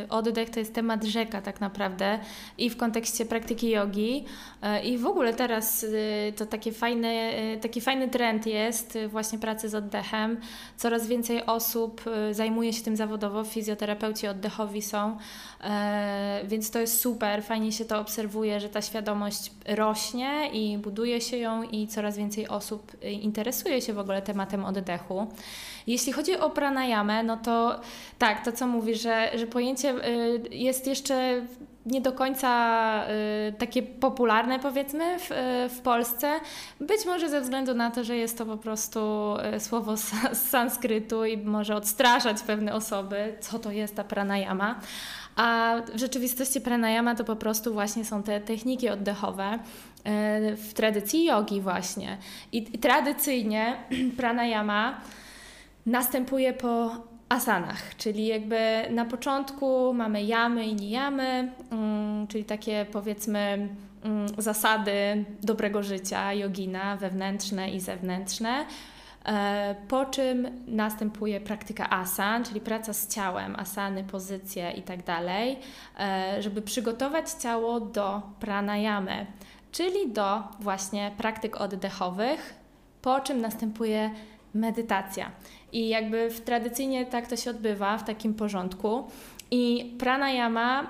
y, 0.04 0.10
oddech 0.10 0.50
to 0.50 0.60
jest 0.60 0.74
temat 0.74 1.04
rzeka 1.04 1.42
tak 1.42 1.62
naprawdę 1.62 2.20
i 2.58 2.70
w 2.70 2.78
kontekście 2.78 3.26
praktyki 3.26 3.70
jogi 3.70 4.26
y, 4.64 4.82
i 4.82 4.98
w 4.98 5.06
ogóle 5.06 5.34
teraz 5.34 5.84
y, 5.84 6.34
to 6.38 6.46
taki 6.46 6.72
fajny, 6.72 7.32
taki 7.62 7.82
fajny 7.82 8.08
trend 8.08 8.46
jest 8.46 8.98
właśnie 9.08 9.40
pracy 9.40 9.70
z 9.70 9.76
oddechem. 9.76 10.38
Coraz 10.78 11.08
więcej 11.08 11.46
osób 11.46 12.02
zajmuje 12.32 12.74
się 12.74 12.84
tym 12.84 12.96
zawodowo, 12.96 13.44
fizjoterapeuci 13.44 14.28
oddechowi 14.28 14.82
są, 14.82 15.18
więc 16.44 16.72
to 16.72 16.80
jest 16.80 17.02
super, 17.02 17.44
fajnie 17.44 17.72
się 17.72 17.86
to 17.86 18.00
obserwuje, 18.00 18.60
że 18.60 18.70
ta 18.70 18.82
świadomość 18.82 19.52
rośnie 19.68 20.50
i 20.54 20.78
buduje 20.78 21.22
się 21.22 21.38
ją 21.38 21.64
i 21.64 21.88
coraz 21.88 22.18
więcej 22.18 22.48
osób 22.48 22.92
interesuje 23.04 23.82
się 23.82 23.94
w 23.94 24.00
ogóle 24.00 24.22
tematem 24.22 24.66
oddechu. 24.66 25.28
Jeśli 25.88 26.14
chodzi 26.14 26.38
o 26.38 26.50
pranayamę, 26.50 27.24
no 27.24 27.38
to 27.40 27.80
tak, 28.20 28.46
to 28.46 28.52
co 28.52 28.68
mówisz, 28.68 29.02
że, 29.02 29.32
że 29.36 29.48
pojęcie 29.48 29.90
y, 29.90 30.42
jest 30.52 30.88
jeszcze 30.88 31.46
nie 31.86 32.02
do 32.02 32.12
końca 32.12 33.04
y, 33.50 33.54
takie 33.54 33.84
popularne, 33.84 34.60
powiedzmy, 34.60 35.20
w, 35.20 35.32
y, 35.32 35.36
w 35.70 35.82
Polsce. 35.82 36.40
Być 36.80 37.06
może 37.06 37.30
ze 37.30 37.42
względu 37.42 37.74
na 37.74 37.92
to, 37.92 38.04
że 38.04 38.18
jest 38.18 38.38
to 38.38 38.46
po 38.46 38.58
prostu 38.58 39.00
słowo 39.60 39.98
z, 39.98 40.12
z 40.34 40.50
sanskrytu 40.50 41.26
i 41.26 41.38
może 41.38 41.76
odstraszać 41.76 42.42
pewne 42.42 42.74
osoby, 42.74 43.36
co 43.40 43.60
to 43.60 43.72
jest 43.72 43.96
ta 43.96 44.04
pranayama. 44.04 44.80
A 45.36 45.76
w 45.94 46.00
rzeczywistości 46.00 46.62
pranayama 46.62 47.16
to 47.16 47.24
po 47.24 47.36
prostu 47.36 47.74
właśnie 47.74 48.06
są 48.06 48.24
te 48.24 48.40
techniki 48.40 48.90
oddechowe 48.90 49.60
w 50.58 50.74
tradycji 50.74 51.26
jogi 51.26 51.62
właśnie. 51.62 52.18
I, 52.52 52.58
i 52.58 52.80
tradycyjnie 52.80 53.76
pranayama 54.18 55.02
następuje 55.86 56.54
po 56.54 56.92
asanach, 57.30 57.96
czyli 57.98 58.26
jakby 58.26 58.84
na 58.90 59.06
początku 59.06 59.94
mamy 59.94 60.24
jamy 60.24 60.66
i 60.66 60.76
nijamy, 60.76 61.52
um, 61.72 62.28
czyli 62.28 62.44
takie 62.44 62.86
powiedzmy 62.92 63.70
um, 64.04 64.28
zasady 64.38 65.26
dobrego 65.44 65.84
życia 65.84 66.34
jogina, 66.34 66.98
wewnętrzne 66.98 67.70
i 67.70 67.80
zewnętrzne. 67.80 68.66
E, 69.26 69.76
po 69.88 70.06
czym 70.06 70.66
następuje 70.68 71.42
praktyka 71.42 71.90
asan, 71.90 72.44
czyli 72.44 72.62
praca 72.62 72.94
z 72.94 73.08
ciałem, 73.08 73.56
asany, 73.56 74.04
pozycje 74.04 74.72
i 74.72 74.82
tak 74.82 75.04
dalej, 75.04 75.60
e, 76.00 76.42
żeby 76.42 76.62
przygotować 76.62 77.30
ciało 77.32 77.80
do 77.80 78.22
pranayamy, 78.40 79.26
czyli 79.72 80.12
do 80.12 80.44
właśnie 80.60 81.12
praktyk 81.18 81.62
oddechowych, 81.62 82.54
po 83.02 83.20
czym 83.20 83.42
następuje 83.42 84.12
medytacja. 84.54 85.32
I 85.74 85.90
jakby 85.90 86.30
w, 86.30 86.42
tradycyjnie 86.42 87.06
tak 87.06 87.28
to 87.28 87.38
się 87.38 87.50
odbywa 87.50 87.98
w 87.98 88.04
takim 88.04 88.34
porządku. 88.34 89.04
I 89.52 89.96
pranayama 90.00 90.84
y, 90.84 90.86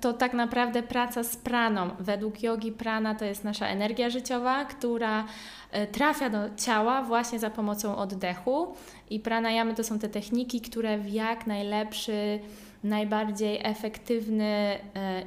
to 0.00 0.12
tak 0.12 0.34
naprawdę 0.34 0.82
praca 0.82 1.24
z 1.24 1.36
praną. 1.36 1.90
Według 2.00 2.42
jogi 2.42 2.72
prana 2.72 3.14
to 3.14 3.24
jest 3.24 3.44
nasza 3.44 3.66
energia 3.68 4.10
życiowa, 4.10 4.64
która 4.64 5.24
y, 5.24 5.86
trafia 5.86 6.30
do 6.30 6.38
ciała 6.56 7.02
właśnie 7.02 7.38
za 7.38 7.50
pomocą 7.50 7.96
oddechu. 7.96 8.74
I 9.10 9.20
pranayamy 9.20 9.74
to 9.74 9.84
są 9.84 9.98
te 9.98 10.08
techniki, 10.08 10.60
które 10.60 10.98
w 10.98 11.08
jak 11.08 11.46
najlepszy 11.46 12.40
najbardziej 12.88 13.60
efektywny 13.62 14.44
e, 14.44 14.78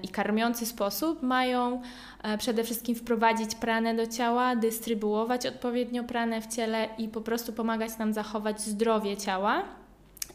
i 0.03 0.07
karmiący 0.07 0.65
sposób 0.65 1.23
mają 1.23 1.81
e, 2.23 2.37
przede 2.37 2.63
wszystkim 2.63 2.95
wprowadzić 2.95 3.55
pranę 3.55 3.95
do 3.95 4.07
ciała, 4.07 4.55
dystrybuować 4.55 5.45
odpowiednio 5.45 6.03
pranę 6.03 6.41
w 6.41 6.47
ciele 6.47 6.89
i 6.97 7.07
po 7.07 7.21
prostu 7.21 7.53
pomagać 7.53 7.97
nam 7.97 8.13
zachować 8.13 8.61
zdrowie 8.61 9.17
ciała 9.17 9.63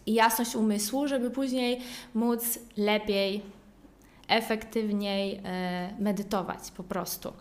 i 0.07 0.15
jasność 0.15 0.57
umysłu, 0.57 1.09
żeby 1.09 1.31
później 1.31 1.81
móc 2.15 2.59
lepiej, 2.77 3.43
efektywniej 4.29 5.41
e, 5.45 5.95
medytować 5.99 6.71
po 6.77 6.83
prostu. 6.83 7.33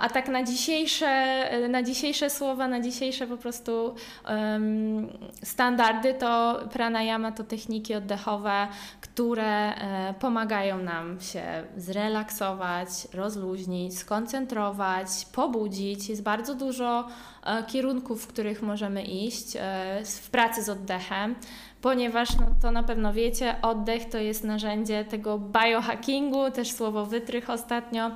A 0.00 0.08
tak 0.08 0.28
na 0.28 0.42
dzisiejsze, 0.42 1.44
na 1.68 1.82
dzisiejsze 1.82 2.30
słowa, 2.30 2.68
na 2.68 2.80
dzisiejsze 2.80 3.26
po 3.26 3.36
prostu 3.36 3.94
um, 4.28 5.08
standardy, 5.42 6.14
to 6.14 6.60
pranayama 6.72 7.32
to 7.32 7.44
techniki 7.44 7.94
oddechowe, 7.94 8.68
które 9.00 9.74
e, 9.74 10.14
pomagają 10.20 10.78
nam 10.78 11.20
się 11.20 11.42
zrelaksować, 11.76 12.88
rozluźnić, 13.14 13.98
skoncentrować, 13.98 15.08
pobudzić. 15.32 16.08
Jest 16.08 16.22
bardzo 16.22 16.54
dużo 16.54 17.08
e, 17.44 17.64
kierunków, 17.64 18.24
w 18.24 18.26
których 18.26 18.62
możemy 18.62 19.02
iść 19.02 19.56
e, 19.56 20.02
w 20.04 20.30
pracy 20.30 20.62
z 20.62 20.68
oddechem 20.68 21.34
ponieważ 21.80 22.36
no, 22.36 22.46
to 22.62 22.70
na 22.70 22.82
pewno 22.82 23.12
wiecie, 23.12 23.56
oddech 23.62 24.08
to 24.08 24.18
jest 24.18 24.44
narzędzie 24.44 25.04
tego 25.04 25.38
biohackingu, 25.38 26.50
też 26.50 26.72
słowo 26.72 27.06
wytrych 27.06 27.50
ostatnio, 27.50 28.10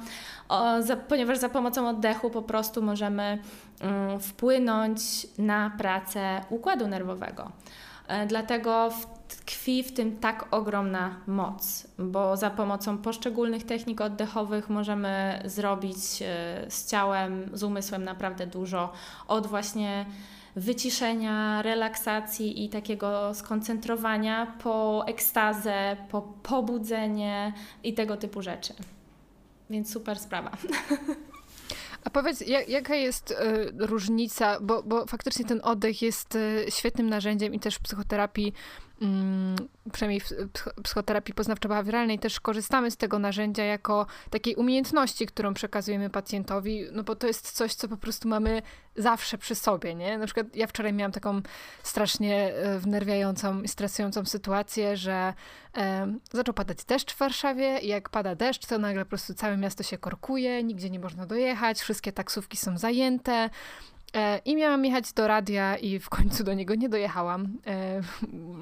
o, 0.48 0.82
za, 0.82 0.96
ponieważ 0.96 1.38
za 1.38 1.48
pomocą 1.48 1.88
oddechu 1.88 2.30
po 2.30 2.42
prostu 2.42 2.82
możemy 2.82 3.38
um, 3.82 4.20
wpłynąć 4.20 5.00
na 5.38 5.70
pracę 5.78 6.40
układu 6.50 6.88
nerwowego. 6.88 7.52
E, 8.10 8.26
dlatego 8.26 8.90
tkwi 9.28 9.82
w 9.82 9.92
tym 9.92 10.16
tak 10.16 10.46
ogromna 10.50 11.16
moc, 11.26 11.86
bo 11.98 12.36
za 12.36 12.50
pomocą 12.50 12.98
poszczególnych 12.98 13.66
technik 13.66 14.00
oddechowych 14.00 14.70
możemy 14.70 15.42
zrobić 15.44 15.96
e, 16.22 16.26
z 16.68 16.90
ciałem, 16.90 17.50
z 17.52 17.62
umysłem 17.62 18.04
naprawdę 18.04 18.46
dużo. 18.46 18.92
Od 19.28 19.46
właśnie 19.46 20.06
wyciszenia, 20.56 21.62
relaksacji 21.62 22.64
i 22.64 22.68
takiego 22.68 23.34
skoncentrowania 23.34 24.56
po 24.62 25.04
ekstazę, 25.06 25.96
po 26.10 26.22
pobudzenie 26.22 27.52
i 27.84 27.94
tego 27.94 28.16
typu 28.16 28.42
rzeczy. 28.42 28.74
Więc 29.70 29.92
super 29.92 30.18
sprawa. 30.18 30.50
A 32.04 32.10
powiedz, 32.10 32.40
jak, 32.40 32.68
jaka 32.68 32.94
jest 32.94 33.30
y, 33.30 33.36
różnica, 33.78 34.58
bo, 34.60 34.82
bo 34.82 35.06
faktycznie 35.06 35.44
ten 35.44 35.60
oddech 35.64 36.02
jest 36.02 36.34
y, 36.34 36.66
świetnym 36.68 37.08
narzędziem 37.08 37.54
i 37.54 37.60
też 37.60 37.74
w 37.74 37.80
psychoterapii 37.80 38.52
przynajmniej 39.92 40.20
w 40.20 40.32
psychoterapii 40.82 41.34
poznawczo-behawioralnej 41.34 42.18
też 42.18 42.40
korzystamy 42.40 42.90
z 42.90 42.96
tego 42.96 43.18
narzędzia 43.18 43.64
jako 43.64 44.06
takiej 44.30 44.54
umiejętności, 44.54 45.26
którą 45.26 45.54
przekazujemy 45.54 46.10
pacjentowi, 46.10 46.84
no 46.92 47.02
bo 47.02 47.16
to 47.16 47.26
jest 47.26 47.50
coś, 47.50 47.74
co 47.74 47.88
po 47.88 47.96
prostu 47.96 48.28
mamy 48.28 48.62
zawsze 48.96 49.38
przy 49.38 49.54
sobie, 49.54 49.94
nie? 49.94 50.18
Na 50.18 50.24
przykład 50.24 50.56
ja 50.56 50.66
wczoraj 50.66 50.92
miałam 50.92 51.12
taką 51.12 51.40
strasznie 51.82 52.54
e, 52.54 52.78
wnerwiającą 52.78 53.62
i 53.62 53.68
stresującą 53.68 54.24
sytuację, 54.24 54.96
że 54.96 55.34
e, 55.76 56.14
zaczął 56.32 56.54
padać 56.54 56.84
deszcz 56.84 57.14
w 57.14 57.18
Warszawie 57.18 57.78
i 57.78 57.88
jak 57.88 58.08
pada 58.08 58.34
deszcz, 58.34 58.66
to 58.66 58.78
nagle 58.78 59.04
po 59.04 59.08
prostu 59.08 59.34
całe 59.34 59.56
miasto 59.56 59.82
się 59.82 59.98
korkuje, 59.98 60.64
nigdzie 60.64 60.90
nie 60.90 61.00
można 61.00 61.26
dojechać, 61.26 61.80
wszystkie 61.80 62.12
taksówki 62.12 62.56
są 62.56 62.78
zajęte, 62.78 63.50
I 64.44 64.56
miałam 64.56 64.84
jechać 64.84 65.12
do 65.12 65.26
radia 65.26 65.76
i 65.76 65.98
w 65.98 66.08
końcu 66.08 66.44
do 66.44 66.54
niego 66.54 66.74
nie 66.74 66.88
dojechałam. 66.88 67.58
E, 67.66 68.00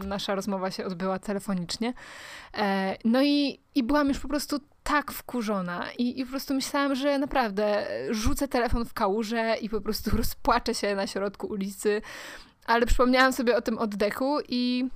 nasza 0.06 0.34
rozmowa 0.34 0.70
się 0.70 0.84
odbyła 0.84 1.18
telefonicznie. 1.18 1.94
E, 2.54 2.96
no 3.04 3.22
i, 3.22 3.60
i 3.74 3.82
byłam 3.82 4.08
już 4.08 4.18
po 4.18 4.28
prostu 4.28 4.60
tak 4.82 5.12
wkurzona 5.12 5.92
i, 5.98 6.20
i 6.20 6.24
po 6.24 6.30
prostu 6.30 6.54
myślałam, 6.54 6.94
że 6.94 7.18
naprawdę 7.18 7.86
rzucę 8.10 8.48
telefon 8.48 8.84
w 8.84 8.94
kałużę 8.94 9.56
i 9.60 9.68
po 9.68 9.80
prostu 9.80 10.10
rozpłaczę 10.16 10.74
się 10.74 10.94
na 10.94 11.06
środku 11.06 11.46
ulicy. 11.46 12.02
Ale 12.66 12.86
przypomniałam 12.86 13.32
sobie 13.32 13.56
o 13.56 13.62
tym 13.62 13.78
oddechu 13.78 14.38
i 14.48 14.88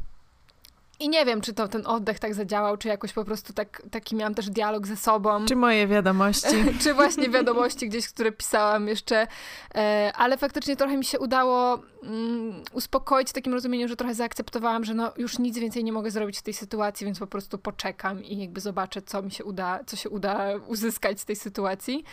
i 1.02 1.08
nie 1.08 1.24
wiem, 1.24 1.40
czy 1.40 1.52
to 1.52 1.68
ten 1.68 1.86
oddech 1.86 2.18
tak 2.18 2.34
zadziałał, 2.34 2.76
czy 2.76 2.88
jakoś 2.88 3.12
po 3.12 3.24
prostu 3.24 3.52
tak, 3.52 3.82
taki 3.90 4.16
miałam 4.16 4.34
też 4.34 4.50
dialog 4.50 4.86
ze 4.86 4.96
sobą. 4.96 5.44
Czy 5.44 5.56
moje 5.56 5.86
wiadomości. 5.86 6.56
czy 6.82 6.94
właśnie 6.94 7.28
wiadomości 7.28 7.88
gdzieś, 7.88 8.08
które 8.08 8.32
pisałam 8.32 8.88
jeszcze. 8.88 9.26
E, 9.74 10.12
ale 10.16 10.36
faktycznie 10.36 10.76
trochę 10.76 10.96
mi 10.96 11.04
się 11.04 11.18
udało 11.18 11.78
mm, 12.02 12.62
uspokoić 12.72 13.30
w 13.30 13.32
takim 13.32 13.54
rozumieniu, 13.54 13.88
że 13.88 13.96
trochę 13.96 14.14
zaakceptowałam, 14.14 14.84
że 14.84 14.94
no 14.94 15.12
już 15.16 15.38
nic 15.38 15.58
więcej 15.58 15.84
nie 15.84 15.92
mogę 15.92 16.10
zrobić 16.10 16.38
w 16.38 16.42
tej 16.42 16.54
sytuacji, 16.54 17.04
więc 17.04 17.18
po 17.18 17.26
prostu 17.26 17.58
poczekam 17.58 18.24
i 18.24 18.38
jakby 18.38 18.60
zobaczę, 18.60 19.02
co 19.02 19.22
mi 19.22 19.30
się 19.30 19.44
uda, 19.44 19.80
co 19.86 19.96
się 19.96 20.10
uda 20.10 20.56
uzyskać 20.66 21.20
z 21.20 21.24
tej 21.24 21.36
sytuacji. 21.36 22.04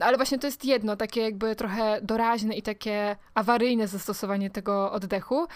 Ale 0.00 0.16
właśnie 0.16 0.38
to 0.38 0.46
jest 0.46 0.64
jedno, 0.64 0.96
takie 0.96 1.20
jakby 1.20 1.56
trochę 1.56 2.00
doraźne 2.02 2.56
i 2.56 2.62
takie 2.62 3.16
awaryjne 3.34 3.88
zastosowanie 3.88 4.50
tego 4.50 4.92
oddechu. 4.92 5.46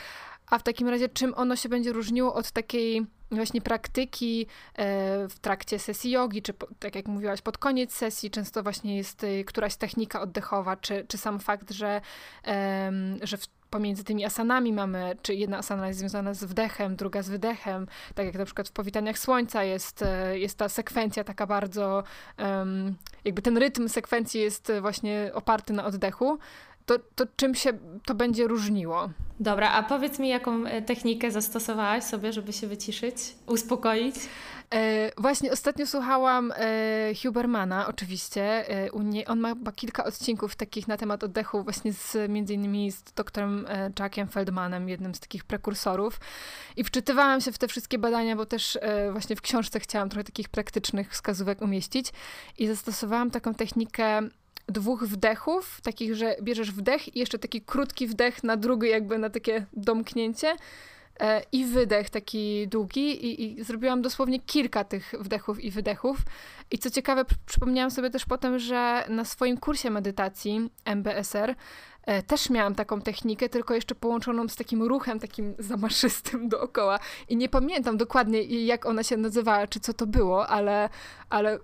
A 0.50 0.58
w 0.58 0.62
takim 0.62 0.88
razie, 0.88 1.08
czym 1.08 1.34
ono 1.36 1.56
się 1.56 1.68
będzie 1.68 1.92
różniło 1.92 2.34
od 2.34 2.50
takiej 2.50 3.06
właśnie 3.30 3.60
praktyki 3.60 4.46
e, 4.74 5.28
w 5.28 5.38
trakcie 5.38 5.78
sesji 5.78 6.10
jogi, 6.10 6.42
czy 6.42 6.54
tak 6.78 6.94
jak 6.94 7.08
mówiłaś, 7.08 7.42
pod 7.42 7.58
koniec 7.58 7.92
sesji 7.92 8.30
często 8.30 8.62
właśnie 8.62 8.96
jest 8.96 9.24
e, 9.24 9.44
któraś 9.44 9.76
technika 9.76 10.20
oddechowa, 10.20 10.76
czy, 10.76 11.04
czy 11.08 11.18
sam 11.18 11.40
fakt, 11.40 11.70
że, 11.70 12.00
że 13.22 13.36
w 13.36 13.46
pomiędzy 13.70 14.04
tymi 14.04 14.24
asanami 14.24 14.72
mamy, 14.72 15.16
czy 15.22 15.34
jedna 15.34 15.58
asana 15.58 15.88
jest 15.88 15.98
związana 15.98 16.34
z 16.34 16.44
wdechem, 16.44 16.96
druga 16.96 17.22
z 17.22 17.28
wydechem, 17.28 17.86
tak 18.14 18.26
jak 18.26 18.34
na 18.34 18.44
przykład 18.44 18.68
w 18.68 18.72
powitaniach 18.72 19.18
słońca 19.18 19.64
jest, 19.64 20.02
e, 20.02 20.38
jest 20.38 20.58
ta 20.58 20.68
sekwencja 20.68 21.24
taka 21.24 21.46
bardzo, 21.46 22.04
jakby 23.24 23.42
ten 23.42 23.58
rytm 23.58 23.88
sekwencji 23.88 24.40
jest 24.40 24.72
właśnie 24.80 25.30
oparty 25.34 25.72
na 25.72 25.84
oddechu, 25.84 26.38
to, 26.86 26.98
to 27.14 27.24
czym 27.36 27.54
się 27.54 27.72
to 28.06 28.14
będzie 28.14 28.46
różniło? 28.48 29.10
Dobra, 29.40 29.70
a 29.70 29.82
powiedz 29.82 30.18
mi, 30.18 30.28
jaką 30.28 30.66
e, 30.66 30.82
technikę 30.82 31.30
zastosowałaś 31.30 32.04
sobie, 32.04 32.32
żeby 32.32 32.52
się 32.52 32.66
wyciszyć, 32.66 33.16
uspokoić? 33.46 34.14
E, 34.74 35.10
właśnie 35.18 35.52
ostatnio 35.52 35.86
słuchałam 35.86 36.52
e, 36.56 37.12
Hubermana, 37.22 37.86
oczywiście. 37.86 38.70
E, 38.70 38.90
nie, 39.04 39.26
on 39.26 39.40
ma 39.40 39.54
kilka 39.76 40.04
odcinków 40.04 40.56
takich 40.56 40.88
na 40.88 40.96
temat 40.96 41.24
oddechu, 41.24 41.62
właśnie 41.62 41.92
z, 41.92 42.30
między 42.30 42.54
innymi 42.54 42.92
z 42.92 43.02
doktorem 43.02 43.66
e, 43.68 43.90
Jackiem 43.98 44.28
Feldmanem, 44.28 44.88
jednym 44.88 45.14
z 45.14 45.20
takich 45.20 45.44
prekursorów. 45.44 46.20
I 46.76 46.84
wczytywałam 46.84 47.40
się 47.40 47.52
w 47.52 47.58
te 47.58 47.68
wszystkie 47.68 47.98
badania, 47.98 48.36
bo 48.36 48.46
też 48.46 48.78
e, 48.80 49.12
właśnie 49.12 49.36
w 49.36 49.40
książce 49.40 49.80
chciałam 49.80 50.08
trochę 50.08 50.24
takich 50.24 50.48
praktycznych 50.48 51.10
wskazówek 51.10 51.62
umieścić. 51.62 52.12
I 52.58 52.66
zastosowałam 52.66 53.30
taką 53.30 53.54
technikę 53.54 54.28
dwóch 54.66 55.04
wdechów, 55.04 55.80
takich, 55.80 56.14
że 56.14 56.36
bierzesz 56.42 56.72
wdech 56.72 57.16
i 57.16 57.18
jeszcze 57.18 57.38
taki 57.38 57.60
krótki 57.60 58.06
wdech 58.06 58.44
na 58.44 58.56
drugi, 58.56 58.88
jakby 58.88 59.18
na 59.18 59.30
takie 59.30 59.66
domknięcie 59.72 60.56
e, 61.20 61.42
i 61.52 61.64
wydech 61.64 62.10
taki 62.10 62.68
długi 62.68 63.26
i, 63.26 63.60
i, 63.60 63.64
zrobiłam 63.64 64.02
dosłownie 64.02 64.40
kilka 64.40 64.84
tych 64.84 65.14
wdechów 65.20 65.64
i 65.64 65.70
wydechów. 65.70 66.18
I 66.70 66.78
co 66.78 66.90
ciekawe, 66.90 67.24
przypomniałam 67.46 67.90
sobie 67.90 68.10
też 68.10 68.24
potem, 68.24 68.58
że 68.58 69.04
na 69.08 69.24
swoim 69.24 69.56
kursie 69.56 69.90
medytacji 69.90 70.70
MBSR 70.84 71.54
też 72.26 72.50
miałam 72.50 72.74
taką 72.74 73.00
technikę, 73.00 73.48
tylko 73.48 73.74
jeszcze 73.74 73.94
połączoną 73.94 74.48
z 74.48 74.56
takim 74.56 74.82
ruchem 74.82 75.20
takim 75.20 75.54
zamaszystym 75.58 76.48
dookoła. 76.54 76.98
I 77.28 77.36
nie 77.36 77.48
pamiętam 77.48 77.96
dokładnie, 77.96 78.42
jak 78.42 78.86
ona 78.86 79.02
się 79.02 79.16
nazywała, 79.16 79.66
czy 79.66 79.80
co 79.80 79.94
to 79.94 80.06
było, 80.06 80.48
ale, 80.48 80.88
ale 81.30 81.58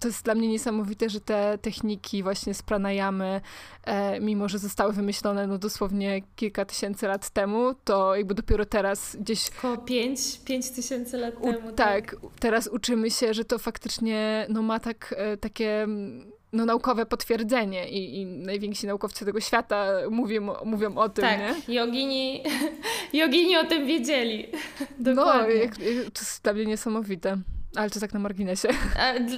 to 0.00 0.08
jest 0.08 0.24
dla 0.24 0.34
mnie 0.34 0.48
niesamowite, 0.48 1.10
że 1.10 1.20
te 1.20 1.58
techniki 1.58 2.22
właśnie 2.22 2.54
z 2.54 2.62
pranayamy, 2.62 3.40
e, 3.84 4.20
mimo 4.20 4.48
że 4.48 4.58
zostały 4.58 4.92
wymyślone 4.92 5.46
no 5.46 5.58
dosłownie 5.58 6.22
kilka 6.36 6.64
tysięcy 6.64 7.06
lat 7.06 7.30
temu, 7.30 7.74
to 7.84 8.16
jakby 8.16 8.34
dopiero 8.34 8.64
teraz 8.64 9.16
gdzieś... 9.16 9.48
Około 9.58 9.78
pięć, 9.78 10.20
pięć 10.44 10.70
tysięcy 10.70 11.16
lat 11.16 11.34
u, 11.40 11.52
temu. 11.52 11.72
Tak, 11.72 12.10
tak, 12.10 12.16
teraz 12.40 12.68
uczymy 12.68 13.10
się, 13.10 13.34
że 13.34 13.44
to 13.44 13.58
faktycznie 13.58 14.46
no, 14.48 14.62
ma 14.62 14.80
tak, 14.80 15.14
e, 15.16 15.36
takie 15.36 15.86
no, 16.52 16.64
naukowe 16.64 17.06
potwierdzenie 17.06 17.88
i, 17.88 18.20
i, 18.20 18.26
najwięksi 18.26 18.86
naukowcy 18.86 19.24
tego 19.24 19.40
świata 19.40 19.86
mówią, 20.10 20.54
mówią 20.64 20.96
o 20.96 21.08
tym, 21.08 21.24
tak, 21.24 21.38
nie? 21.38 21.74
Jogini, 21.74 22.42
jogini 23.12 23.56
o 23.56 23.64
tym 23.64 23.86
wiedzieli. 23.86 24.46
Dokładnie. 24.98 25.54
No, 25.54 25.60
jak, 25.60 25.76
to 26.12 26.20
jest 26.20 26.42
dla 26.42 26.52
mnie 26.52 26.66
niesamowite. 26.66 27.36
Ale 27.76 27.90
to 27.90 28.00
tak 28.00 28.12
na 28.12 28.20
marginesie. 28.20 28.68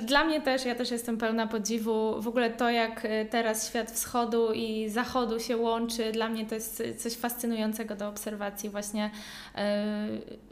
Dla 0.07 0.25
mnie 0.25 0.41
też, 0.41 0.65
ja 0.65 0.75
też 0.75 0.91
jestem 0.91 1.19
pełna 1.19 1.47
podziwu. 1.47 2.23
W 2.23 2.29
ogóle 2.29 2.51
to, 2.51 2.71
jak 2.71 3.05
e, 3.05 3.25
teraz 3.25 3.69
świat 3.69 3.91
wschodu 3.91 4.53
i 4.53 4.89
zachodu 4.89 5.41
się 5.41 5.57
łączy, 5.57 6.13
dla 6.13 6.29
mnie 6.29 6.47
to 6.47 6.55
jest 6.55 6.83
coś 6.97 7.13
fascynującego 7.17 7.97
do 7.97 8.09
obserwacji. 8.09 8.71
Właśnie 8.71 9.11
e, 9.55 10.09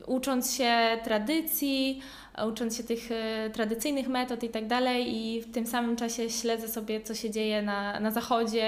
ucząc 0.06 0.54
się 0.54 0.98
tradycji, 1.04 2.00
ucząc 2.47 2.76
się 2.76 2.82
tych 2.82 3.12
e, 3.12 3.51
tradycyjnych 3.51 4.09
metod 4.09 4.43
i 4.43 4.49
tak 4.49 4.66
dalej 4.66 5.16
i 5.16 5.43
w 5.43 5.53
tym 5.53 5.66
samym 5.66 5.97
czasie 5.97 6.30
śledzę 6.30 6.68
sobie, 6.68 7.01
co 7.01 7.14
się 7.14 7.30
dzieje 7.30 7.62
na, 7.62 8.01
na 8.01 8.11
zachodzie, 8.11 8.62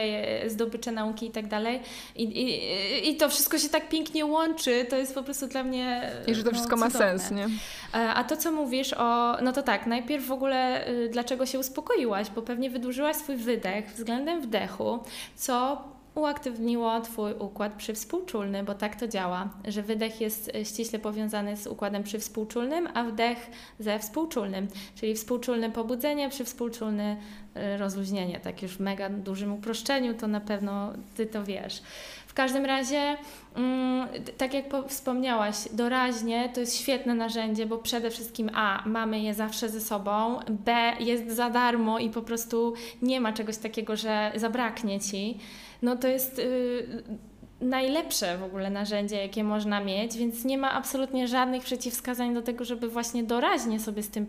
e, 0.44 0.50
zdobycze 0.50 0.92
nauki 0.92 1.26
i 1.26 1.30
tak 1.30 1.46
dalej. 1.46 1.80
I, 2.16 2.22
i, 2.22 3.10
I 3.10 3.16
to 3.16 3.28
wszystko 3.28 3.58
się 3.58 3.68
tak 3.68 3.88
pięknie 3.88 4.26
łączy, 4.26 4.86
to 4.90 4.96
jest 4.96 5.14
po 5.14 5.22
prostu 5.22 5.46
dla 5.46 5.62
mnie 5.62 6.10
I 6.26 6.34
że 6.34 6.42
to 6.42 6.50
no, 6.50 6.54
wszystko 6.54 6.76
cudowne. 6.76 6.98
ma 6.98 7.18
sens, 7.18 7.30
nie? 7.30 7.48
A 7.92 8.24
to, 8.24 8.36
co 8.36 8.52
mówisz 8.52 8.92
o... 8.92 9.36
No 9.42 9.52
to 9.52 9.62
tak, 9.62 9.86
najpierw 9.86 10.26
w 10.26 10.32
ogóle 10.32 10.84
dlaczego 11.10 11.46
się 11.46 11.58
uspokoiłaś, 11.58 12.30
bo 12.30 12.42
pewnie 12.42 12.70
wydłużyłaś 12.70 13.16
swój 13.16 13.36
wydech 13.36 13.92
względem 13.94 14.40
wdechu, 14.40 14.98
co 15.36 15.82
uaktywniło 16.14 17.00
Twój 17.00 17.32
układ 17.38 17.72
przywspółczulny, 17.72 18.64
bo 18.64 18.74
tak 18.74 18.96
to 18.96 19.08
działa, 19.08 19.48
że 19.68 19.82
wydech 19.82 20.20
jest 20.20 20.50
e, 20.54 20.64
ściśle 20.64 20.98
powiązany 20.98 21.56
z 21.56 21.66
układem 21.66 22.02
przywspółczulnym, 22.02 22.88
a 22.94 23.04
wdech 23.04 23.50
ze 23.78 23.98
współczulnym, 23.98 24.68
czyli 24.94 25.14
współczulne 25.14 25.70
pobudzenie, 25.70 26.28
przywspółczulne 26.28 27.16
e, 27.54 27.78
rozluźnienie. 27.78 28.40
Tak 28.40 28.62
już 28.62 28.72
w 28.72 28.80
mega 28.80 29.10
dużym 29.10 29.52
uproszczeniu, 29.52 30.14
to 30.14 30.26
na 30.26 30.40
pewno 30.40 30.92
Ty 31.16 31.26
to 31.26 31.44
wiesz. 31.44 31.82
W 32.26 32.34
każdym 32.34 32.64
razie, 32.64 33.16
mm, 33.56 34.08
tak 34.38 34.54
jak 34.54 34.64
wspomniałaś, 34.88 35.56
doraźnie 35.72 36.50
to 36.54 36.60
jest 36.60 36.80
świetne 36.80 37.14
narzędzie, 37.14 37.66
bo 37.66 37.78
przede 37.78 38.10
wszystkim 38.10 38.50
A, 38.54 38.82
mamy 38.86 39.20
je 39.20 39.34
zawsze 39.34 39.68
ze 39.68 39.80
sobą, 39.80 40.38
B, 40.48 40.92
jest 41.00 41.30
za 41.30 41.50
darmo 41.50 41.98
i 41.98 42.10
po 42.10 42.22
prostu 42.22 42.74
nie 43.02 43.20
ma 43.20 43.32
czegoś 43.32 43.56
takiego, 43.56 43.96
że 43.96 44.32
zabraknie 44.34 45.00
Ci 45.00 45.38
no 45.82 45.96
to 45.96 46.08
jest 46.08 46.38
y, 46.38 47.02
najlepsze 47.60 48.38
w 48.38 48.42
ogóle 48.42 48.70
narzędzie, 48.70 49.16
jakie 49.16 49.44
można 49.44 49.80
mieć, 49.80 50.16
więc 50.16 50.44
nie 50.44 50.58
ma 50.58 50.72
absolutnie 50.72 51.28
żadnych 51.28 51.64
przeciwwskazań 51.64 52.34
do 52.34 52.42
tego, 52.42 52.64
żeby 52.64 52.88
właśnie 52.88 53.24
doraźnie 53.24 53.80
sobie 53.80 54.02
z 54.02 54.08
tym 54.08 54.24
y, 54.24 54.26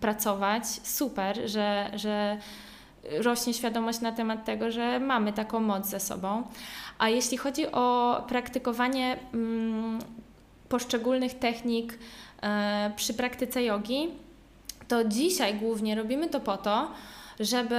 pracować. 0.00 0.64
Super, 0.82 1.50
że, 1.50 1.90
że 1.94 2.38
rośnie 3.10 3.54
świadomość 3.54 4.00
na 4.00 4.12
temat 4.12 4.44
tego, 4.44 4.70
że 4.70 5.00
mamy 5.00 5.32
taką 5.32 5.60
moc 5.60 5.86
ze 5.86 6.00
sobą. 6.00 6.42
A 6.98 7.08
jeśli 7.08 7.36
chodzi 7.36 7.66
o 7.72 8.16
praktykowanie 8.28 9.18
mm, 9.34 9.98
poszczególnych 10.68 11.34
technik 11.34 11.92
y, 11.92 11.96
przy 12.96 13.14
praktyce 13.14 13.62
jogi, 13.62 14.08
to 14.88 15.04
dzisiaj 15.04 15.54
głównie 15.54 15.94
robimy 15.94 16.28
to 16.28 16.40
po 16.40 16.56
to, 16.56 16.90
żeby 17.40 17.76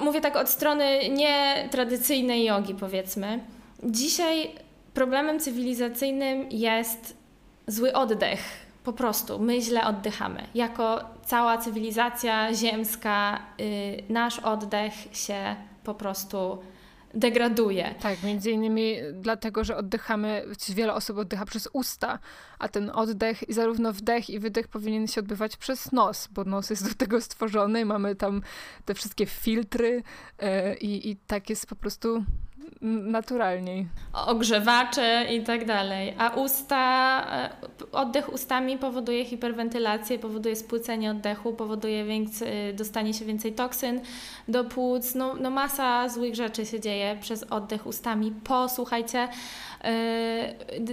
mówię 0.00 0.20
tak 0.20 0.36
od 0.36 0.48
strony 0.48 1.08
nietradycyjnej 1.08 2.44
jogi, 2.44 2.74
powiedzmy. 2.74 3.40
Dzisiaj 3.84 4.50
problemem 4.94 5.40
cywilizacyjnym 5.40 6.50
jest 6.50 7.16
zły 7.66 7.92
oddech. 7.92 8.40
Po 8.84 8.92
prostu 8.92 9.38
my 9.38 9.60
źle 9.60 9.84
oddychamy. 9.84 10.46
Jako 10.54 11.00
cała 11.24 11.58
cywilizacja 11.58 12.54
ziemska, 12.54 13.40
yy, 13.58 13.66
nasz 14.08 14.38
oddech 14.38 14.92
się 15.12 15.56
po 15.84 15.94
prostu 15.94 16.58
degraduje. 17.14 17.94
Tak, 18.00 18.22
między 18.22 18.50
innymi 18.50 18.96
dlatego, 19.12 19.64
że 19.64 19.76
oddychamy, 19.76 20.44
wiele 20.68 20.94
osób 20.94 21.18
oddycha 21.18 21.44
przez 21.44 21.68
usta, 21.72 22.18
a 22.58 22.68
ten 22.68 22.90
oddech 22.90 23.48
i 23.48 23.52
zarówno 23.52 23.92
wdech 23.92 24.30
i 24.30 24.38
wydech 24.38 24.68
powinien 24.68 25.06
się 25.06 25.20
odbywać 25.20 25.56
przez 25.56 25.92
nos, 25.92 26.28
bo 26.28 26.44
nos 26.44 26.70
jest 26.70 26.88
do 26.88 26.94
tego 26.94 27.20
stworzony, 27.20 27.84
mamy 27.84 28.16
tam 28.16 28.42
te 28.84 28.94
wszystkie 28.94 29.26
filtry 29.26 30.02
yy, 30.42 30.76
i 30.80 31.16
tak 31.26 31.50
jest 31.50 31.66
po 31.66 31.76
prostu 31.76 32.24
naturalniej. 32.80 33.86
Ogrzewacze 34.26 35.26
i 35.30 35.42
tak 35.42 35.64
dalej. 35.64 36.14
A 36.18 36.30
usta, 36.30 37.26
e, 37.32 37.50
oddech 37.92 38.32
ustami 38.32 38.78
powoduje 38.78 39.24
hiperwentylację, 39.24 40.18
powoduje 40.18 40.56
spłycenie 40.56 41.10
oddechu, 41.10 41.52
powoduje 41.52 42.04
więcej, 42.04 42.74
dostanie 42.74 43.14
się 43.14 43.24
więcej 43.24 43.52
toksyn 43.52 44.00
do 44.48 44.64
płuc. 44.64 45.14
No, 45.14 45.34
no 45.34 45.50
masa 45.50 46.08
złych 46.08 46.34
rzeczy 46.34 46.66
się 46.66 46.80
dzieje 46.80 47.16
przez 47.20 47.42
oddech 47.42 47.86
ustami. 47.86 48.32
Posłuchajcie, 48.44 49.28
E, 49.71 49.71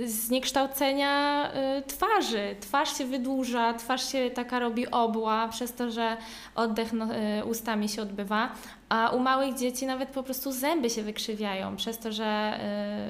zniekształcenia 0.06 1.44
e, 1.52 1.82
twarzy. 1.82 2.56
Twarz 2.60 2.98
się 2.98 3.06
wydłuża, 3.06 3.74
twarz 3.74 4.12
się 4.12 4.32
taka 4.32 4.60
robi 4.60 4.92
obła 4.92 5.48
przez 5.48 5.74
to, 5.74 5.92
że 5.92 6.18
oddech 6.56 6.94
no, 6.94 7.16
e, 7.16 7.46
ustami 7.46 7.90
się 7.90 8.02
odbywa, 8.02 8.52
a 8.90 9.10
u 9.10 9.20
małych 9.20 9.56
dzieci 9.56 9.86
nawet 9.86 10.10
po 10.10 10.24
prostu 10.24 10.52
zęby 10.52 10.90
się 10.90 11.04
wykrzywiają 11.04 11.76
przez 11.76 11.98
to, 11.98 12.12
że 12.12 12.60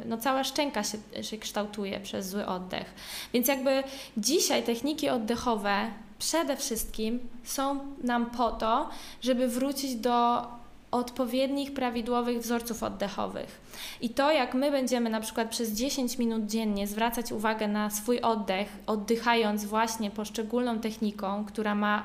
no, 0.05 0.17
cała 0.17 0.43
szczęka 0.43 0.83
się, 0.83 0.97
się 1.23 1.37
kształtuje 1.37 1.99
przez 1.99 2.29
zły 2.29 2.45
oddech. 2.45 2.93
Więc 3.33 3.47
jakby 3.47 3.83
dzisiaj 4.17 4.63
techniki 4.63 5.09
oddechowe 5.09 5.87
przede 6.19 6.57
wszystkim 6.57 7.19
są 7.43 7.79
nam 8.03 8.25
po 8.25 8.51
to, 8.51 8.89
żeby 9.21 9.47
wrócić 9.47 9.95
do 9.95 10.47
odpowiednich, 10.91 11.73
prawidłowych 11.73 12.39
wzorców 12.39 12.83
oddechowych. 12.83 13.61
I 14.01 14.09
to, 14.09 14.31
jak 14.31 14.53
my 14.53 14.71
będziemy 14.71 15.09
na 15.09 15.21
przykład 15.21 15.49
przez 15.49 15.71
10 15.71 16.17
minut 16.17 16.45
dziennie 16.45 16.87
zwracać 16.87 17.31
uwagę 17.31 17.67
na 17.67 17.89
swój 17.89 18.21
oddech, 18.21 18.67
oddychając 18.87 19.65
właśnie 19.65 20.11
poszczególną 20.11 20.79
techniką, 20.79 21.45
która 21.45 21.75
ma 21.75 22.03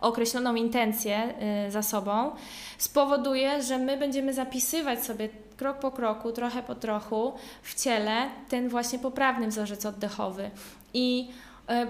określoną 0.00 0.54
intencję 0.54 1.34
y, 1.68 1.70
za 1.70 1.82
sobą, 1.82 2.30
spowoduje, 2.78 3.62
że 3.62 3.78
my 3.78 3.96
będziemy 3.96 4.34
zapisywać 4.34 5.04
sobie 5.04 5.28
krok 5.56 5.78
po 5.78 5.90
kroku, 5.90 6.32
trochę 6.32 6.62
po 6.62 6.74
trochu 6.74 7.32
w 7.62 7.82
ciele 7.82 8.28
ten 8.48 8.68
właśnie 8.68 8.98
poprawny 8.98 9.48
wzorzec 9.48 9.86
oddechowy. 9.86 10.50
I 10.94 11.30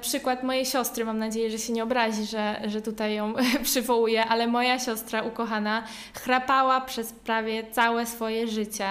przykład 0.00 0.42
mojej 0.42 0.66
siostry, 0.66 1.04
mam 1.04 1.18
nadzieję, 1.18 1.50
że 1.50 1.58
się 1.58 1.72
nie 1.72 1.82
obrazi, 1.82 2.26
że, 2.26 2.60
że 2.66 2.82
tutaj 2.82 3.14
ją 3.14 3.34
przywołuję, 3.62 4.24
ale 4.24 4.46
moja 4.46 4.78
siostra 4.78 5.22
ukochana 5.22 5.82
chrapała 6.14 6.80
przez 6.80 7.12
prawie 7.12 7.70
całe 7.70 8.06
swoje 8.06 8.48
życie, 8.48 8.88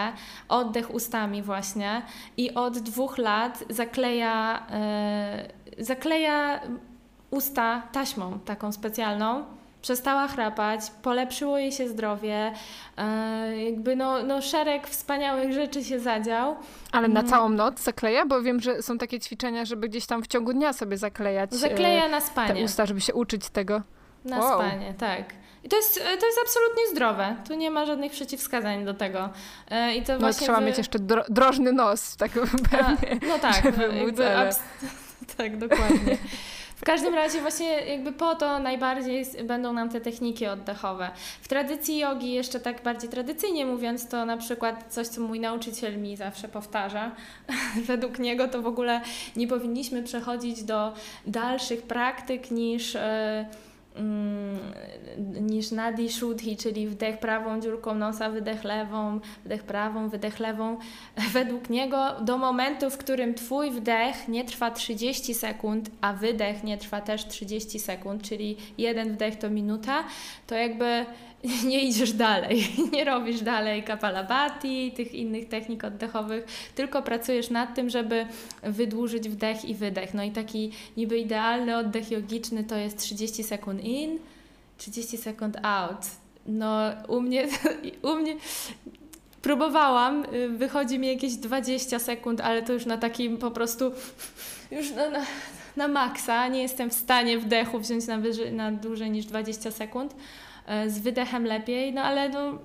oddech 0.50 0.94
ustami 0.94 1.42
właśnie 1.42 2.02
i 2.38 2.54
od 2.54 2.80
dwóch 2.80 3.18
lat 3.18 3.64
zakleja, 3.70 4.68
e, 4.72 5.50
zakleja 5.78 6.60
usta 7.32 7.82
taśmą 7.92 8.40
taką 8.40 8.72
specjalną 8.72 9.59
przestała 9.82 10.28
chrapać, 10.28 10.82
polepszyło 11.02 11.58
jej 11.58 11.72
się 11.72 11.90
zdrowie, 11.90 12.54
e, 12.98 13.64
jakby 13.64 13.96
no, 13.96 14.24
no 14.24 14.42
szereg 14.42 14.88
wspaniałych 14.88 15.54
rzeczy 15.54 15.84
się 15.84 16.00
zadział. 16.00 16.56
Ale 16.92 17.08
na 17.08 17.20
mm. 17.20 17.32
całą 17.32 17.50
noc 17.50 17.80
zakleja? 17.80 18.26
Bo 18.26 18.42
wiem, 18.42 18.60
że 18.60 18.82
są 18.82 18.98
takie 18.98 19.20
ćwiczenia, 19.20 19.66
żeby 19.66 19.90
gdzieś 19.90 20.06
tam 20.06 20.24
w 20.24 20.28
ciągu 20.28 20.54
dnia 20.54 20.74
sobie 20.74 20.98
zaklejać 20.98 21.54
Zakleja 21.54 22.08
na 22.08 22.22
spanie. 22.22 22.54
te 22.54 22.64
usta, 22.64 22.86
żeby 22.86 23.02
się 23.02 23.14
uczyć 23.14 23.50
tego. 23.50 23.82
Na 24.26 24.40
wow. 24.40 24.60
spanie, 24.60 24.94
tak. 24.98 25.24
I 25.64 25.70
to 25.70 25.76
jest, 25.76 25.96
to 25.96 26.26
jest 26.26 26.40
absolutnie 26.44 26.88
zdrowe. 26.92 27.36
Tu 27.48 27.54
nie 27.56 27.72
ma 27.72 27.86
żadnych 27.86 28.12
przeciwwskazań 28.12 28.86
do 28.86 28.94
tego. 28.94 29.30
E, 29.70 29.96
I 29.96 30.04
to 30.04 30.14
no 30.14 30.20
właśnie 30.20 30.46
trzeba 30.48 30.60
wy... 30.60 30.66
mieć 30.66 30.78
jeszcze 30.78 31.00
dro 31.00 31.24
drożny 31.30 31.74
nos, 31.74 32.18
tak 32.18 32.32
pewnie. 32.72 33.20
A, 33.22 33.26
no 33.28 33.40
tak, 33.40 33.66
jakby, 33.66 34.14
tak, 35.38 35.58
dokładnie. 35.58 36.18
W 36.80 36.84
każdym 36.84 37.16
razie 37.16 37.42
właśnie 37.42 37.68
jakby 37.68 38.12
po 38.12 38.36
to 38.36 38.60
najbardziej 38.60 39.26
będą 39.44 39.74
nam 39.74 39.90
te 39.90 40.02
techniki 40.02 40.48
oddechowe. 40.48 41.12
W 41.42 41.48
tradycji 41.48 41.98
jogi, 41.98 42.32
jeszcze 42.32 42.60
tak 42.60 42.84
bardziej 42.84 43.10
tradycyjnie 43.10 43.66
mówiąc, 43.66 44.08
to 44.08 44.26
na 44.26 44.38
przykład 44.38 44.86
coś, 44.90 45.08
co 45.08 45.22
mój 45.22 45.40
nauczyciel 45.40 46.02
mi 46.02 46.18
zawsze 46.18 46.48
powtarza. 46.48 47.12
Według 47.88 48.20
niego 48.20 48.48
to 48.48 48.62
w 48.62 48.68
ogóle 48.68 49.02
nie 49.36 49.48
powinniśmy 49.48 50.04
przechodzić 50.04 50.64
do 50.64 50.94
dalszych 51.28 51.82
praktyk 51.82 52.52
niż... 52.52 52.94
Yy, 52.94 53.69
niż 55.42 55.72
nadi 55.72 56.10
shuddhi, 56.10 56.58
czyli 56.58 56.88
wdech 56.88 57.20
prawą 57.20 57.62
dziurką 57.62 57.96
nosa, 57.96 58.30
wydech 58.30 58.64
lewą, 58.64 59.20
wdech 59.46 59.64
prawą, 59.64 60.10
wydech 60.10 60.40
lewą. 60.40 60.78
Według 61.34 61.70
niego 61.70 62.16
do 62.22 62.38
momentu, 62.38 62.90
w 62.90 62.98
którym 62.98 63.34
Twój 63.34 63.72
wdech 63.72 64.28
nie 64.28 64.46
trwa 64.46 64.72
30 64.72 65.34
sekund, 65.34 65.92
a 66.02 66.14
wydech 66.14 66.64
nie 66.64 66.78
trwa 66.78 67.02
też 67.02 67.28
30 67.28 67.80
sekund, 67.80 68.22
czyli 68.22 68.58
jeden 68.78 69.14
wdech 69.14 69.36
to 69.36 69.50
minuta, 69.50 70.04
to 70.48 70.56
jakby 70.56 71.06
nie 71.68 71.84
idziesz 71.84 72.14
dalej, 72.14 72.68
nie 72.94 73.06
robisz 73.06 73.42
dalej 73.42 73.84
kapalabhati, 73.84 74.92
tych 74.92 75.14
innych 75.14 75.48
technik 75.48 75.84
oddechowych, 75.84 76.46
tylko 76.76 77.02
pracujesz 77.02 77.50
nad 77.50 77.76
tym, 77.76 77.90
żeby 77.90 78.26
wydłużyć 78.64 79.30
wdech 79.30 79.66
i 79.66 79.76
wydech. 79.76 80.14
No 80.14 80.24
i 80.24 80.32
taki 80.32 80.72
niby 80.98 81.18
idealny 81.18 81.78
oddech 81.78 82.12
jogiczny 82.12 82.64
to 82.64 82.76
jest 82.76 82.98
30 82.98 83.44
sekund 83.44 83.84
in, 83.84 84.20
30 84.78 85.18
sekund 85.18 85.58
out. 85.64 85.98
No 86.46 86.80
u 87.08 87.22
mnie, 87.22 87.48
u 88.12 88.16
mnie 88.16 88.36
próbowałam, 89.42 90.26
wychodzi 90.58 91.00
mi 91.00 91.08
jakieś 91.08 91.36
20 91.36 92.00
sekund, 92.00 92.42
ale 92.42 92.62
to 92.62 92.74
już 92.74 92.86
na 92.86 92.98
takim 92.98 93.38
po 93.38 93.52
prostu, 93.52 93.92
już 94.72 94.92
na, 94.92 95.10
na, 95.10 95.26
na 95.76 95.88
maksa, 95.88 96.48
nie 96.48 96.62
jestem 96.62 96.90
w 96.90 96.94
stanie 96.94 97.38
wdechu 97.38 97.80
wziąć 97.80 98.08
na, 98.08 98.18
wyżej, 98.18 98.54
na 98.54 98.72
dłużej 98.72 99.12
niż 99.12 99.26
20 99.26 99.72
sekund. 99.72 100.16
E, 100.70 100.90
z 100.90 101.00
wydechem 101.00 101.46
lepiej, 101.46 101.94
no 101.94 102.02
ale 102.02 102.30
no, 102.30 102.58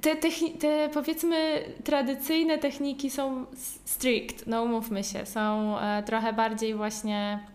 te, 0.00 0.16
te 0.58 0.88
powiedzmy 0.92 1.64
tradycyjne 1.84 2.58
techniki 2.58 3.10
są 3.10 3.46
strict, 3.84 4.46
no 4.46 4.62
umówmy 4.62 5.04
się, 5.04 5.26
są 5.26 5.78
e, 5.78 6.02
trochę 6.02 6.32
bardziej 6.32 6.74
właśnie 6.74 7.46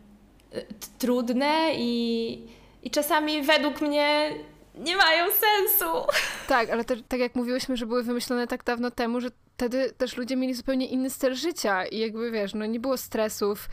e, 0.51 0.61
trudne 0.99 1.69
i, 1.75 2.41
i 2.83 2.91
czasami 2.91 3.41
według 3.41 3.81
mnie 3.81 4.33
nie 4.75 4.97
mają 4.97 5.25
sensu. 5.25 6.07
Tak, 6.47 6.69
ale 6.69 6.83
te, 6.83 6.95
tak 6.97 7.19
jak 7.19 7.35
mówiłyśmy, 7.35 7.77
że 7.77 7.85
były 7.85 8.03
wymyślone 8.03 8.47
tak 8.47 8.63
dawno 8.63 8.91
temu, 8.91 9.21
że 9.21 9.29
wtedy 9.57 9.91
też 9.91 10.17
ludzie 10.17 10.35
mieli 10.35 10.53
zupełnie 10.53 10.87
inny 10.87 11.09
styl 11.09 11.35
życia 11.35 11.85
i 11.85 11.99
jakby 11.99 12.31
wiesz, 12.31 12.53
no 12.53 12.65
nie 12.65 12.79
było 12.79 12.97
stresów 12.97 13.69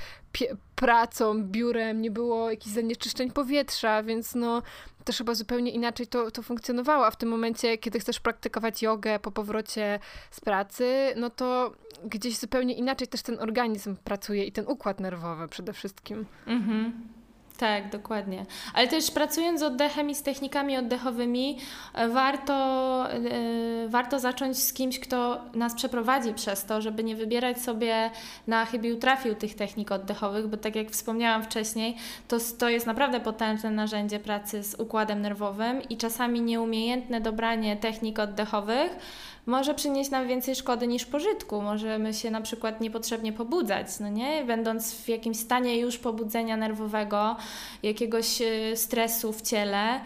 pracą, 0.74 1.42
biurem, 1.42 2.02
nie 2.02 2.10
było 2.10 2.50
jakichś 2.50 2.74
zanieczyszczeń 2.74 3.30
powietrza, 3.30 4.02
więc 4.02 4.34
no 4.34 4.62
też 5.04 5.18
chyba 5.18 5.34
zupełnie 5.34 5.70
inaczej 5.70 6.06
to, 6.06 6.30
to 6.30 6.42
funkcjonowało, 6.42 7.06
a 7.06 7.10
w 7.10 7.16
tym 7.16 7.28
momencie, 7.28 7.78
kiedy 7.78 8.00
chcesz 8.00 8.20
praktykować 8.20 8.82
jogę 8.82 9.18
po 9.18 9.30
powrocie 9.30 10.00
z 10.30 10.40
pracy, 10.40 11.14
no 11.16 11.30
to 11.30 11.72
gdzieś 12.04 12.38
zupełnie 12.38 12.74
inaczej 12.74 13.08
też 13.08 13.22
ten 13.22 13.40
organizm 13.40 13.96
pracuje 13.96 14.44
i 14.44 14.52
ten 14.52 14.64
układ 14.68 15.00
nerwowy 15.00 15.48
przede 15.48 15.72
wszystkim. 15.72 16.26
Mhm. 16.46 17.13
Tak, 17.58 17.90
dokładnie. 17.90 18.46
Ale 18.74 18.88
też 18.88 19.10
pracując 19.10 19.60
z 19.60 19.62
oddechem 19.62 20.10
i 20.10 20.14
z 20.14 20.22
technikami 20.22 20.76
oddechowymi, 20.76 21.58
e, 21.94 22.08
warto, 22.08 23.06
yy, 23.22 23.88
warto 23.88 24.18
zacząć 24.18 24.58
z 24.58 24.72
kimś, 24.72 24.98
kto 24.98 25.40
nas 25.54 25.74
przeprowadzi 25.74 26.34
przez 26.34 26.64
to, 26.64 26.82
żeby 26.82 27.04
nie 27.04 27.16
wybierać 27.16 27.62
sobie 27.62 28.10
na 28.46 28.64
chybił 28.64 28.98
trafił 28.98 29.34
tych 29.34 29.54
technik 29.54 29.92
oddechowych, 29.92 30.46
bo 30.46 30.56
tak 30.56 30.76
jak 30.76 30.90
wspomniałam 30.90 31.42
wcześniej, 31.42 31.96
to, 32.28 32.36
to 32.58 32.68
jest 32.68 32.86
naprawdę 32.86 33.20
potężne 33.20 33.70
narzędzie 33.70 34.18
pracy 34.18 34.62
z 34.62 34.74
układem 34.80 35.20
nerwowym 35.20 35.82
i 35.82 35.96
czasami 35.96 36.40
nieumiejętne 36.40 37.20
dobranie 37.20 37.76
technik 37.76 38.18
oddechowych 38.18 38.98
może 39.46 39.74
przynieść 39.74 40.10
nam 40.10 40.28
więcej 40.28 40.54
szkody 40.54 40.86
niż 40.86 41.06
pożytku. 41.06 41.62
Możemy 41.62 42.14
się 42.14 42.30
na 42.30 42.40
przykład 42.40 42.80
niepotrzebnie 42.80 43.32
pobudzać, 43.32 43.86
no 44.00 44.08
nie? 44.08 44.44
Będąc 44.44 44.94
w 44.94 45.08
jakimś 45.08 45.36
stanie 45.36 45.78
już 45.78 45.98
pobudzenia 45.98 46.56
nerwowego, 46.56 47.36
jakiegoś 47.82 48.42
e, 48.42 48.76
stresu 48.76 49.32
w 49.32 49.42
ciele, 49.42 50.00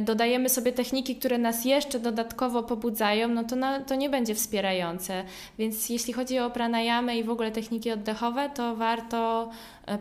dodajemy 0.00 0.48
sobie 0.48 0.72
techniki, 0.72 1.16
które 1.16 1.38
nas 1.38 1.64
jeszcze 1.64 2.00
dodatkowo 2.00 2.62
pobudzają, 2.62 3.28
no 3.28 3.44
to, 3.44 3.56
na, 3.56 3.80
to 3.80 3.94
nie 3.94 4.10
będzie 4.10 4.34
wspierające. 4.34 5.24
Więc 5.58 5.88
jeśli 5.88 6.12
chodzi 6.12 6.38
o 6.38 6.50
pranayamy 6.50 7.16
i 7.16 7.24
w 7.24 7.30
ogóle 7.30 7.50
techniki 7.50 7.90
oddechowe, 7.90 8.50
to 8.54 8.76
warto 8.76 9.50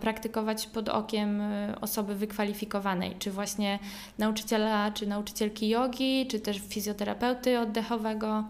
praktykować 0.02 0.68
pod 0.68 0.90
okiem 0.90 1.42
osoby 1.82 2.16
wykwalifikowanej, 2.16 3.16
czy 3.20 3.32
właśnie 3.32 3.80
nauczyciela, 4.20 4.92
czy 4.92 5.08
nauczycielki 5.08 5.70
jogi, 5.70 6.28
czy 6.28 6.40
też 6.40 6.62
fizjoterapeuty 6.70 7.60
oddechowego. 7.60 8.44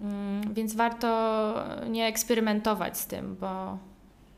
Mm, 0.00 0.54
więc 0.54 0.74
warto 0.74 1.54
nie 1.88 2.06
eksperymentować 2.06 2.98
z 2.98 3.06
tym, 3.06 3.36
bo 3.40 3.78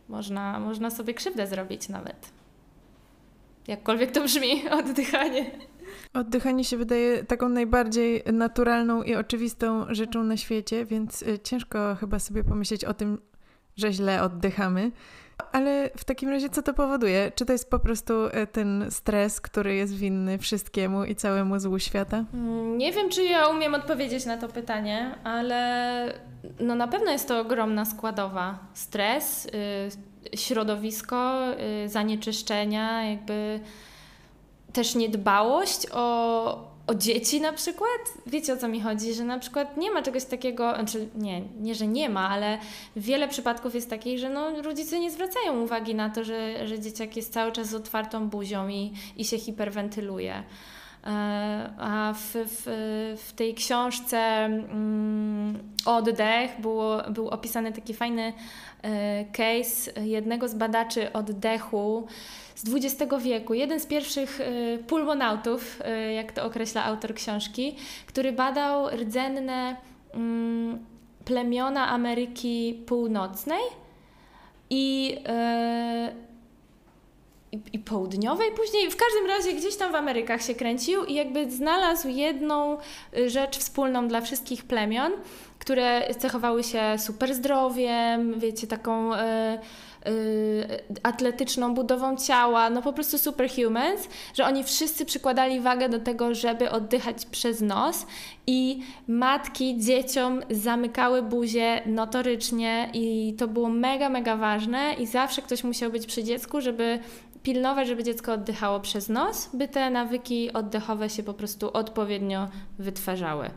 można, 0.08 0.58
można 0.58 0.90
sobie 0.90 1.14
krzywdę 1.14 1.46
zrobić 1.46 1.88
nawet. 1.88 2.32
Jakkolwiek 3.68 4.12
to 4.12 4.22
brzmi, 4.22 4.68
oddychanie. 4.80 5.50
Oddychanie 6.14 6.64
się 6.64 6.76
wydaje 6.76 7.24
taką 7.24 7.48
najbardziej 7.48 8.22
naturalną 8.32 9.02
i 9.02 9.14
oczywistą 9.14 9.94
rzeczą 9.94 10.24
na 10.24 10.36
świecie, 10.36 10.84
więc 10.84 11.22
y, 11.22 11.38
ciężko 11.38 11.96
chyba 12.00 12.18
sobie 12.18 12.44
pomyśleć 12.44 12.84
o 12.84 12.94
tym, 12.94 13.18
że 13.76 13.92
źle 13.92 14.22
oddychamy. 14.22 14.90
Ale 15.52 15.90
w 15.96 16.04
takim 16.04 16.28
razie 16.28 16.48
co 16.48 16.62
to 16.62 16.74
powoduje? 16.74 17.32
Czy 17.34 17.46
to 17.46 17.52
jest 17.52 17.70
po 17.70 17.78
prostu 17.78 18.14
e, 18.32 18.46
ten 18.46 18.86
stres, 18.90 19.40
który 19.40 19.74
jest 19.74 19.94
winny 19.94 20.38
wszystkiemu 20.38 21.04
i 21.04 21.14
całemu 21.14 21.58
złu 21.58 21.78
świata? 21.78 22.24
Mm, 22.34 22.78
nie 22.78 22.92
wiem, 22.92 23.08
czy 23.08 23.24
ja 23.24 23.48
umiem 23.48 23.74
odpowiedzieć 23.74 24.26
na 24.26 24.36
to 24.36 24.48
pytanie, 24.48 25.14
ale 25.24 26.14
no 26.60 26.74
na 26.74 26.88
pewno 26.88 27.10
jest 27.10 27.28
to 27.28 27.40
ogromna 27.40 27.84
składowa. 27.84 28.58
Stres, 28.74 29.44
yy, 29.44 30.38
środowisko, 30.38 31.44
yy, 31.82 31.88
zanieczyszczenia, 31.88 33.04
jakby 33.04 33.60
też 34.78 34.94
niedbałość 34.94 35.86
o, 35.92 36.68
o 36.86 36.94
dzieci 36.94 37.40
na 37.40 37.52
przykład. 37.52 38.00
Wiecie 38.26 38.52
o 38.52 38.56
co 38.56 38.68
mi 38.68 38.80
chodzi, 38.80 39.14
że 39.14 39.24
na 39.24 39.38
przykład 39.38 39.76
nie 39.76 39.90
ma 39.90 40.02
czegoś 40.02 40.24
takiego, 40.24 40.74
znaczy 40.74 41.08
nie, 41.14 41.40
nie, 41.40 41.74
że 41.74 41.86
nie 41.86 42.08
ma, 42.08 42.28
ale 42.28 42.58
wiele 42.96 43.28
przypadków 43.28 43.74
jest 43.74 43.90
takich, 43.90 44.18
że 44.18 44.28
no, 44.28 44.62
rodzice 44.62 45.00
nie 45.00 45.10
zwracają 45.10 45.60
uwagi 45.60 45.94
na 45.94 46.10
to, 46.10 46.24
że, 46.24 46.66
że 46.66 46.78
dzieciak 46.78 47.16
jest 47.16 47.32
cały 47.32 47.52
czas 47.52 47.68
z 47.68 47.74
otwartą 47.74 48.28
buzią 48.28 48.68
i, 48.68 48.92
i 49.16 49.24
się 49.24 49.38
hiperwentyluje. 49.38 50.42
E, 51.06 51.70
a 51.78 52.14
w, 52.16 52.34
w, 52.34 52.62
w 53.26 53.32
tej 53.32 53.54
książce 53.54 54.18
mm, 54.18 55.58
Oddech 55.84 56.60
było, 56.60 57.02
był 57.10 57.28
opisany 57.28 57.72
taki 57.72 57.94
fajny 57.94 58.32
e, 58.82 59.24
case 59.24 60.00
jednego 60.00 60.48
z 60.48 60.54
badaczy 60.54 61.12
oddechu, 61.12 62.06
z 62.64 62.74
XX 62.74 63.14
wieku, 63.22 63.54
jeden 63.54 63.80
z 63.80 63.86
pierwszych 63.86 64.40
y, 64.40 64.84
pulmonautów, 64.86 65.80
y, 66.08 66.12
jak 66.12 66.32
to 66.32 66.44
określa 66.44 66.84
autor 66.84 67.14
książki, 67.14 67.76
który 68.06 68.32
badał 68.32 68.88
rdzenne 68.90 69.76
mm, 70.14 70.78
plemiona 71.24 71.88
Ameryki 71.88 72.82
Północnej 72.86 73.62
i, 74.70 75.16
y, 77.52 77.56
i, 77.56 77.60
i, 77.72 77.78
południowej 77.78 78.50
później. 78.52 78.90
W 78.90 78.96
każdym 78.96 79.26
razie 79.26 79.52
gdzieś 79.52 79.76
tam 79.76 79.92
w 79.92 79.94
Amerykach 79.94 80.42
się 80.42 80.54
kręcił 80.54 81.04
i 81.04 81.14
jakby 81.14 81.50
znalazł 81.50 82.08
jedną 82.08 82.78
rzecz 83.26 83.58
wspólną 83.58 84.08
dla 84.08 84.20
wszystkich 84.20 84.64
plemion, 84.64 85.12
które 85.58 86.14
cechowały 86.18 86.64
się 86.64 86.82
super 86.98 87.34
zdrowiem, 87.34 88.40
wiecie, 88.40 88.66
taką 88.66 89.14
Y, 89.14 89.18
atletyczną 91.02 91.74
budową 91.74 92.16
ciała, 92.16 92.70
no 92.70 92.82
po 92.82 92.92
prostu 92.92 93.18
superhumans, 93.18 94.08
że 94.34 94.44
oni 94.44 94.64
wszyscy 94.64 95.04
przykładali 95.04 95.60
wagę 95.60 95.88
do 95.88 95.98
tego, 95.98 96.34
żeby 96.34 96.70
oddychać 96.70 97.26
przez 97.26 97.60
nos 97.60 98.06
i 98.46 98.82
matki 99.08 99.78
dzieciom 99.78 100.42
zamykały 100.50 101.22
buzię 101.22 101.82
notorycznie 101.86 102.90
i 102.94 103.34
to 103.38 103.48
było 103.48 103.68
mega, 103.68 104.08
mega 104.08 104.36
ważne 104.36 104.94
i 104.98 105.06
zawsze 105.06 105.42
ktoś 105.42 105.64
musiał 105.64 105.90
być 105.90 106.06
przy 106.06 106.24
dziecku, 106.24 106.60
żeby 106.60 106.98
pilnować, 107.42 107.88
żeby 107.88 108.04
dziecko 108.04 108.32
oddychało 108.32 108.80
przez 108.80 109.08
nos, 109.08 109.50
by 109.54 109.68
te 109.68 109.90
nawyki 109.90 110.52
oddechowe 110.52 111.10
się 111.10 111.22
po 111.22 111.34
prostu 111.34 111.70
odpowiednio 111.72 112.48
wytwarzały. 112.78 113.50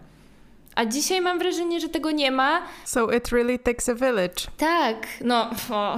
A 0.75 0.85
dzisiaj 0.85 1.21
mam 1.21 1.39
wrażenie, 1.39 1.79
że 1.79 1.89
tego 1.89 2.11
nie 2.11 2.31
ma. 2.31 2.61
So 2.85 3.11
it 3.11 3.29
really 3.29 3.59
takes 3.59 3.89
a 3.89 3.95
village. 3.95 4.47
Tak, 4.57 5.07
no. 5.21 5.49
O. 5.71 5.97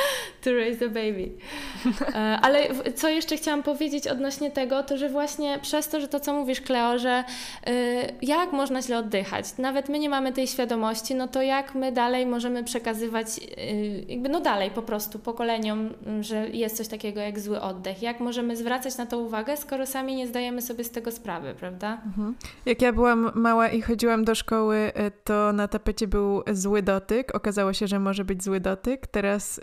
to 0.44 0.52
raise 0.52 0.86
a 0.86 0.88
baby. 0.88 1.30
E, 2.14 2.38
ale 2.42 2.68
co 2.94 3.08
jeszcze 3.08 3.36
chciałam 3.36 3.62
powiedzieć 3.62 4.08
odnośnie 4.08 4.50
tego, 4.50 4.82
to 4.82 4.98
że 4.98 5.08
właśnie 5.08 5.58
przez 5.62 5.88
to, 5.88 6.00
że 6.00 6.08
to 6.08 6.20
co 6.20 6.34
mówisz, 6.34 6.60
Kleo, 6.60 6.98
że 6.98 7.24
y, 7.68 7.72
jak 8.22 8.52
można 8.52 8.82
źle 8.82 8.98
oddychać, 8.98 9.44
nawet 9.58 9.88
my 9.88 9.98
nie 9.98 10.08
mamy 10.08 10.32
tej 10.32 10.46
świadomości, 10.46 11.14
no 11.14 11.28
to 11.28 11.42
jak 11.42 11.74
my 11.74 11.92
dalej 11.92 12.26
możemy 12.26 12.64
przekazywać, 12.64 13.26
y, 13.38 14.04
jakby 14.08 14.28
no 14.28 14.40
dalej 14.40 14.70
po 14.70 14.82
prostu 14.82 15.18
pokoleniom, 15.18 15.90
że 16.20 16.48
jest 16.48 16.76
coś 16.76 16.88
takiego 16.88 17.20
jak 17.20 17.40
zły 17.40 17.60
oddech. 17.60 18.02
Jak 18.02 18.20
możemy 18.20 18.56
zwracać 18.56 18.96
na 18.96 19.06
to 19.06 19.18
uwagę, 19.18 19.56
skoro 19.56 19.86
sami 19.86 20.16
nie 20.16 20.26
zdajemy 20.26 20.62
sobie 20.62 20.84
z 20.84 20.90
tego 20.90 21.10
sprawy, 21.10 21.54
prawda? 21.54 22.00
Mhm. 22.06 22.34
Jak 22.66 22.82
ja 22.82 22.92
byłam 22.92 23.30
mała 23.34 23.68
i 23.68 23.82
chodziłam 23.82 24.24
do 24.24 24.34
szkoły, 24.34 24.92
to 25.24 25.52
na 25.52 25.68
tapecie 25.68 26.06
był 26.06 26.42
zły 26.52 26.82
dotyk. 26.82 27.34
Okazało 27.34 27.72
się, 27.72 27.86
że 27.86 27.98
może 27.98 28.24
być 28.24 28.44
zły 28.44 28.60
dotyk. 28.60 29.06
Teraz 29.06 29.60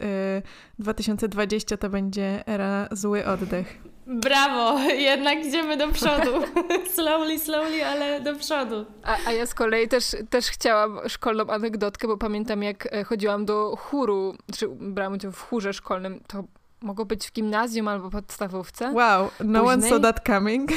2020 0.80 1.78
to 1.78 1.90
będzie 1.90 2.44
era 2.48 2.88
zły 2.92 3.26
oddech. 3.26 3.78
Brawo, 4.08 4.80
jednak 4.80 5.46
idziemy 5.46 5.78
do 5.78 5.88
przodu. 5.88 6.32
slowly, 6.96 7.40
slowly, 7.40 7.86
ale 7.86 8.22
do 8.22 8.36
przodu. 8.36 8.86
A, 9.04 9.18
a 9.26 9.32
ja 9.32 9.46
z 9.46 9.54
kolei 9.54 9.88
też, 9.88 10.16
też 10.30 10.46
chciałam 10.46 11.00
szkolną 11.08 11.48
anegdotkę, 11.48 12.08
bo 12.08 12.18
pamiętam 12.18 12.64
jak 12.64 12.94
e, 12.94 13.04
chodziłam 13.04 13.46
do 13.46 13.76
chóru, 13.76 14.36
czy 14.58 14.68
brałam 14.68 15.14
udział 15.14 15.32
w 15.32 15.42
chórze 15.42 15.74
szkolnym, 15.74 16.20
to 16.28 16.44
mogło 16.82 17.06
być 17.06 17.28
w 17.28 17.34
gimnazjum 17.34 17.88
albo 17.88 18.10
podstawówce. 18.10 18.92
Wow, 18.92 19.30
no 19.40 19.64
Później... 19.64 19.74
one 19.74 19.90
saw 19.90 20.02
that 20.02 20.28
coming. 20.28 20.72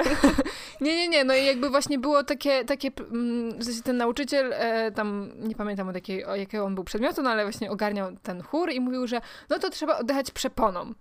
nie, 0.80 0.96
nie, 0.96 1.08
nie, 1.08 1.24
no 1.24 1.34
i 1.34 1.46
jakby 1.46 1.70
właśnie 1.70 1.98
było 1.98 2.24
takie, 2.24 2.64
takie 2.64 2.90
mm, 3.10 3.58
w 3.60 3.82
ten 3.82 3.96
nauczyciel, 3.96 4.52
e, 4.52 4.92
tam 4.92 5.32
nie 5.36 5.54
pamiętam 5.54 5.88
od 5.88 5.94
jakiej, 5.94 6.24
o 6.24 6.36
jakiego 6.36 6.64
on 6.64 6.74
był 6.74 6.84
przedmiotu, 6.84 7.22
no 7.22 7.30
ale 7.30 7.44
właśnie 7.44 7.70
ogarniał 7.70 8.16
ten 8.22 8.42
chór 8.42 8.72
i 8.72 8.80
mówił, 8.80 9.06
że 9.06 9.20
no 9.50 9.58
to 9.58 9.70
trzeba 9.70 9.98
oddychać 9.98 10.30
przeponą. 10.30 10.94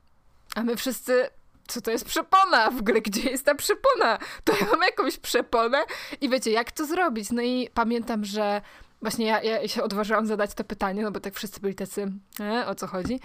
A 0.55 0.63
my 0.63 0.75
wszyscy 0.75 1.29
co 1.67 1.81
to 1.81 1.91
jest 1.91 2.05
przepona? 2.05 2.71
W 2.71 2.79
ogóle 2.79 3.01
gdzie 3.01 3.29
jest 3.29 3.45
ta 3.45 3.55
przepona? 3.55 4.17
To 4.43 4.53
ja 4.59 4.65
mam 4.71 4.81
jakąś 4.81 5.17
przeponę 5.17 5.77
i 6.21 6.29
wiecie, 6.29 6.51
jak 6.51 6.71
to 6.71 6.85
zrobić? 6.85 7.31
No 7.31 7.41
i 7.41 7.69
pamiętam, 7.73 8.25
że 8.25 8.61
Właśnie 9.01 9.25
ja, 9.25 9.41
ja 9.41 9.67
się 9.67 9.83
odważyłam 9.83 10.25
zadać 10.25 10.53
to 10.53 10.63
pytanie, 10.63 11.03
no 11.03 11.11
bo 11.11 11.19
tak 11.19 11.33
wszyscy 11.33 11.59
byli 11.59 11.75
tacy, 11.75 12.11
e, 12.39 12.67
o 12.67 12.75
co 12.75 12.87
chodzi. 12.87 13.19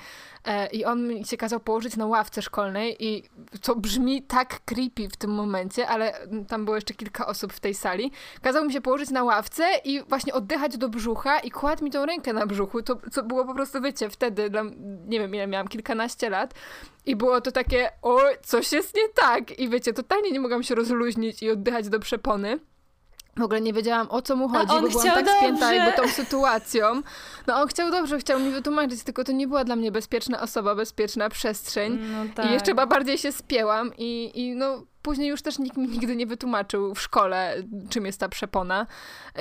E, 0.45 0.66
I 0.66 0.85
on 0.85 1.09
mi 1.09 1.24
się 1.24 1.37
kazał 1.37 1.61
położyć 1.61 1.97
na 1.97 2.07
ławce 2.07 2.43
szkolnej 2.43 3.05
i 3.05 3.22
to 3.62 3.77
brzmi 3.77 4.22
tak 4.22 4.61
creepy 4.64 5.09
w 5.09 5.16
tym 5.16 5.31
momencie, 5.31 5.89
ale 5.89 6.12
tam 6.49 6.64
było 6.64 6.77
jeszcze 6.77 6.95
kilka 6.95 7.27
osób 7.27 7.53
w 7.53 7.61
tej 7.61 7.74
sali. 7.74 8.12
Kazał 8.43 8.64
mi 8.64 8.72
się 8.72 8.81
położyć 8.81 9.11
na 9.11 9.24
ławce 9.24 9.64
i 9.85 10.03
właśnie 10.09 10.35
oddychać 10.35 10.79
do 10.79 10.89
brzucha 10.89 11.39
i 11.39 11.51
kładł 11.51 11.85
mi 11.85 11.91
tą 11.91 12.07
rękę 12.07 12.33
na 12.33 12.47
brzuchu, 12.47 12.83
to 12.83 12.97
co 13.12 13.22
było 13.22 13.45
po 13.45 13.55
prostu, 13.55 13.81
wiecie, 13.81 14.11
wtedy, 14.11 14.51
dla, 14.51 14.62
nie 15.07 15.20
wiem 15.20 15.35
ile 15.35 15.47
miałam, 15.47 15.68
kilkanaście 15.68 16.31
lat 16.31 16.55
i 17.07 17.16
było 17.16 17.41
to 17.41 17.53
takie, 17.53 17.91
o, 18.03 18.18
coś 18.43 18.72
jest 18.72 18.95
nie 18.95 19.09
tak 19.09 19.59
i 19.59 19.68
wiecie, 19.68 19.93
totalnie 19.93 20.31
nie 20.31 20.41
mogłam 20.41 20.62
się 20.62 20.74
rozluźnić 20.74 21.43
i 21.43 21.51
oddychać 21.51 21.89
do 21.89 22.01
przepony. 22.01 22.59
W 23.39 23.43
ogóle 23.43 23.61
nie 23.61 23.72
wiedziałam 23.72 24.07
o 24.11 24.22
co 24.22 24.37
mu 24.37 24.49
chodzi, 24.49 24.66
bo 24.66 24.89
byłam 24.89 25.07
tak 25.07 25.24
dobrze. 25.24 25.39
spięta 25.39 25.74
jakby 25.74 26.03
tą 26.03 26.09
sytuacją. 26.09 27.03
No 27.47 27.57
on 27.57 27.68
chciał 27.68 27.91
dobrze, 27.91 28.18
chciał 28.18 28.41
mi 28.41 28.51
wytłumaczyć, 28.51 29.03
tylko 29.03 29.24
to 29.24 29.32
nie 29.32 29.49
była 29.49 29.64
dla 29.64 29.76
mnie 29.76 29.93
bezpieczna 29.93 30.41
osoba, 30.41 30.74
bezpieczna 30.74 31.28
przestrzeń. 31.28 31.99
No 32.12 32.24
tak. 32.34 32.47
I 32.47 32.53
jeszcze 32.53 32.70
chyba 32.70 32.87
bardziej 32.87 33.18
się 33.18 33.32
spięłam 33.32 33.91
i, 33.99 34.32
i 34.34 34.55
no 34.55 34.82
później 35.03 35.28
już 35.28 35.43
też 35.43 35.59
nikt 35.59 35.76
mi 35.76 35.89
nigdy 35.89 36.16
nie 36.16 36.26
wytłumaczył 36.26 36.95
w 36.95 37.01
szkole, 37.01 37.55
czym 37.91 38.07
jest 38.07 38.20
ta 38.20 38.28
przepona, 38.28 38.87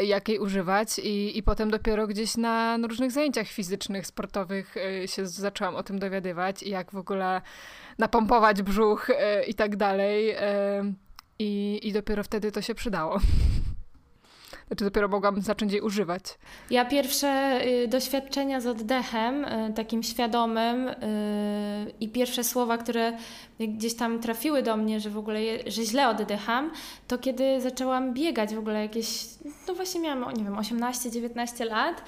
jak 0.03 0.29
jej 0.29 0.39
używać 0.39 0.99
i, 0.99 1.37
i 1.37 1.43
potem 1.43 1.71
dopiero 1.71 2.07
gdzieś 2.07 2.37
na, 2.37 2.77
na 2.77 2.87
różnych 2.87 3.11
zajęciach 3.11 3.47
fizycznych, 3.47 4.07
sportowych 4.07 4.77
y, 4.77 5.07
się 5.07 5.27
zaczęłam 5.27 5.75
o 5.75 5.83
tym 5.83 5.99
dowiadywać 5.99 6.63
i 6.63 6.69
jak 6.69 6.91
w 6.91 6.97
ogóle 6.97 7.41
napompować 7.97 8.61
brzuch 8.61 9.09
y, 9.09 9.13
i 9.47 9.53
tak 9.53 9.75
dalej. 9.75 10.31
Y, 10.31 10.93
I, 11.39 11.79
I 11.83 11.93
dopiero 11.93 12.23
wtedy 12.23 12.51
to 12.51 12.61
się 12.61 12.75
przydało. 12.75 13.19
Znaczy 14.67 14.83
dopiero 14.85 15.07
mogłam 15.07 15.41
zacząć 15.41 15.71
jej 15.71 15.81
używać. 15.81 16.23
Ja 16.69 16.85
pierwsze 16.85 17.61
y, 17.83 17.87
doświadczenia 17.87 18.61
z 18.61 18.67
oddechem, 18.67 19.45
y, 19.45 19.73
takim 19.75 20.03
świadomym 20.03 20.87
y, 20.87 20.95
i 21.99 22.09
pierwsze 22.09 22.43
słowa, 22.43 22.77
które 22.77 23.13
gdzieś 23.59 23.95
tam 23.95 24.19
trafiły 24.19 24.63
do 24.63 24.77
mnie, 24.77 24.99
że 24.99 25.09
w 25.09 25.17
ogóle, 25.17 25.39
że 25.67 25.83
źle 25.83 26.09
oddycham, 26.09 26.71
to 27.07 27.17
kiedy 27.17 27.61
zaczęłam 27.61 28.13
biegać 28.13 28.55
w 28.55 28.59
ogóle 28.59 28.81
jakieś, 28.81 29.25
no 29.67 29.75
właśnie 29.75 30.01
miałam, 30.01 30.33
nie 30.33 30.43
wiem, 30.43 30.55
18-19 30.55 31.65
lat, 31.65 32.03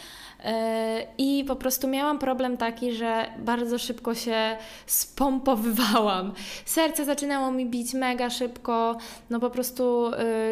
I 1.18 1.43
po 1.47 1.55
prostu 1.55 1.88
miałam 1.88 2.20
problem 2.20 2.58
taki, 2.58 2.93
że 2.93 3.26
bardzo 3.39 3.78
szybko 3.78 4.16
się 4.16 4.58
spompowywałam. 4.86 6.34
Serce 6.66 7.05
zaczynało 7.05 7.51
mi 7.51 7.66
bić 7.66 7.93
mega 7.93 8.30
szybko, 8.30 8.97
no 9.30 9.39
po 9.39 9.49
prostu 9.49 10.12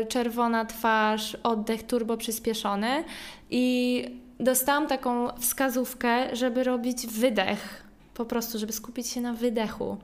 czerwona 0.10 0.66
twarz, 0.66 1.38
oddech 1.43 1.84
turbo 1.95 2.17
przyspieszony. 2.17 3.03
I 3.49 4.05
dostałam 4.39 4.87
taką 4.87 5.27
wskazówkę, 5.39 6.35
żeby 6.35 6.63
robić 6.63 7.07
wydech. 7.07 7.83
Po 8.13 8.25
prostu, 8.25 8.59
żeby 8.59 8.73
skupić 8.73 9.07
się 9.07 9.21
na 9.21 9.33
wydechu 9.33 9.97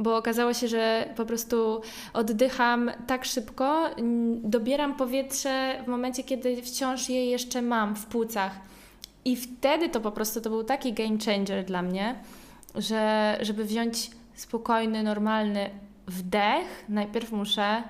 bo 0.00 0.16
okazało 0.16 0.54
się, 0.54 0.68
że 0.68 1.08
po 1.16 1.24
prostu 1.24 1.80
oddycham 2.12 2.90
tak 3.06 3.24
szybko, 3.24 3.90
dobieram 4.42 4.94
powietrze 4.96 5.82
w 5.84 5.88
momencie, 5.88 6.24
kiedy 6.24 6.62
wciąż 6.62 7.08
je 7.08 7.30
jeszcze 7.30 7.62
mam 7.62 7.96
w 7.96 8.06
płucach. 8.06 8.52
I 9.24 9.36
wtedy 9.36 9.88
to 9.88 10.00
po 10.00 10.12
prostu 10.12 10.40
to 10.40 10.50
był 10.50 10.64
taki 10.64 10.92
game 10.92 11.18
changer 11.26 11.64
dla 11.64 11.82
mnie, 11.82 12.14
że 12.74 13.38
żeby 13.40 13.64
wziąć 13.64 14.10
spokojny, 14.34 15.02
normalny 15.02 15.70
wdech, 16.06 16.84
najpierw 16.88 17.32
muszę 17.32 17.82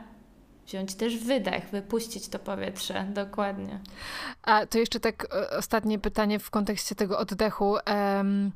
wziąć 0.68 0.94
też 0.94 1.18
wydech, 1.18 1.68
wypuścić 1.72 2.28
to 2.28 2.38
powietrze, 2.38 3.06
dokładnie. 3.14 3.80
A 4.42 4.66
to 4.66 4.78
jeszcze 4.78 5.00
tak 5.00 5.26
e, 5.34 5.50
ostatnie 5.50 5.98
pytanie 5.98 6.38
w 6.38 6.50
kontekście 6.50 6.94
tego 6.94 7.18
oddechu. 7.18 7.76
Um, 7.86 8.52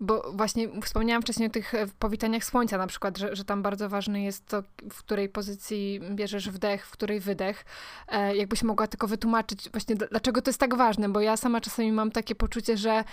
bo 0.00 0.32
właśnie 0.32 0.68
wspomniałam 0.82 1.22
wcześniej 1.22 1.48
o 1.48 1.52
tych 1.52 1.74
e, 1.74 1.86
powitaniach 1.98 2.44
słońca 2.44 2.78
na 2.78 2.86
przykład, 2.86 3.18
że, 3.18 3.36
że 3.36 3.44
tam 3.44 3.62
bardzo 3.62 3.88
ważne 3.88 4.22
jest 4.22 4.46
to, 4.46 4.62
w 4.90 4.98
której 4.98 5.28
pozycji 5.28 6.00
bierzesz 6.10 6.50
wdech, 6.50 6.86
w 6.86 6.90
której 6.90 7.20
wydech. 7.20 7.64
E, 8.08 8.36
jakbyś 8.36 8.62
mogła 8.62 8.86
tylko 8.86 9.06
wytłumaczyć 9.06 9.70
właśnie, 9.70 9.96
dlaczego 9.96 10.42
to 10.42 10.48
jest 10.48 10.60
tak 10.60 10.74
ważne, 10.74 11.08
bo 11.08 11.20
ja 11.20 11.36
sama 11.36 11.60
czasami 11.60 11.92
mam 11.92 12.10
takie 12.10 12.34
poczucie, 12.34 12.76
że 12.76 13.04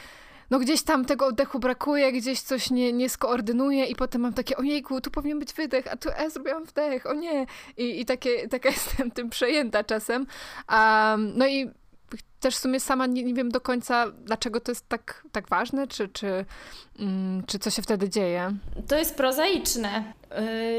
no 0.50 0.60
gdzieś 0.60 0.82
tam 0.82 1.06
tego 1.06 1.26
oddechu 1.26 1.60
brakuje, 1.60 2.12
gdzieś 2.12 2.41
coś 2.41 2.72
nie, 2.72 2.93
nie 2.93 3.10
skoordynuję 3.10 3.86
i 3.86 3.96
potem 3.96 4.22
mam 4.22 4.34
takie, 4.34 4.58
ojejku, 4.58 5.02
tu 5.02 5.12
powinien 5.12 5.39
być 5.39 5.54
wydech, 5.54 5.88
a 5.91 5.98
tu 5.98 6.10
e, 6.16 6.30
zrobiłam 6.30 6.66
wdech, 6.66 7.06
o 7.06 7.14
nie. 7.14 7.46
I, 7.78 8.02
i 8.02 8.06
takie, 8.06 8.48
taka 8.48 8.70
jestem 8.76 9.12
tym 9.12 9.30
przejęta 9.30 9.84
czasem. 9.84 10.28
Um, 10.72 11.32
no 11.36 11.48
i 11.48 11.72
też 12.46 12.56
w 12.56 12.60
sumie 12.60 12.80
sama 12.80 13.08
nie, 13.08 13.24
nie, 13.24 13.34
wiem 13.34 13.52
do 13.52 13.62
końca, 13.62 14.06
dlaczego 14.26 14.60
to 14.60 14.72
jest 14.72 14.89
tak, 14.89 15.24
tak 15.32 15.50
ważne, 15.50 15.88
czy, 15.88 16.08
czy, 16.08 16.46
mm, 17.00 17.43
czy 17.48 17.60
co 17.60 17.70
się 17.70 17.82
wtedy 17.82 18.10
dzieje. 18.10 18.52
To 18.88 18.98
jest 18.98 19.16
prozaiczne. 19.16 20.14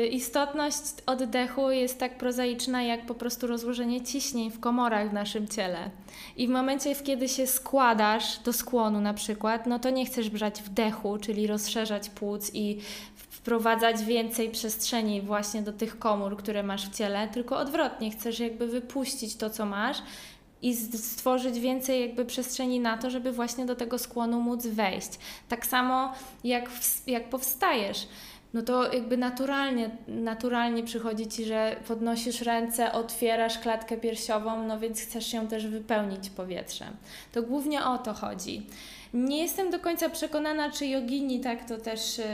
Yy, 0.00 0.06
istotność 0.06 0.82
oddechu 1.06 1.70
jest 1.70 1.98
tak 1.98 2.18
prozaiczna, 2.18 2.82
jak 2.82 3.06
po 3.06 3.14
prostu 3.14 3.46
rozłożenie 3.46 4.04
ciśnień 4.04 4.50
w 4.50 4.60
komorach 4.60 5.10
w 5.10 5.12
naszym 5.12 5.48
ciele. 5.48 5.90
I 6.36 6.46
w 6.46 6.50
momencie, 6.50 6.94
kiedy 6.94 7.28
się 7.28 7.46
składasz 7.46 8.38
do 8.38 8.52
skłonu 8.52 9.00
na 9.00 9.14
przykład, 9.14 9.66
no 9.66 9.78
to 9.78 9.90
nie 9.90 10.06
chcesz 10.06 10.30
brać 10.30 10.62
wdechu, 10.62 11.18
czyli 11.18 11.46
rozszerzać 11.46 12.10
płuc 12.10 12.50
i 12.54 12.80
wprowadzać 13.16 14.04
więcej 14.04 14.50
przestrzeni 14.50 15.22
właśnie 15.22 15.62
do 15.62 15.72
tych 15.72 15.98
komór, 15.98 16.36
które 16.36 16.62
masz 16.62 16.88
w 16.88 16.96
ciele, 16.96 17.28
tylko 17.28 17.56
odwrotnie, 17.56 18.10
chcesz 18.10 18.40
jakby 18.40 18.66
wypuścić 18.66 19.36
to, 19.36 19.50
co 19.50 19.66
masz 19.66 19.98
i 20.62 20.76
stworzyć 20.76 21.60
więcej 21.60 22.00
jakby 22.00 22.24
przestrzeni 22.24 22.80
na 22.80 22.98
to, 22.98 23.10
żeby 23.10 23.32
właśnie 23.32 23.66
do 23.66 23.76
tego 23.76 23.98
skłonu 23.98 24.40
móc 24.40 24.66
wejść. 24.66 25.10
Tak 25.48 25.66
samo 25.66 26.12
jak, 26.44 26.70
w, 26.70 27.08
jak 27.08 27.28
powstajesz, 27.28 28.08
no 28.54 28.62
to 28.62 28.92
jakby 28.92 29.16
naturalnie, 29.16 29.90
naturalnie 30.08 30.82
przychodzi 30.82 31.26
Ci, 31.26 31.44
że 31.44 31.76
podnosisz 31.88 32.40
ręce, 32.40 32.92
otwierasz 32.92 33.58
klatkę 33.58 33.96
piersiową, 33.96 34.66
no 34.66 34.78
więc 34.78 35.00
chcesz 35.00 35.32
ją 35.32 35.46
też 35.46 35.66
wypełnić 35.66 36.30
powietrzem. 36.30 36.96
To 37.32 37.42
głównie 37.42 37.84
o 37.84 37.98
to 37.98 38.14
chodzi. 38.14 38.66
Nie 39.14 39.42
jestem 39.42 39.70
do 39.70 39.78
końca 39.78 40.08
przekonana, 40.08 40.70
czy 40.70 40.86
jogini 40.86 41.40
tak 41.40 41.68
to 41.68 41.78
też 41.78 42.18
yy, 42.18 42.24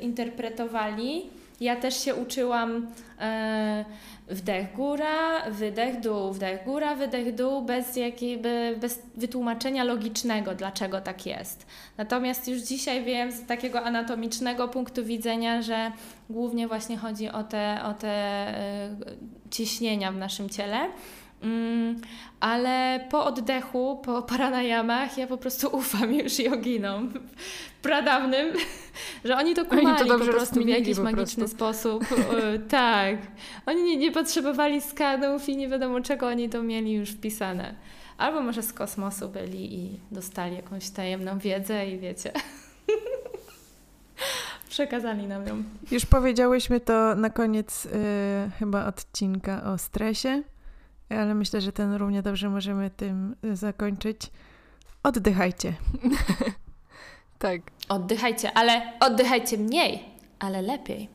interpretowali. 0.00 1.30
Ja 1.62 1.76
też 1.76 2.04
się 2.04 2.14
uczyłam 2.14 2.86
e, 3.20 3.84
wdech 4.28 4.72
góra, 4.72 5.50
wydech 5.50 6.00
dół, 6.00 6.32
wdech 6.32 6.64
góra, 6.64 6.94
wydech 6.94 7.34
dół, 7.34 7.62
bez, 7.62 7.96
jakiejby, 7.96 8.76
bez 8.80 9.02
wytłumaczenia 9.16 9.84
logicznego, 9.84 10.54
dlaczego 10.54 11.00
tak 11.00 11.26
jest. 11.26 11.66
Natomiast 11.96 12.48
już 12.48 12.60
dzisiaj 12.60 13.04
wiem 13.04 13.32
z 13.32 13.46
takiego 13.46 13.82
anatomicznego 13.82 14.68
punktu 14.68 15.04
widzenia, 15.04 15.62
że 15.62 15.92
głównie 16.30 16.68
właśnie 16.68 16.96
chodzi 16.96 17.28
o 17.28 17.42
te, 17.44 17.80
o 17.84 17.94
te 17.94 18.08
e, 18.08 18.88
ciśnienia 19.50 20.12
w 20.12 20.16
naszym 20.16 20.48
ciele. 20.48 20.88
Mm, 21.42 22.00
ale 22.40 23.06
po 23.10 23.24
oddechu, 23.24 24.00
po 24.04 24.22
paranajamach, 24.22 25.18
ja 25.18 25.26
po 25.26 25.36
prostu 25.36 25.68
ufam 25.78 26.14
już 26.14 26.38
joginom 26.38 27.12
pradawnym, 27.82 28.52
że 29.24 29.36
oni 29.36 29.54
to 29.54 29.64
kumali 29.64 29.86
oni 29.86 29.98
to 29.98 30.04
dobrze 30.04 30.32
po 30.32 30.36
prostu 30.36 30.64
w 30.64 30.68
jakiś 30.68 30.98
magiczny 30.98 31.48
sposób. 31.48 32.04
tak. 32.68 33.16
Oni 33.66 33.82
nie, 33.82 33.96
nie 33.96 34.12
potrzebowali 34.12 34.80
skanów 34.80 35.48
i 35.48 35.56
nie 35.56 35.68
wiadomo 35.68 36.00
czego 36.00 36.26
oni 36.26 36.48
to 36.48 36.62
mieli 36.62 36.92
już 36.92 37.10
wpisane. 37.10 37.74
Albo 38.18 38.40
może 38.40 38.62
z 38.62 38.72
kosmosu 38.72 39.28
byli 39.28 39.74
i 39.74 40.00
dostali 40.10 40.56
jakąś 40.56 40.90
tajemną 40.90 41.38
wiedzę 41.38 41.90
i 41.90 41.98
wiecie. 41.98 42.32
Przekazali 44.68 45.26
nam 45.26 45.46
ją. 45.46 45.62
Już 45.90 46.06
powiedziałyśmy 46.06 46.80
to 46.80 47.14
na 47.14 47.30
koniec 47.30 47.86
y, 47.86 47.90
chyba 48.58 48.86
odcinka 48.86 49.64
o 49.64 49.78
stresie 49.78 50.42
ale 51.20 51.34
myślę, 51.34 51.60
że 51.60 51.72
ten 51.72 51.94
równie 51.94 52.22
dobrze 52.22 52.50
możemy 52.50 52.90
tym 52.90 53.36
zakończyć. 53.52 54.30
Oddychajcie. 55.02 55.74
tak. 57.38 57.60
Oddychajcie, 57.88 58.52
ale 58.52 58.92
oddychajcie 59.00 59.58
mniej, 59.58 60.04
ale 60.38 60.62
lepiej. 60.62 61.08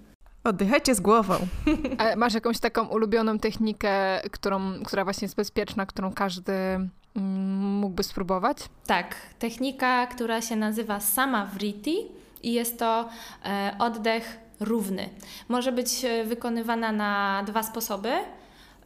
Oddychajcie 0.44 0.96
z 0.96 1.00
głową. 1.00 1.36
A 1.98 2.16
masz 2.16 2.34
jakąś 2.34 2.60
taką 2.60 2.88
ulubioną 2.88 3.40
technikę, 3.40 4.22
którą, 4.32 4.84
która 4.86 5.04
właśnie 5.04 5.26
jest 5.26 5.36
bezpieczna, 5.36 5.86
którą 5.86 6.14
każdy 6.14 6.54
mm, 6.54 6.90
mógłby 7.80 8.04
spróbować? 8.04 8.58
Tak, 8.86 9.16
technika, 9.40 10.08
która 10.08 10.42
się 10.42 10.56
nazywa 10.56 11.00
Samavriti 11.00 11.98
i 12.44 12.54
jest 12.54 12.80
to 12.80 13.10
e, 13.46 13.76
oddech 13.80 14.38
równy. 14.60 15.10
Może 15.50 15.72
być 15.72 16.06
e, 16.06 16.24
wykonywana 16.24 16.92
na 16.92 17.44
dwa 17.48 17.64
sposoby. 17.64 18.12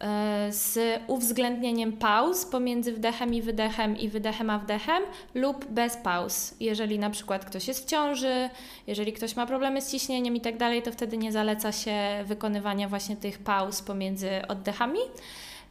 E, 0.02 0.48
z 0.52 0.80
uwzględnieniem 1.08 1.94
pauz 1.94 2.46
pomiędzy 2.46 2.94
wdechem 2.94 3.34
i 3.34 3.42
wydechem 3.42 3.98
i 3.98 4.10
wydechem 4.10 4.50
a 4.50 4.60
wdechem 4.60 5.04
lub 5.36 5.66
bez 5.66 5.98
pauz. 5.98 6.56
Jeżeli 6.60 7.00
na 7.00 7.10
przykład 7.10 7.46
ktoś 7.46 7.68
jest 7.68 7.86
w 7.86 7.90
ciąży, 7.90 8.50
jeżeli 8.88 9.14
ktoś 9.14 9.36
ma 9.36 9.46
problemy 9.46 9.82
z 9.82 9.92
ciśnieniem 9.92 10.36
i 10.36 10.42
tak 10.42 10.58
dalej, 10.58 10.82
to 10.82 10.92
wtedy 10.92 11.18
nie 11.18 11.32
zaleca 11.32 11.72
się 11.72 11.96
wykonywania 12.26 12.90
właśnie 12.90 13.16
tych 13.16 13.40
pauz 13.40 13.82
pomiędzy 13.82 14.30
oddechami. 14.48 15.00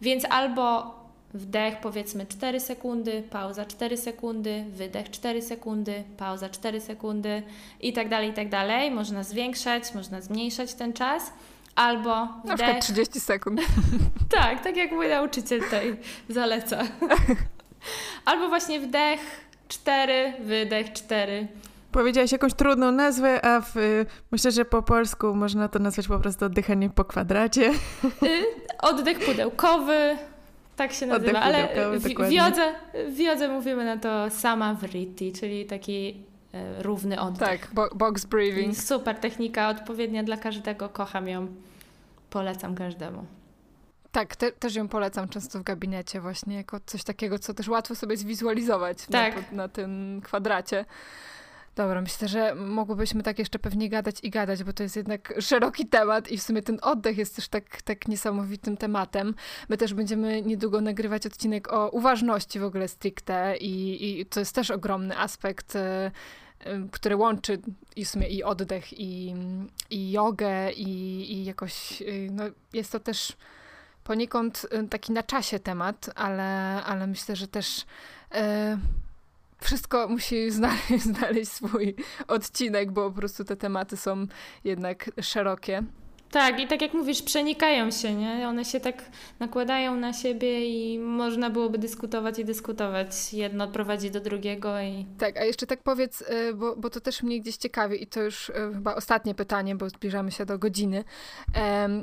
Więc 0.01 0.24
albo 0.31 0.95
wdech 1.35 1.81
powiedzmy 1.81 2.26
4 2.26 2.61
sekundy, 2.61 3.22
pauza 3.31 3.64
4 3.64 3.97
sekundy, 3.97 4.64
wydech 4.68 5.11
4 5.11 5.43
sekundy, 5.43 6.05
pauza 6.16 6.49
4 6.49 6.81
sekundy 6.81 7.43
i 7.81 7.93
tak 7.93 8.09
dalej, 8.09 8.31
i 8.31 8.33
tak 8.33 8.49
dalej. 8.49 8.91
Można 8.91 9.22
zwiększać, 9.22 9.95
można 9.95 10.20
zmniejszać 10.20 10.74
ten 10.74 10.93
czas. 10.93 11.33
Albo 11.74 12.26
wdech. 12.26 12.44
Na 12.44 12.56
przykład 12.56 12.80
30 12.82 13.20
sekund. 13.20 13.60
tak, 14.36 14.64
tak 14.64 14.76
jak 14.76 14.92
mój 14.92 15.08
nauczyciel 15.08 15.60
tutaj 15.62 15.96
zaleca. 16.28 16.82
Albo 18.24 18.48
właśnie 18.48 18.80
wdech 18.80 19.20
4, 19.68 20.32
wydech 20.40 20.92
4. 20.92 21.48
Powiedziałaś 21.92 22.32
jakąś 22.32 22.54
trudną 22.54 22.92
nazwę, 22.92 23.44
a 23.44 23.60
w, 23.60 23.74
myślę, 24.32 24.50
że 24.50 24.64
po 24.64 24.82
polsku 24.82 25.34
można 25.34 25.68
to 25.68 25.78
nazwać 25.78 26.08
po 26.08 26.18
prostu 26.18 26.44
oddychanie 26.44 26.90
po 26.90 27.04
kwadracie. 27.04 27.70
Y, 28.22 28.44
oddech 28.78 29.18
pudełkowy, 29.18 30.16
tak 30.76 30.92
się 30.92 31.06
nazywa, 31.06 31.40
ale 31.40 31.68
w, 31.98 32.02
w, 32.02 32.32
jodze, 32.32 32.74
w 33.08 33.18
jodze 33.18 33.48
mówimy 33.48 33.84
na 33.84 33.96
to 33.96 34.30
sama 34.30 34.74
vriti, 34.74 35.32
czyli 35.32 35.66
taki 35.66 36.30
równy 36.78 37.20
oddech. 37.20 37.61
Tak, 37.61 37.68
bo, 37.74 37.88
box 37.94 38.24
breathing. 38.24 38.76
Super 38.76 39.16
technika, 39.16 39.68
odpowiednia 39.68 40.22
dla 40.22 40.36
każdego, 40.36 40.88
kocham 40.88 41.28
ją. 41.28 41.46
Polecam 42.30 42.74
każdemu. 42.74 43.26
Tak, 44.12 44.36
te, 44.36 44.53
też 44.53 44.74
ją 44.74 44.88
polecam 44.88 45.28
często 45.28 45.59
w 45.59 45.62
gabinecie 45.62 46.20
właśnie 46.20 46.57
jako 46.57 46.80
coś 46.86 47.05
takiego, 47.05 47.38
co 47.38 47.55
też 47.55 47.68
łatwo 47.68 47.94
sobie 47.94 48.16
zwizualizować 48.16 49.07
tak. 49.07 49.34
na, 49.53 49.57
na 49.57 49.68
tym 49.68 50.20
kwadracie. 50.24 50.84
Dobra, 51.76 52.00
myślę, 52.00 52.28
że 52.28 52.54
mogłybyśmy 52.54 53.22
tak 53.22 53.38
jeszcze 53.38 53.58
pewnie 53.58 53.88
gadać 53.88 54.16
i 54.22 54.30
gadać, 54.30 54.64
bo 54.64 54.72
to 54.72 54.82
jest 54.82 54.96
jednak 54.96 55.34
szeroki 55.40 55.86
temat 55.86 56.30
i 56.30 56.38
w 56.38 56.42
sumie 56.42 56.62
ten 56.62 56.78
oddech 56.82 57.18
jest 57.18 57.36
też 57.36 57.48
tak, 57.48 57.82
tak 57.82 58.08
niesamowitym 58.08 58.76
tematem. 58.76 59.34
My 59.68 59.76
też 59.76 59.94
będziemy 59.94 60.42
niedługo 60.42 60.80
nagrywać 60.80 61.26
odcinek 61.26 61.72
o 61.72 61.88
uważności 61.88 62.58
w 62.60 62.64
ogóle 62.64 62.88
stricte 62.88 63.56
i, 63.56 64.20
i 64.20 64.26
to 64.26 64.40
jest 64.40 64.54
też 64.54 64.70
ogromny 64.70 65.18
aspekt 65.18 65.76
e, 65.76 66.10
e, 66.60 66.88
który 66.92 67.16
łączy 67.16 67.58
i 67.96 68.04
w 68.04 68.08
sumie 68.08 68.28
i 68.28 68.42
oddech, 68.42 69.00
i, 69.00 69.34
i 69.90 70.10
jogę, 70.10 70.72
i, 70.72 70.88
i 71.32 71.44
jakoś, 71.44 72.02
e, 72.02 72.04
no, 72.30 72.44
jest 72.72 72.92
to 72.92 73.00
też 73.00 73.36
poniekąd 74.04 74.66
taki 74.90 75.12
na 75.12 75.22
czasie 75.22 75.58
temat, 75.58 76.10
ale, 76.14 76.82
ale 76.84 77.06
myślę, 77.06 77.36
że 77.36 77.48
też 77.48 77.86
wszystko 79.62 80.08
musi 80.08 80.50
znaleźć, 80.61 81.04
znaleźć 81.04 81.52
swój 81.52 81.94
odcinek, 82.28 82.92
bo 82.92 83.11
po 83.11 83.16
prostu 83.16 83.44
te 83.44 83.56
tematy 83.56 83.96
są 83.96 84.26
jednak 84.64 85.11
szerokie. 85.20 85.82
Tak, 86.31 86.61
i 86.61 86.66
tak 86.66 86.83
jak 86.83 86.95
mówisz, 86.95 87.22
przenikają 87.22 87.91
się, 87.91 88.14
nie? 88.14 88.49
One 88.49 88.64
się 88.64 88.81
tak 88.81 89.05
nakładają 89.41 89.97
na 89.97 90.12
siebie 90.12 90.66
i 90.66 90.99
można 90.99 91.51
byłoby 91.51 91.78
dyskutować 91.78 92.39
i 92.39 92.45
dyskutować. 92.45 93.33
Jedno 93.33 93.68
prowadzi 93.68 94.11
do 94.11 94.20
drugiego 94.20 94.81
i... 94.81 95.07
Tak, 95.18 95.37
a 95.37 95.45
jeszcze 95.45 95.66
tak 95.66 95.83
powiedz, 95.83 96.20
y, 96.20 96.55
bo, 96.55 96.76
bo 96.76 96.91
to 96.91 97.01
też 97.01 97.22
mnie 97.22 97.41
gdzieś 97.41 97.57
ciekawi 97.57 98.03
i 98.03 98.07
to 98.07 98.22
już 98.22 98.49
y, 98.49 98.53
chyba 98.53 98.95
ostatnie 98.95 99.35
pytanie, 99.35 99.74
bo 99.74 99.89
zbliżamy 99.89 100.31
się 100.31 100.47
do 100.47 100.59
godziny, 100.59 101.05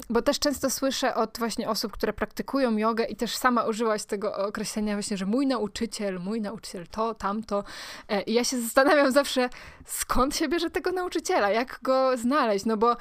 bo 0.09 0.21
też 0.21 0.39
często 0.39 0.69
słyszę 0.69 1.15
od 1.15 1.37
właśnie 1.39 1.69
osób, 1.69 1.91
które 1.91 2.13
praktykują 2.13 2.77
jogę 2.77 3.05
i 3.05 3.15
też 3.15 3.35
sama 3.35 3.63
użyłaś 3.63 4.05
tego 4.05 4.35
określenia 4.35 4.93
właśnie, 4.93 5.17
że 5.17 5.25
mój 5.25 5.47
nauczyciel, 5.47 6.19
mój 6.19 6.41
nauczyciel 6.41 6.87
to, 6.87 7.13
tamto. 7.13 7.63
E, 8.09 8.21
I 8.21 8.33
ja 8.33 8.43
się 8.43 8.61
zastanawiam 8.61 9.11
zawsze, 9.11 9.49
skąd 9.85 10.35
się 10.35 10.47
bierze 10.47 10.69
tego 10.69 10.91
nauczyciela, 10.91 11.49
jak 11.49 11.79
go 11.83 12.17
znaleźć, 12.17 12.65
no 12.65 12.77
bo 12.77 12.95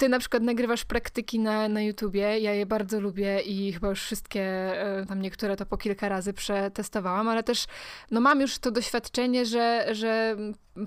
ty 0.00 0.08
na 0.08 0.18
przykład 0.18 0.42
nagrywasz 0.42 0.84
praktyki 0.84 1.38
na, 1.38 1.68
na 1.68 1.82
YouTubie, 1.82 2.38
ja 2.38 2.54
je 2.54 2.66
bardzo 2.66 3.00
lubię 3.00 3.40
i 3.40 3.72
chyba 3.72 3.88
już 3.88 4.02
wszystkie, 4.02 4.42
e, 4.42 5.06
tam 5.06 5.22
niektóre 5.22 5.56
to 5.56 5.66
po 5.66 5.76
kilka 5.76 6.08
razy 6.08 6.32
przetestowałam, 6.32 7.28
ale 7.28 7.42
też 7.42 7.64
no 8.10 8.20
mam 8.20 8.40
już 8.40 8.58
to 8.58 8.70
doświadczenie, 8.70 9.46
że, 9.46 9.86
że 9.92 10.36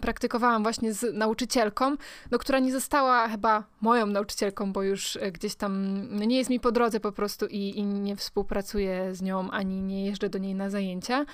praktykowałam 0.01 0.63
właśnie 0.63 0.93
z 0.93 1.13
nauczycielką, 1.13 1.95
no, 2.31 2.37
która 2.39 2.59
nie 2.59 2.71
została 2.71 3.27
chyba 3.27 3.63
moją 3.81 4.05
nauczycielką, 4.05 4.73
bo 4.73 4.83
już 4.83 5.15
e, 5.15 5.31
gdzieś 5.31 5.55
tam 5.55 6.01
no, 6.09 6.25
nie 6.25 6.37
jest 6.37 6.49
mi 6.49 6.59
po 6.59 6.71
drodze 6.71 6.99
po 6.99 7.11
prostu 7.11 7.45
i, 7.45 7.79
i 7.79 7.83
nie 7.83 8.15
współpracuję 8.15 9.15
z 9.15 9.21
nią, 9.21 9.51
ani 9.51 9.81
nie 9.81 10.05
jeżdżę 10.05 10.29
do 10.29 10.39
niej 10.39 10.55
na 10.55 10.69
zajęcia. 10.69 11.25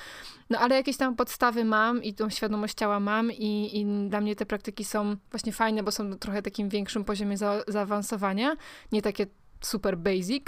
No 0.49 0.59
ale 0.59 0.75
jakieś 0.75 0.97
tam 0.97 1.15
podstawy 1.15 1.65
mam 1.65 2.03
i 2.03 2.13
tą 2.13 2.29
świadomość 2.29 2.73
ciała 2.73 2.99
mam 2.99 3.31
i, 3.31 3.79
i 3.79 4.09
dla 4.09 4.21
mnie 4.21 4.35
te 4.35 4.45
praktyki 4.45 4.85
są 4.85 5.15
właśnie 5.31 5.51
fajne, 5.51 5.83
bo 5.83 5.91
są 5.91 6.03
na 6.03 6.15
trochę 6.15 6.41
takim 6.41 6.69
większym 6.69 7.03
poziomie 7.03 7.37
za, 7.37 7.63
zaawansowania, 7.71 8.55
nie 8.91 9.01
takie 9.01 9.25
super 9.61 9.97
basic, 9.97 10.45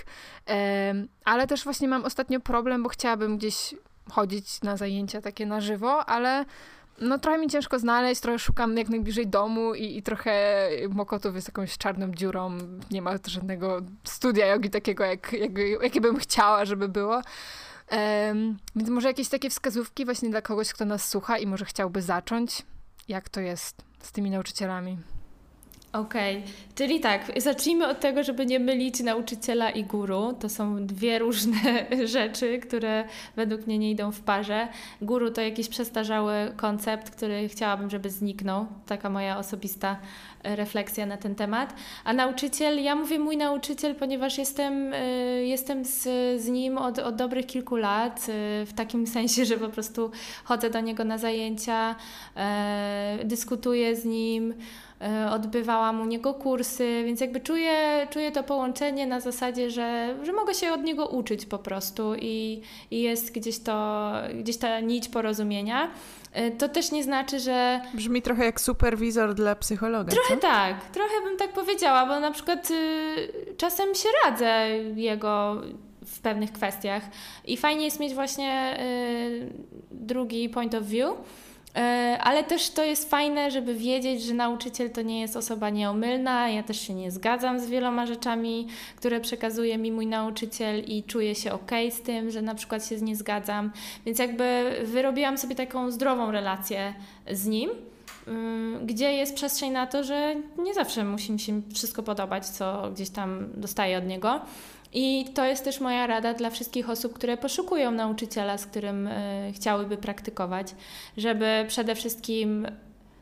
ale 1.25 1.47
też 1.47 1.63
właśnie 1.63 1.87
mam 1.87 2.05
ostatnio 2.05 2.39
problem, 2.39 2.83
bo 2.83 2.89
chciałabym 2.89 3.37
gdzieś 3.37 3.75
chodzić 4.11 4.61
na 4.61 4.77
zajęcia 4.77 5.21
takie 5.21 5.45
na 5.45 5.61
żywo, 5.61 6.05
ale 6.05 6.45
no 7.01 7.19
trochę 7.19 7.37
mi 7.37 7.49
ciężko 7.49 7.79
znaleźć, 7.79 8.21
trochę 8.21 8.39
szukam 8.39 8.77
jak 8.77 8.89
najbliżej 8.89 9.27
domu 9.27 9.73
i, 9.73 9.97
i 9.97 10.03
trochę 10.03 10.67
Mokotów 10.89 11.35
jest 11.35 11.47
jakąś 11.47 11.77
czarną 11.77 12.11
dziurą, 12.11 12.57
nie 12.91 13.01
ma 13.01 13.11
żadnego 13.25 13.81
studia 14.03 14.45
jogi 14.45 14.69
takiego, 14.69 15.03
jak, 15.03 15.33
jak, 15.33 15.51
jakie 15.81 16.01
bym 16.01 16.17
chciała, 16.17 16.65
żeby 16.65 16.89
było. 16.89 17.21
Um, 17.91 18.57
więc 18.75 18.89
może 18.89 19.07
jakieś 19.07 19.29
takie 19.29 19.49
wskazówki 19.49 20.05
właśnie 20.05 20.29
dla 20.29 20.41
kogoś, 20.41 20.73
kto 20.73 20.85
nas 20.85 21.09
słucha 21.09 21.37
i 21.37 21.47
może 21.47 21.65
chciałby 21.65 22.01
zacząć, 22.01 22.63
jak 23.07 23.29
to 23.29 23.41
jest 23.41 23.81
z 23.99 24.11
tymi 24.11 24.29
nauczycielami. 24.29 24.97
Okej, 25.93 26.37
okay. 26.37 26.51
czyli 26.75 26.99
tak, 26.99 27.31
zacznijmy 27.37 27.87
od 27.87 27.99
tego, 27.99 28.23
żeby 28.23 28.45
nie 28.45 28.59
mylić 28.59 28.99
nauczyciela 28.99 29.69
i 29.69 29.83
guru. 29.83 30.33
To 30.39 30.49
są 30.49 30.85
dwie 30.85 31.19
różne 31.19 31.85
rzeczy, 32.05 32.59
które 32.59 33.03
według 33.35 33.67
mnie 33.67 33.77
nie 33.77 33.91
idą 33.91 34.11
w 34.11 34.21
parze. 34.21 34.67
Guru 35.01 35.31
to 35.31 35.41
jakiś 35.41 35.69
przestarzały 35.69 36.33
koncept, 36.57 37.09
który 37.09 37.49
chciałabym, 37.49 37.89
żeby 37.89 38.09
zniknął. 38.09 38.65
Taka 38.85 39.09
moja 39.09 39.37
osobista 39.37 39.99
e, 40.43 40.55
refleksja 40.55 41.05
na 41.05 41.17
ten 41.17 41.35
temat. 41.35 41.75
A 42.03 42.13
nauczyciel, 42.13 42.83
ja 42.83 42.95
mówię 42.95 43.19
mój 43.19 43.37
nauczyciel, 43.37 43.95
ponieważ 43.95 44.37
jestem, 44.37 44.93
e, 44.93 45.05
jestem 45.43 45.85
z, 45.85 46.03
z 46.41 46.47
nim 46.47 46.77
od, 46.77 46.99
od 46.99 47.15
dobrych 47.15 47.45
kilku 47.45 47.75
lat, 47.75 48.27
e, 48.29 48.65
w 48.65 48.73
takim 48.75 49.07
sensie, 49.17 49.45
że 49.45 49.57
po 49.57 49.69
prostu 49.69 50.11
chodzę 50.43 50.69
do 50.69 50.79
niego 50.79 51.03
na 51.03 51.17
zajęcia, 51.17 51.95
dyskutuję 53.25 53.95
z 53.95 54.05
nim. 54.05 54.53
E, 55.01 55.31
odbywałam 55.31 56.01
u 56.01 56.05
niego 56.05 56.33
kursy, 56.33 57.03
więc 57.05 57.21
jakby 57.21 57.39
czuję, 57.39 58.07
czuję 58.09 58.31
to 58.31 58.43
połączenie 58.43 59.07
na 59.07 59.19
zasadzie, 59.19 59.71
że, 59.71 60.15
że 60.23 60.33
mogę 60.33 60.53
się 60.53 60.73
od 60.73 60.83
niego 60.83 61.07
uczyć 61.07 61.45
po 61.45 61.59
prostu 61.59 62.15
i, 62.15 62.61
i 62.91 63.01
jest 63.01 63.33
gdzieś, 63.33 63.59
to, 63.59 64.11
gdzieś 64.33 64.57
ta 64.57 64.79
nić 64.79 65.09
porozumienia. 65.09 65.91
E, 66.33 66.51
to 66.51 66.69
też 66.69 66.91
nie 66.91 67.03
znaczy, 67.03 67.39
że. 67.39 67.81
Brzmi 67.93 68.21
trochę 68.21 68.45
jak 68.45 68.61
superwizor 68.61 69.33
dla 69.33 69.55
psychologa. 69.55 70.11
Trochę 70.11 70.35
co? 70.35 70.41
tak, 70.41 70.85
trochę 70.85 71.13
bym 71.23 71.37
tak 71.37 71.53
powiedziała, 71.53 72.05
bo 72.05 72.19
na 72.19 72.31
przykład 72.31 72.71
y, 72.71 73.55
czasem 73.57 73.95
się 73.95 74.09
radzę 74.25 74.67
jego 74.95 75.61
w 76.05 76.19
pewnych 76.19 76.51
kwestiach 76.51 77.03
i 77.45 77.57
fajnie 77.57 77.85
jest 77.85 77.99
mieć 77.99 78.13
właśnie 78.13 78.79
y, 78.79 79.53
drugi 79.91 80.49
point 80.49 80.75
of 80.75 80.83
view. 80.83 81.09
E, 81.75 82.17
ale 82.21 82.43
też 82.43 82.69
to 82.69 82.83
jest 82.83 83.09
fajne, 83.09 83.51
żeby 83.51 83.75
wiedzieć, 83.75 84.23
że 84.23 84.33
nauczyciel 84.33 84.89
to 84.89 85.01
nie 85.01 85.21
jest 85.21 85.35
osoba 85.35 85.69
nieomylna. 85.69 86.49
Ja 86.49 86.63
też 86.63 86.81
się 86.81 86.93
nie 86.93 87.11
zgadzam 87.11 87.59
z 87.59 87.67
wieloma 87.67 88.05
rzeczami, 88.05 88.67
które 88.95 89.19
przekazuje 89.19 89.77
mi 89.77 89.91
mój 89.91 90.07
nauczyciel 90.07 90.83
i 90.83 91.03
czuję 91.03 91.35
się 91.35 91.53
ok 91.53 91.71
z 91.91 92.01
tym, 92.01 92.31
że 92.31 92.41
na 92.41 92.55
przykład 92.55 92.87
się 92.87 92.95
nie 93.01 93.15
zgadzam. 93.15 93.71
Więc 94.05 94.19
jakby 94.19 94.75
wyrobiłam 94.83 95.37
sobie 95.37 95.55
taką 95.55 95.91
zdrową 95.91 96.31
relację 96.31 96.93
z 97.31 97.45
nim 97.45 97.69
mm, 98.27 98.85
gdzie 98.85 99.13
jest 99.13 99.35
przestrzeń 99.35 99.71
na 99.71 99.87
to, 99.87 100.03
że 100.03 100.35
nie 100.57 100.73
zawsze 100.73 101.05
musi 101.05 101.31
mi 101.31 101.39
się 101.39 101.61
wszystko 101.73 102.03
podobać, 102.03 102.45
co 102.45 102.91
gdzieś 102.93 103.09
tam 103.09 103.49
dostaję 103.55 103.97
od 103.97 104.05
niego. 104.05 104.41
I 104.93 105.25
to 105.33 105.45
jest 105.45 105.63
też 105.63 105.79
moja 105.79 106.07
rada 106.07 106.33
dla 106.33 106.49
wszystkich 106.49 106.89
osób, 106.89 107.13
które 107.13 107.37
poszukują 107.37 107.91
nauczyciela, 107.91 108.57
z 108.57 108.65
którym 108.65 109.07
y, 109.07 109.51
chciałyby 109.55 109.97
praktykować, 109.97 110.75
żeby 111.17 111.65
przede 111.67 111.95
wszystkim 111.95 112.67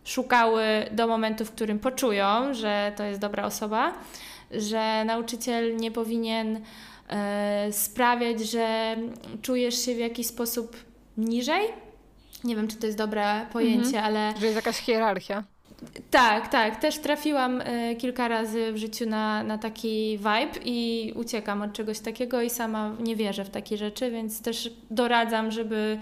szukały 0.03 0.63
do 0.91 1.07
momentu, 1.07 1.45
w 1.45 1.51
którym 1.51 1.80
poczują, 1.80 2.53
że 2.53 2.91
to 2.95 3.03
jest 3.03 3.20
dobra 3.20 3.45
osoba, 3.45 3.93
że 4.51 5.05
nauczyciel 5.05 5.78
nie 5.78 5.91
powinien 5.91 6.55
y, 6.57 6.61
sprawiać, 7.74 8.39
że 8.41 8.95
czujesz 9.41 9.86
się 9.86 9.95
w 9.95 9.99
jakiś 9.99 10.28
sposób 10.28 10.78
niżej. 11.17 11.67
Nie 12.43 12.55
wiem, 12.55 12.67
czy 12.67 12.78
to 12.78 12.86
jest 12.86 12.97
dobre 12.97 13.45
pojęcie, 13.53 13.97
mhm. 13.97 14.05
ale. 14.05 14.34
Że 14.39 14.45
jest 14.45 14.55
jakaś 14.55 14.78
hierarchia. 14.78 15.43
Tak, 16.11 16.47
tak. 16.47 16.82
Też 16.82 16.99
trafiłam 16.99 17.61
y, 17.61 17.95
kilka 17.95 18.27
razy 18.27 18.73
w 18.73 18.77
życiu 18.77 19.05
na, 19.09 19.43
na 19.43 19.57
taki 19.57 20.17
vibe 20.17 20.59
i 20.65 21.13
uciekam 21.15 21.61
od 21.61 21.73
czegoś 21.73 21.99
takiego 21.99 22.41
i 22.41 22.49
sama 22.49 22.95
nie 22.99 23.15
wierzę 23.15 23.45
w 23.45 23.49
takie 23.49 23.77
rzeczy, 23.77 24.11
więc 24.11 24.41
też 24.41 24.73
doradzam, 24.91 25.51
żeby 25.51 25.99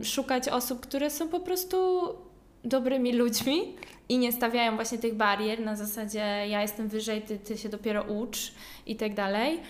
y, 0.00 0.04
szukać 0.04 0.48
osób, 0.48 0.80
które 0.80 1.10
są 1.10 1.28
po 1.28 1.40
prostu 1.40 2.08
dobrymi 2.64 3.12
ludźmi 3.12 3.74
i 4.08 4.18
nie 4.18 4.32
stawiają 4.32 4.74
właśnie 4.74 4.98
tych 4.98 5.14
barier 5.14 5.60
na 5.60 5.76
zasadzie 5.76 6.18
ja 6.48 6.62
jestem 6.62 6.88
wyżej, 6.88 7.22
ty, 7.22 7.38
ty 7.38 7.58
się 7.58 7.68
dopiero 7.68 8.02
ucz 8.02 8.52
i 8.86 8.96
tak 8.96 9.14
dalej. 9.14 9.60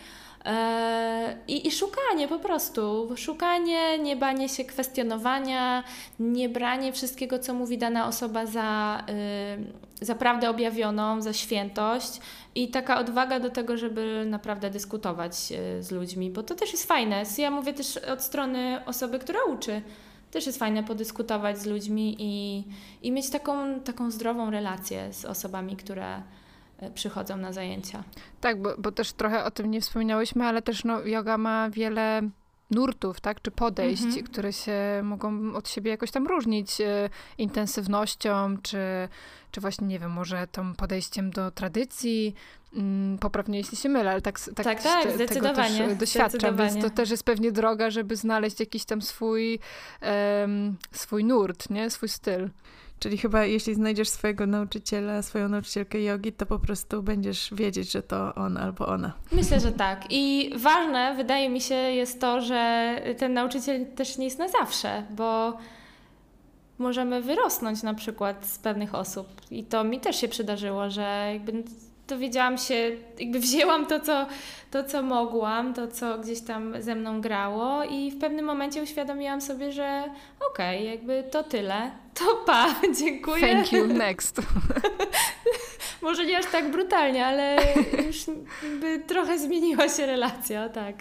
I, 1.49 1.67
I 1.67 1.71
szukanie 1.71 2.29
po 2.29 2.39
prostu, 2.39 3.09
szukanie, 3.17 3.99
nie 3.99 4.17
banie 4.17 4.49
się 4.49 4.65
kwestionowania, 4.65 5.85
nie 6.21 6.49
branie 6.49 6.93
wszystkiego, 6.93 7.39
co 7.39 7.55
mówi 7.55 7.79
dana 7.79 8.07
osoba 8.09 8.47
za, 8.47 9.03
y, 10.01 10.05
za 10.05 10.15
prawdę 10.15 10.51
objawioną, 10.51 11.23
za 11.23 11.33
świętość 11.33 12.21
i 12.55 12.69
taka 12.69 12.99
odwaga 12.99 13.41
do 13.41 13.51
tego, 13.51 13.77
żeby 13.77 14.25
naprawdę 14.27 14.71
dyskutować 14.71 15.33
y, 15.33 15.83
z 15.83 15.91
ludźmi, 15.91 16.31
bo 16.31 16.43
to 16.43 16.55
też 16.55 16.73
jest 16.73 16.87
fajne. 16.87 17.23
Ja 17.39 17.51
mówię 17.51 17.73
też 17.73 17.97
od 17.97 18.23
strony 18.23 18.81
osoby, 18.87 19.19
która 19.19 19.41
uczy. 19.45 19.83
Też 20.31 20.47
jest 20.47 20.59
fajne 20.59 20.85
podyskutować 20.85 21.59
z 21.59 21.67
ludźmi 21.67 22.17
i, 22.19 22.65
i 23.03 23.13
mieć 23.13 23.31
taką, 23.31 23.81
taką 23.81 24.11
zdrową 24.11 24.51
relację 24.51 25.13
z 25.13 25.25
osobami, 25.25 25.77
które, 25.77 26.05
E, 26.15 26.38
przychodzą 26.95 27.37
na 27.37 27.53
zajęcia. 27.53 28.05
Tak, 28.41 28.63
bo, 28.63 28.75
bo 28.79 28.93
też 28.93 29.13
trochę 29.13 29.45
o 29.45 29.51
tym 29.51 29.71
nie 29.71 29.81
wspominałyśmy, 29.81 30.45
ale 30.45 30.63
też 30.63 30.85
no, 30.85 31.01
yoga 31.01 31.39
ma 31.39 31.71
wiele 31.71 32.23
nurtów, 32.71 33.21
tak, 33.21 33.43
czy 33.43 33.51
podejść, 33.51 34.03
mhm. 34.03 34.25
które 34.25 34.53
się 34.53 35.01
mogą 35.03 35.55
od 35.55 35.69
siebie 35.69 35.91
jakoś 35.91 36.11
tam 36.11 36.27
różnić 36.27 36.81
e, 36.81 37.11
intensywnością, 37.39 38.57
czy, 38.63 38.79
czy 39.51 39.61
właśnie, 39.61 39.87
nie 39.87 39.99
wiem, 39.99 40.11
może 40.11 40.47
tym 40.47 40.75
podejściem 40.75 41.31
do 41.31 41.51
tradycji, 41.51 42.35
mm, 42.75 43.19
poprawnie 43.19 43.59
jeśli 43.59 43.77
się 43.77 43.89
mylę, 43.89 44.11
ale 44.11 44.21
tak, 44.21 44.41
tak, 44.41 44.65
tak, 44.65 44.83
tak 44.83 45.13
zdecydowanie, 45.13 45.79
tego 45.79 45.89
też 45.89 45.99
doświadczam, 45.99 46.57
więc 46.57 46.83
to 46.83 46.91
też 46.91 47.11
jest 47.11 47.25
pewnie 47.25 47.53
droga, 47.53 47.91
żeby 47.91 48.17
znaleźć 48.17 48.61
jakiś 48.61 48.85
tam 48.85 49.03
swój, 49.03 49.59
swój 50.93 51.25
nurt, 51.25 51.71
nie, 51.71 51.91
swój 51.91 52.09
styl. 52.09 52.49
Czyli 52.99 53.19
chyba 53.19 53.45
jeśli 53.45 53.75
znajdziesz 53.75 54.09
swojego 54.09 54.47
nauczyciela, 54.47 55.23
swoją 55.23 55.49
nauczycielkę 55.49 56.03
jogi, 56.03 56.33
to 56.33 56.47
po 56.47 56.59
prostu 56.59 57.03
będziesz 57.03 57.55
wiedzieć, 57.55 57.93
że 57.93 58.03
to 58.03 58.35
on 58.35 58.57
albo 58.57 58.87
ona. 58.87 59.13
Myślę, 59.33 59.61
że 59.61 59.73
tak. 59.73 60.05
I 60.11 60.53
ważne, 60.57 61.15
wydaje 61.17 61.49
mi 61.49 61.61
się, 61.61 61.75
jest 61.75 62.21
to, 62.21 62.41
że 62.41 62.95
ten 63.19 63.33
nauczyciel 63.33 63.87
też 63.87 64.19
nie 64.19 64.25
jest 64.25 64.39
na 64.39 64.49
zawsze, 64.49 65.07
bo 65.11 65.59
możemy 66.79 67.23
wyrosnąć 67.23 67.83
na 67.83 67.95
przykład 67.95 68.47
z 68.47 68.59
pewnych 68.59 68.95
osób. 68.95 69.29
I 69.51 69.65
to 69.65 69.85
mi 69.85 70.01
też 70.01 70.21
się 70.21 70.29
przydarzyło, 70.29 70.91
że 70.91 71.31
jakby 71.33 71.63
dowiedziałam 72.09 72.59
się, 72.59 72.97
jakby 73.19 73.41
wzięłam 73.41 73.87
to 73.87 74.01
co, 74.01 74.27
to, 74.71 74.85
co 74.85 75.03
mogłam, 75.03 75.75
to, 75.75 75.89
co 75.89 76.19
gdzieś 76.19 76.41
tam 76.41 76.83
ze 76.83 76.95
mną 76.95 77.21
grało 77.21 77.85
i 77.85 78.11
w 78.11 78.19
pewnym 78.19 78.45
momencie 78.45 78.83
uświadomiłam 78.83 79.41
sobie, 79.41 79.73
że 79.73 80.05
okej, 80.51 80.79
okay, 80.79 80.91
jakby 80.91 81.25
to 81.31 81.45
tyle, 81.45 81.91
to 82.15 82.25
pa, 82.47 82.75
dziękuję. 83.01 83.41
Thank 83.41 83.73
you, 83.73 83.87
next. 83.87 84.41
Może 86.03 86.27
nie 86.27 86.39
aż 86.39 86.47
tak 86.47 86.71
brutalnie, 86.71 87.27
ale 87.27 87.57
już 88.07 88.17
jakby 88.63 88.99
trochę 88.99 89.39
zmieniła 89.39 89.89
się 89.89 90.07
relacja, 90.07 90.69
tak. 90.69 90.95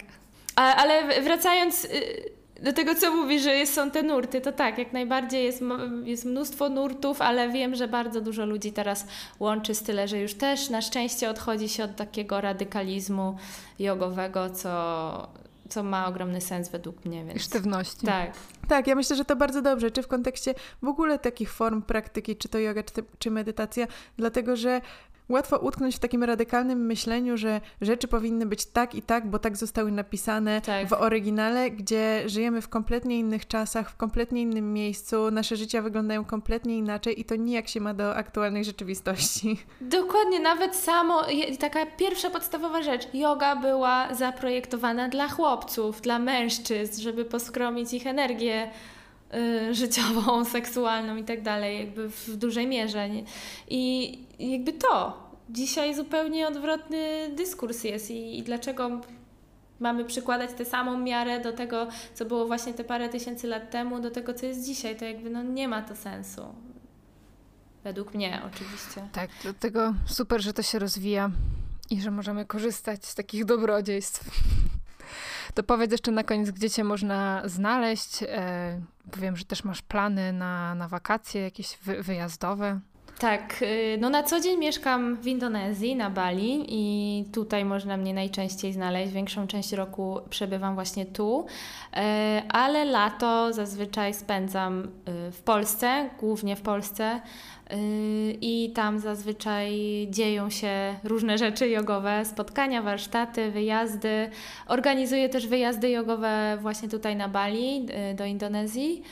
Ale 0.56 1.22
wracając 1.22 1.84
y, 1.84 2.37
do 2.62 2.72
tego, 2.72 2.94
co 2.94 3.14
mówi, 3.14 3.40
że 3.40 3.66
są 3.66 3.90
te 3.90 4.02
nurty, 4.02 4.40
to 4.40 4.52
tak, 4.52 4.78
jak 4.78 4.92
najbardziej 4.92 5.44
jest, 5.44 5.62
jest 6.04 6.24
mnóstwo 6.24 6.68
nurtów, 6.68 7.22
ale 7.22 7.48
wiem, 7.48 7.74
że 7.74 7.88
bardzo 7.88 8.20
dużo 8.20 8.46
ludzi 8.46 8.72
teraz 8.72 9.06
łączy 9.40 9.74
style, 9.74 10.08
że 10.08 10.18
już 10.18 10.34
też 10.34 10.70
na 10.70 10.82
szczęście 10.82 11.30
odchodzi 11.30 11.68
się 11.68 11.84
od 11.84 11.96
takiego 11.96 12.40
radykalizmu 12.40 13.36
jogowego, 13.78 14.50
co, 14.50 15.28
co 15.68 15.82
ma 15.82 16.06
ogromny 16.06 16.40
sens 16.40 16.68
według 16.68 17.04
mnie. 17.04 17.24
Więc... 17.24 17.42
Sztywności. 17.42 18.06
Tak. 18.06 18.30
Tak, 18.68 18.86
ja 18.86 18.94
myślę, 18.94 19.16
że 19.16 19.24
to 19.24 19.36
bardzo 19.36 19.62
dobrze, 19.62 19.90
czy 19.90 20.02
w 20.02 20.08
kontekście 20.08 20.54
w 20.82 20.88
ogóle 20.88 21.18
takich 21.18 21.52
form 21.52 21.82
praktyki, 21.82 22.36
czy 22.36 22.48
to 22.48 22.58
yoga, 22.58 22.82
czy, 22.82 22.92
czy 23.18 23.30
medytacja, 23.30 23.86
dlatego 24.16 24.56
że 24.56 24.80
łatwo 25.28 25.58
utknąć 25.58 25.96
w 25.96 25.98
takim 25.98 26.24
radykalnym 26.24 26.86
myśleniu, 26.86 27.36
że 27.36 27.60
rzeczy 27.80 28.08
powinny 28.08 28.46
być 28.46 28.66
tak 28.66 28.94
i 28.94 29.02
tak, 29.02 29.30
bo 29.30 29.38
tak 29.38 29.56
zostały 29.56 29.92
napisane 29.92 30.60
tak. 30.60 30.88
w 30.88 30.92
oryginale, 30.92 31.70
gdzie 31.70 32.22
żyjemy 32.26 32.62
w 32.62 32.68
kompletnie 32.68 33.18
innych 33.18 33.46
czasach, 33.46 33.90
w 33.90 33.96
kompletnie 33.96 34.42
innym 34.42 34.72
miejscu, 34.72 35.30
nasze 35.30 35.56
życia 35.56 35.82
wyglądają 35.82 36.24
kompletnie 36.24 36.78
inaczej 36.78 37.20
i 37.20 37.24
to 37.24 37.36
nijak 37.36 37.68
się 37.68 37.80
ma 37.80 37.94
do 37.94 38.16
aktualnej 38.16 38.64
rzeczywistości. 38.64 39.56
Dokładnie, 39.80 40.40
nawet 40.40 40.76
samo, 40.76 41.22
taka 41.58 41.86
pierwsza 41.86 42.30
podstawowa 42.30 42.82
rzecz, 42.82 43.14
yoga 43.14 43.56
była 43.56 44.14
zaprojektowana 44.14 45.08
dla 45.08 45.28
chłopców, 45.28 46.00
dla 46.00 46.18
mężczyzn, 46.18 47.02
żeby 47.02 47.24
poskromić 47.24 47.94
ich 47.94 48.06
energię 48.06 48.70
życiową, 49.72 50.44
seksualną 50.58 51.16
i 51.16 51.24
tak 51.24 51.42
dalej, 51.42 51.78
jakby 51.78 52.08
w 52.08 52.36
dużej 52.36 52.66
mierze. 52.66 53.08
I 53.68 54.12
jakby 54.38 54.72
to. 54.72 55.28
Dzisiaj 55.50 55.94
zupełnie 55.94 56.48
odwrotny 56.48 57.30
dyskurs 57.34 57.84
jest 57.84 58.10
i, 58.10 58.38
i 58.38 58.42
dlaczego 58.42 59.00
mamy 59.80 60.04
przykładać 60.04 60.52
tę 60.52 60.64
samą 60.64 60.98
miarę 60.98 61.40
do 61.40 61.52
tego, 61.52 61.88
co 62.14 62.24
było 62.24 62.46
właśnie 62.46 62.74
te 62.74 62.84
parę 62.84 63.08
tysięcy 63.08 63.46
lat 63.46 63.70
temu, 63.70 64.00
do 64.00 64.10
tego, 64.10 64.34
co 64.34 64.46
jest 64.46 64.64
dzisiaj. 64.64 64.96
To 64.96 65.04
jakby 65.04 65.30
no, 65.30 65.42
nie 65.42 65.68
ma 65.68 65.82
to 65.82 65.96
sensu. 65.96 66.42
Według 67.84 68.14
mnie 68.14 68.42
oczywiście. 68.46 69.08
Tak, 69.12 69.30
dlatego 69.42 69.94
super, 70.06 70.42
że 70.42 70.52
to 70.52 70.62
się 70.62 70.78
rozwija 70.78 71.30
i 71.90 72.00
że 72.00 72.10
możemy 72.10 72.44
korzystać 72.44 73.06
z 73.06 73.14
takich 73.14 73.44
dobrodziejstw. 73.44 74.30
To 75.58 75.62
powiedz 75.62 75.92
jeszcze 75.92 76.10
na 76.10 76.24
koniec, 76.24 76.50
gdzie 76.50 76.70
cię 76.70 76.84
można 76.84 77.42
znaleźć. 77.44 78.22
E, 78.22 78.80
wiem, 79.16 79.36
że 79.36 79.44
też 79.44 79.64
masz 79.64 79.82
plany 79.82 80.32
na, 80.32 80.74
na 80.74 80.88
wakacje 80.88 81.42
jakieś 81.42 81.78
wy, 81.82 82.02
wyjazdowe. 82.02 82.80
Tak, 83.18 83.62
y, 83.62 83.98
no 84.00 84.10
na 84.10 84.22
co 84.22 84.40
dzień 84.40 84.58
mieszkam 84.58 85.16
w 85.16 85.26
Indonezji, 85.26 85.96
na 85.96 86.10
Bali 86.10 86.64
i 86.68 87.24
tutaj 87.32 87.64
można 87.64 87.96
mnie 87.96 88.14
najczęściej 88.14 88.72
znaleźć. 88.72 89.12
Większą 89.12 89.46
część 89.46 89.72
roku 89.72 90.20
przebywam 90.30 90.74
właśnie 90.74 91.06
tu, 91.06 91.46
e, 91.96 92.42
ale 92.48 92.84
lato 92.84 93.52
zazwyczaj 93.52 94.14
spędzam 94.14 94.84
y, 94.84 95.32
w 95.32 95.42
Polsce, 95.42 96.10
głównie 96.20 96.56
w 96.56 96.62
Polsce 96.62 97.20
y, 97.72 97.76
i 98.40 98.72
tam 98.74 98.98
zazwyczaj 98.98 99.72
dzieją 100.10 100.50
się 100.50 100.94
różne 101.04 101.38
rzeczy 101.38 101.68
jogowe, 101.68 102.24
spotkania, 102.24 102.82
warsztaty, 102.82 103.50
wyjazdy. 103.50 104.30
Organizuję 104.66 105.28
też 105.28 105.46
wyjazdy 105.46 105.90
jogowe 105.90 106.58
właśnie 106.60 106.88
tutaj 106.88 107.16
na 107.16 107.28
Bali, 107.28 107.86
do 108.14 108.24
Indonezji. 108.24 109.02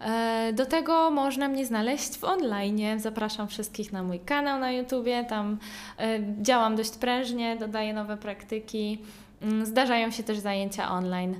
E, 0.00 0.52
do 0.52 0.66
tego 0.66 1.10
można 1.10 1.48
mnie 1.48 1.66
znaleźć 1.66 2.18
w 2.18 2.24
online. 2.24 3.00
Zapraszam 3.00 3.48
wszystkich 3.48 3.92
na 3.92 4.02
mój 4.02 4.20
kanał 4.20 4.58
na 4.58 4.72
YouTubie. 4.72 5.24
Tam 5.24 5.58
e, 5.98 6.18
działam 6.42 6.76
dość 6.76 6.98
prężnie, 6.98 7.56
dodaję 7.56 7.94
nowe 7.94 8.16
praktyki. 8.16 8.98
Mm, 9.42 9.66
zdarzają 9.66 10.10
się 10.10 10.22
też 10.22 10.38
zajęcia 10.38 10.90
online. 10.90 11.34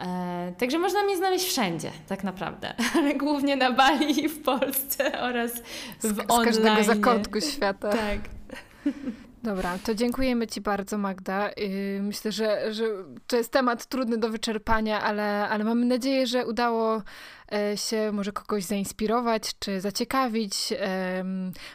E, 0.00 0.52
także 0.58 0.78
można 0.78 1.02
mnie 1.02 1.16
znaleźć 1.16 1.46
wszędzie, 1.46 1.90
tak 2.08 2.24
naprawdę. 2.24 2.74
Ale 2.94 3.14
głównie 3.24 3.56
na 3.56 3.72
Bali 3.72 4.24
i 4.24 4.28
w 4.28 4.42
Polsce 4.42 5.20
oraz 5.20 5.52
w 5.98 6.02
z, 6.02 6.18
online. 6.28 6.54
Z 6.54 6.56
każdego 6.56 6.84
zakątku 6.84 7.40
świata. 7.40 7.90
Tak. 7.90 8.18
Dobra, 9.42 9.78
to 9.84 9.94
dziękujemy 9.94 10.46
Ci 10.46 10.60
bardzo, 10.60 10.98
Magda. 10.98 11.50
Y, 11.50 12.00
myślę, 12.02 12.32
że, 12.32 12.74
że 12.74 12.84
to 13.26 13.36
jest 13.36 13.52
temat 13.52 13.86
trudny 13.86 14.18
do 14.18 14.28
wyczerpania, 14.28 15.02
ale, 15.02 15.48
ale 15.48 15.64
mamy 15.64 15.86
nadzieję, 15.86 16.26
że 16.26 16.46
udało 16.46 17.02
się 17.76 18.12
może 18.12 18.32
kogoś 18.32 18.64
zainspirować 18.64 19.58
czy 19.58 19.80
zaciekawić. 19.80 20.72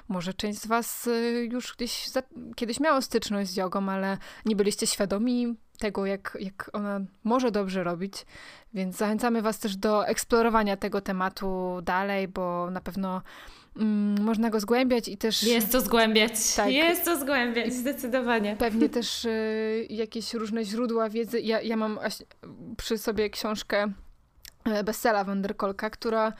Może 0.07 0.34
część 0.34 0.59
z 0.59 0.67
Was 0.67 1.07
y, 1.07 1.49
już 1.51 1.76
gdzieś 1.76 2.07
za, 2.07 2.21
kiedyś 2.55 2.80
miało 2.80 3.01
styczność 3.01 3.49
z 3.49 3.55
jogą, 3.55 3.89
ale 3.89 4.17
nie 4.45 4.55
byliście 4.55 4.88
świadomi 4.88 5.55
tego, 5.80 6.05
jak, 6.05 6.38
jak 6.39 6.69
ona 6.73 6.99
może 7.23 7.51
dobrze 7.51 7.84
robić. 7.84 8.26
Więc 8.73 8.97
zachęcamy 8.97 9.41
Was 9.41 9.59
też 9.59 9.76
do 9.76 10.07
eksplorowania 10.07 10.78
tego 10.78 11.01
tematu 11.01 11.80
dalej, 11.84 12.28
bo 12.28 12.71
na 12.71 12.82
pewno 12.82 13.21
mm, 13.78 14.23
można 14.23 14.49
go 14.49 14.59
zgłębiać 14.59 15.07
i 15.07 15.17
też... 15.17 15.43
Jest 15.43 15.71
to 15.71 15.82
zgłębiać, 15.82 16.55
tak. 16.55 16.71
jest 16.71 17.05
to 17.05 17.19
zgłębiać, 17.19 17.73
zdecydowanie. 17.73 18.55
Pewnie 18.59 18.89
też 18.99 19.26
y, 19.26 19.88
jakieś 19.89 20.34
różne 20.34 20.65
źródła 20.65 21.09
wiedzy. 21.09 21.41
Ja, 21.41 21.61
ja 21.61 21.78
mam 21.78 21.99
przy 22.78 22.97
sobie 22.97 23.30
książkę 23.30 23.93
e, 24.66 24.84
Bestela 24.84 25.24
Wanderkolka, 25.24 25.89
która 25.89 26.34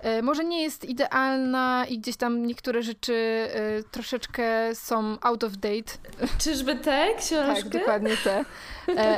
e, 0.00 0.22
może 0.22 0.44
nie 0.44 0.62
jest 0.62 0.84
idealna 0.84 1.86
i 1.88 1.98
gdzieś 1.98 2.16
tam 2.16 2.46
niektóre 2.46 2.82
rzeczy 2.82 3.14
e, 3.14 3.82
troszeczkę 3.82 4.74
są 4.74 5.16
out 5.20 5.44
of 5.44 5.52
date. 5.52 5.92
Czyżby 6.38 6.76
te 6.76 7.14
książki? 7.14 7.62
Tak, 7.62 7.72
dokładnie 7.72 8.16
te. 8.24 8.44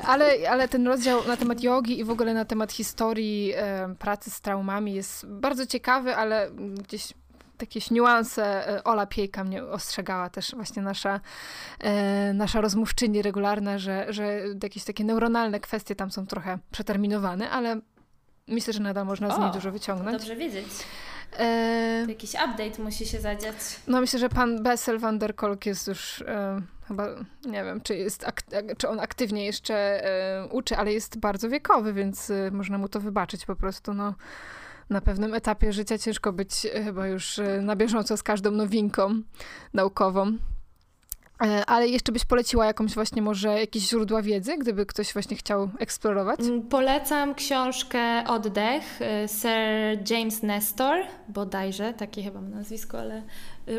ale, 0.07 0.51
ale 0.51 0.69
ten 0.69 0.87
rozdział 0.87 1.29
na 1.29 1.37
temat 1.37 1.63
jogi 1.63 1.99
i 1.99 2.05
w 2.05 2.11
ogóle 2.11 2.35
na 2.35 2.45
temat 2.45 2.73
historii 2.73 3.55
pracy 3.99 4.31
z 4.31 4.41
traumami 4.41 4.95
jest 4.95 5.27
bardzo 5.27 5.67
ciekawy, 5.67 6.17
ale 6.17 6.51
gdzieś 6.89 7.15
jakieś 7.61 7.91
niuanse. 7.91 8.65
Ola 8.85 9.07
Piejka 9.07 9.45
mnie 9.45 9.65
ostrzegała 9.65 10.31
też 10.31 10.55
właśnie 10.55 10.83
nasza, 10.83 11.21
e, 11.81 12.33
nasza 12.33 12.61
rozmówczyni 12.61 13.23
regularna, 13.23 13.79
że, 13.79 14.07
że 14.09 14.41
jakieś 14.63 14.85
takie 14.85 15.05
neuronalne 15.05 15.61
kwestie 15.61 15.97
tam 15.97 16.11
są 16.11 16.27
trochę 16.27 16.59
przeterminowane, 16.71 17.51
ale 17.51 17.81
myślę, 18.49 18.73
że 18.73 18.81
nadal 18.81 19.07
można 19.07 19.37
z 19.37 19.39
niej 19.39 19.51
dużo 19.51 19.73
wyciągnąć. 19.73 20.19
Dobrze 20.19 20.37
wiedzieć. 20.37 20.67
E... 21.39 22.07
Jakiś 22.09 22.31
update 22.31 22.83
musi 22.83 23.07
się 23.07 23.21
zadziać. 23.21 23.55
No 23.87 24.01
myślę, 24.01 24.19
że 24.19 24.29
pan 24.29 24.63
Bessel 24.63 24.99
van 24.99 25.19
der 25.19 25.35
Kolk 25.35 25.67
jest 25.67 25.89
już 25.89 26.23
e, 26.23 26.61
chyba, 26.89 27.09
nie 27.47 27.65
wiem, 27.65 27.81
czy, 27.81 27.97
jest 27.97 28.27
czy 28.79 28.89
on 28.89 29.01
aktywnie 29.01 29.47
jeszcze 29.47 29.75
e, 29.75 30.47
uczy, 30.51 30.77
ale 30.77 30.93
jest 30.93 31.19
bardzo 31.19 31.49
wiekowy, 31.49 31.93
więc 31.93 32.31
e, 32.31 32.51
można 32.51 32.79
mu 32.79 32.89
to 32.89 33.01
wybaczyć 33.01 33.47
po 33.47 33.57
prostu. 33.57 33.95
No 33.95 34.15
na 34.91 35.01
pewnym 35.01 35.35
etapie 35.35 35.73
życia 35.73 35.99
ciężko 35.99 36.33
być 36.33 36.67
e, 36.67 36.85
chyba 36.85 37.07
już 37.07 37.39
e, 37.39 37.63
na 37.63 37.77
bieżąco 37.77 38.17
z 38.17 38.23
każdą 38.23 38.51
nowinką 38.51 39.23
naukową. 39.75 40.33
E, 41.45 41.67
ale 41.67 41.89
jeszcze 41.89 42.13
byś 42.13 42.25
poleciła 42.25 42.67
jakąś 42.67 42.95
właśnie 42.95 43.23
może 43.23 43.61
jakieś 43.61 43.89
źródła 43.89 44.23
wiedzy, 44.23 44.59
gdyby 44.59 44.87
ktoś 44.87 45.13
właśnie 45.13 45.37
chciał 45.37 45.69
eksplorować? 45.79 46.41
Mm, 46.41 46.63
polecam 46.63 47.35
książkę 47.35 48.25
Oddech 48.27 49.01
Sir 49.27 50.11
James 50.11 50.43
Nestor, 50.43 50.97
bodajże, 51.29 51.95
takie 51.95 52.23
chyba 52.23 52.41
mam 52.41 52.51
nazwisko, 52.51 52.99
ale 52.99 53.23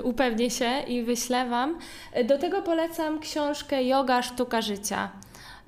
upewnię 0.04 0.50
się 0.50 0.80
i 0.88 1.04
wyślę 1.04 1.50
Wam. 1.50 1.78
Do 2.26 2.38
tego 2.38 2.62
polecam 2.62 3.20
książkę 3.20 3.84
Yoga 3.84 4.22
Sztuka 4.22 4.62
Życia 4.62 5.10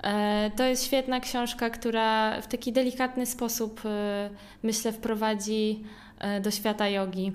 E, 0.02 0.50
to 0.56 0.64
jest 0.64 0.84
świetna 0.84 1.20
książka, 1.20 1.70
która 1.70 2.40
w 2.40 2.46
taki 2.46 2.72
delikatny 2.72 3.26
sposób, 3.26 3.80
e, 3.84 4.30
myślę, 4.62 4.92
wprowadzi 4.92 5.84
e, 6.18 6.40
do 6.40 6.50
świata 6.50 6.88
jogi. 6.88 7.32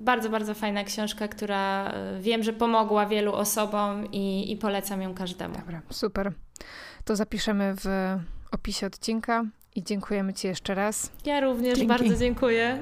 Bardzo, 0.00 0.30
bardzo 0.30 0.54
fajna 0.54 0.84
książka, 0.84 1.28
która 1.28 1.92
wiem, 2.20 2.42
że 2.42 2.52
pomogła 2.52 3.06
wielu 3.06 3.32
osobom 3.32 4.12
i, 4.12 4.52
i 4.52 4.56
polecam 4.56 5.02
ją 5.02 5.14
każdemu. 5.14 5.54
Dobra, 5.58 5.82
super. 5.90 6.32
To 7.04 7.16
zapiszemy 7.16 7.74
w 7.76 8.16
opisie 8.52 8.86
odcinka 8.86 9.44
i 9.76 9.82
dziękujemy 9.82 10.34
Ci 10.34 10.46
jeszcze 10.46 10.74
raz. 10.74 11.10
Ja 11.24 11.40
również 11.40 11.78
Dzięki. 11.78 11.88
bardzo 11.88 12.16
dziękuję. 12.16 12.78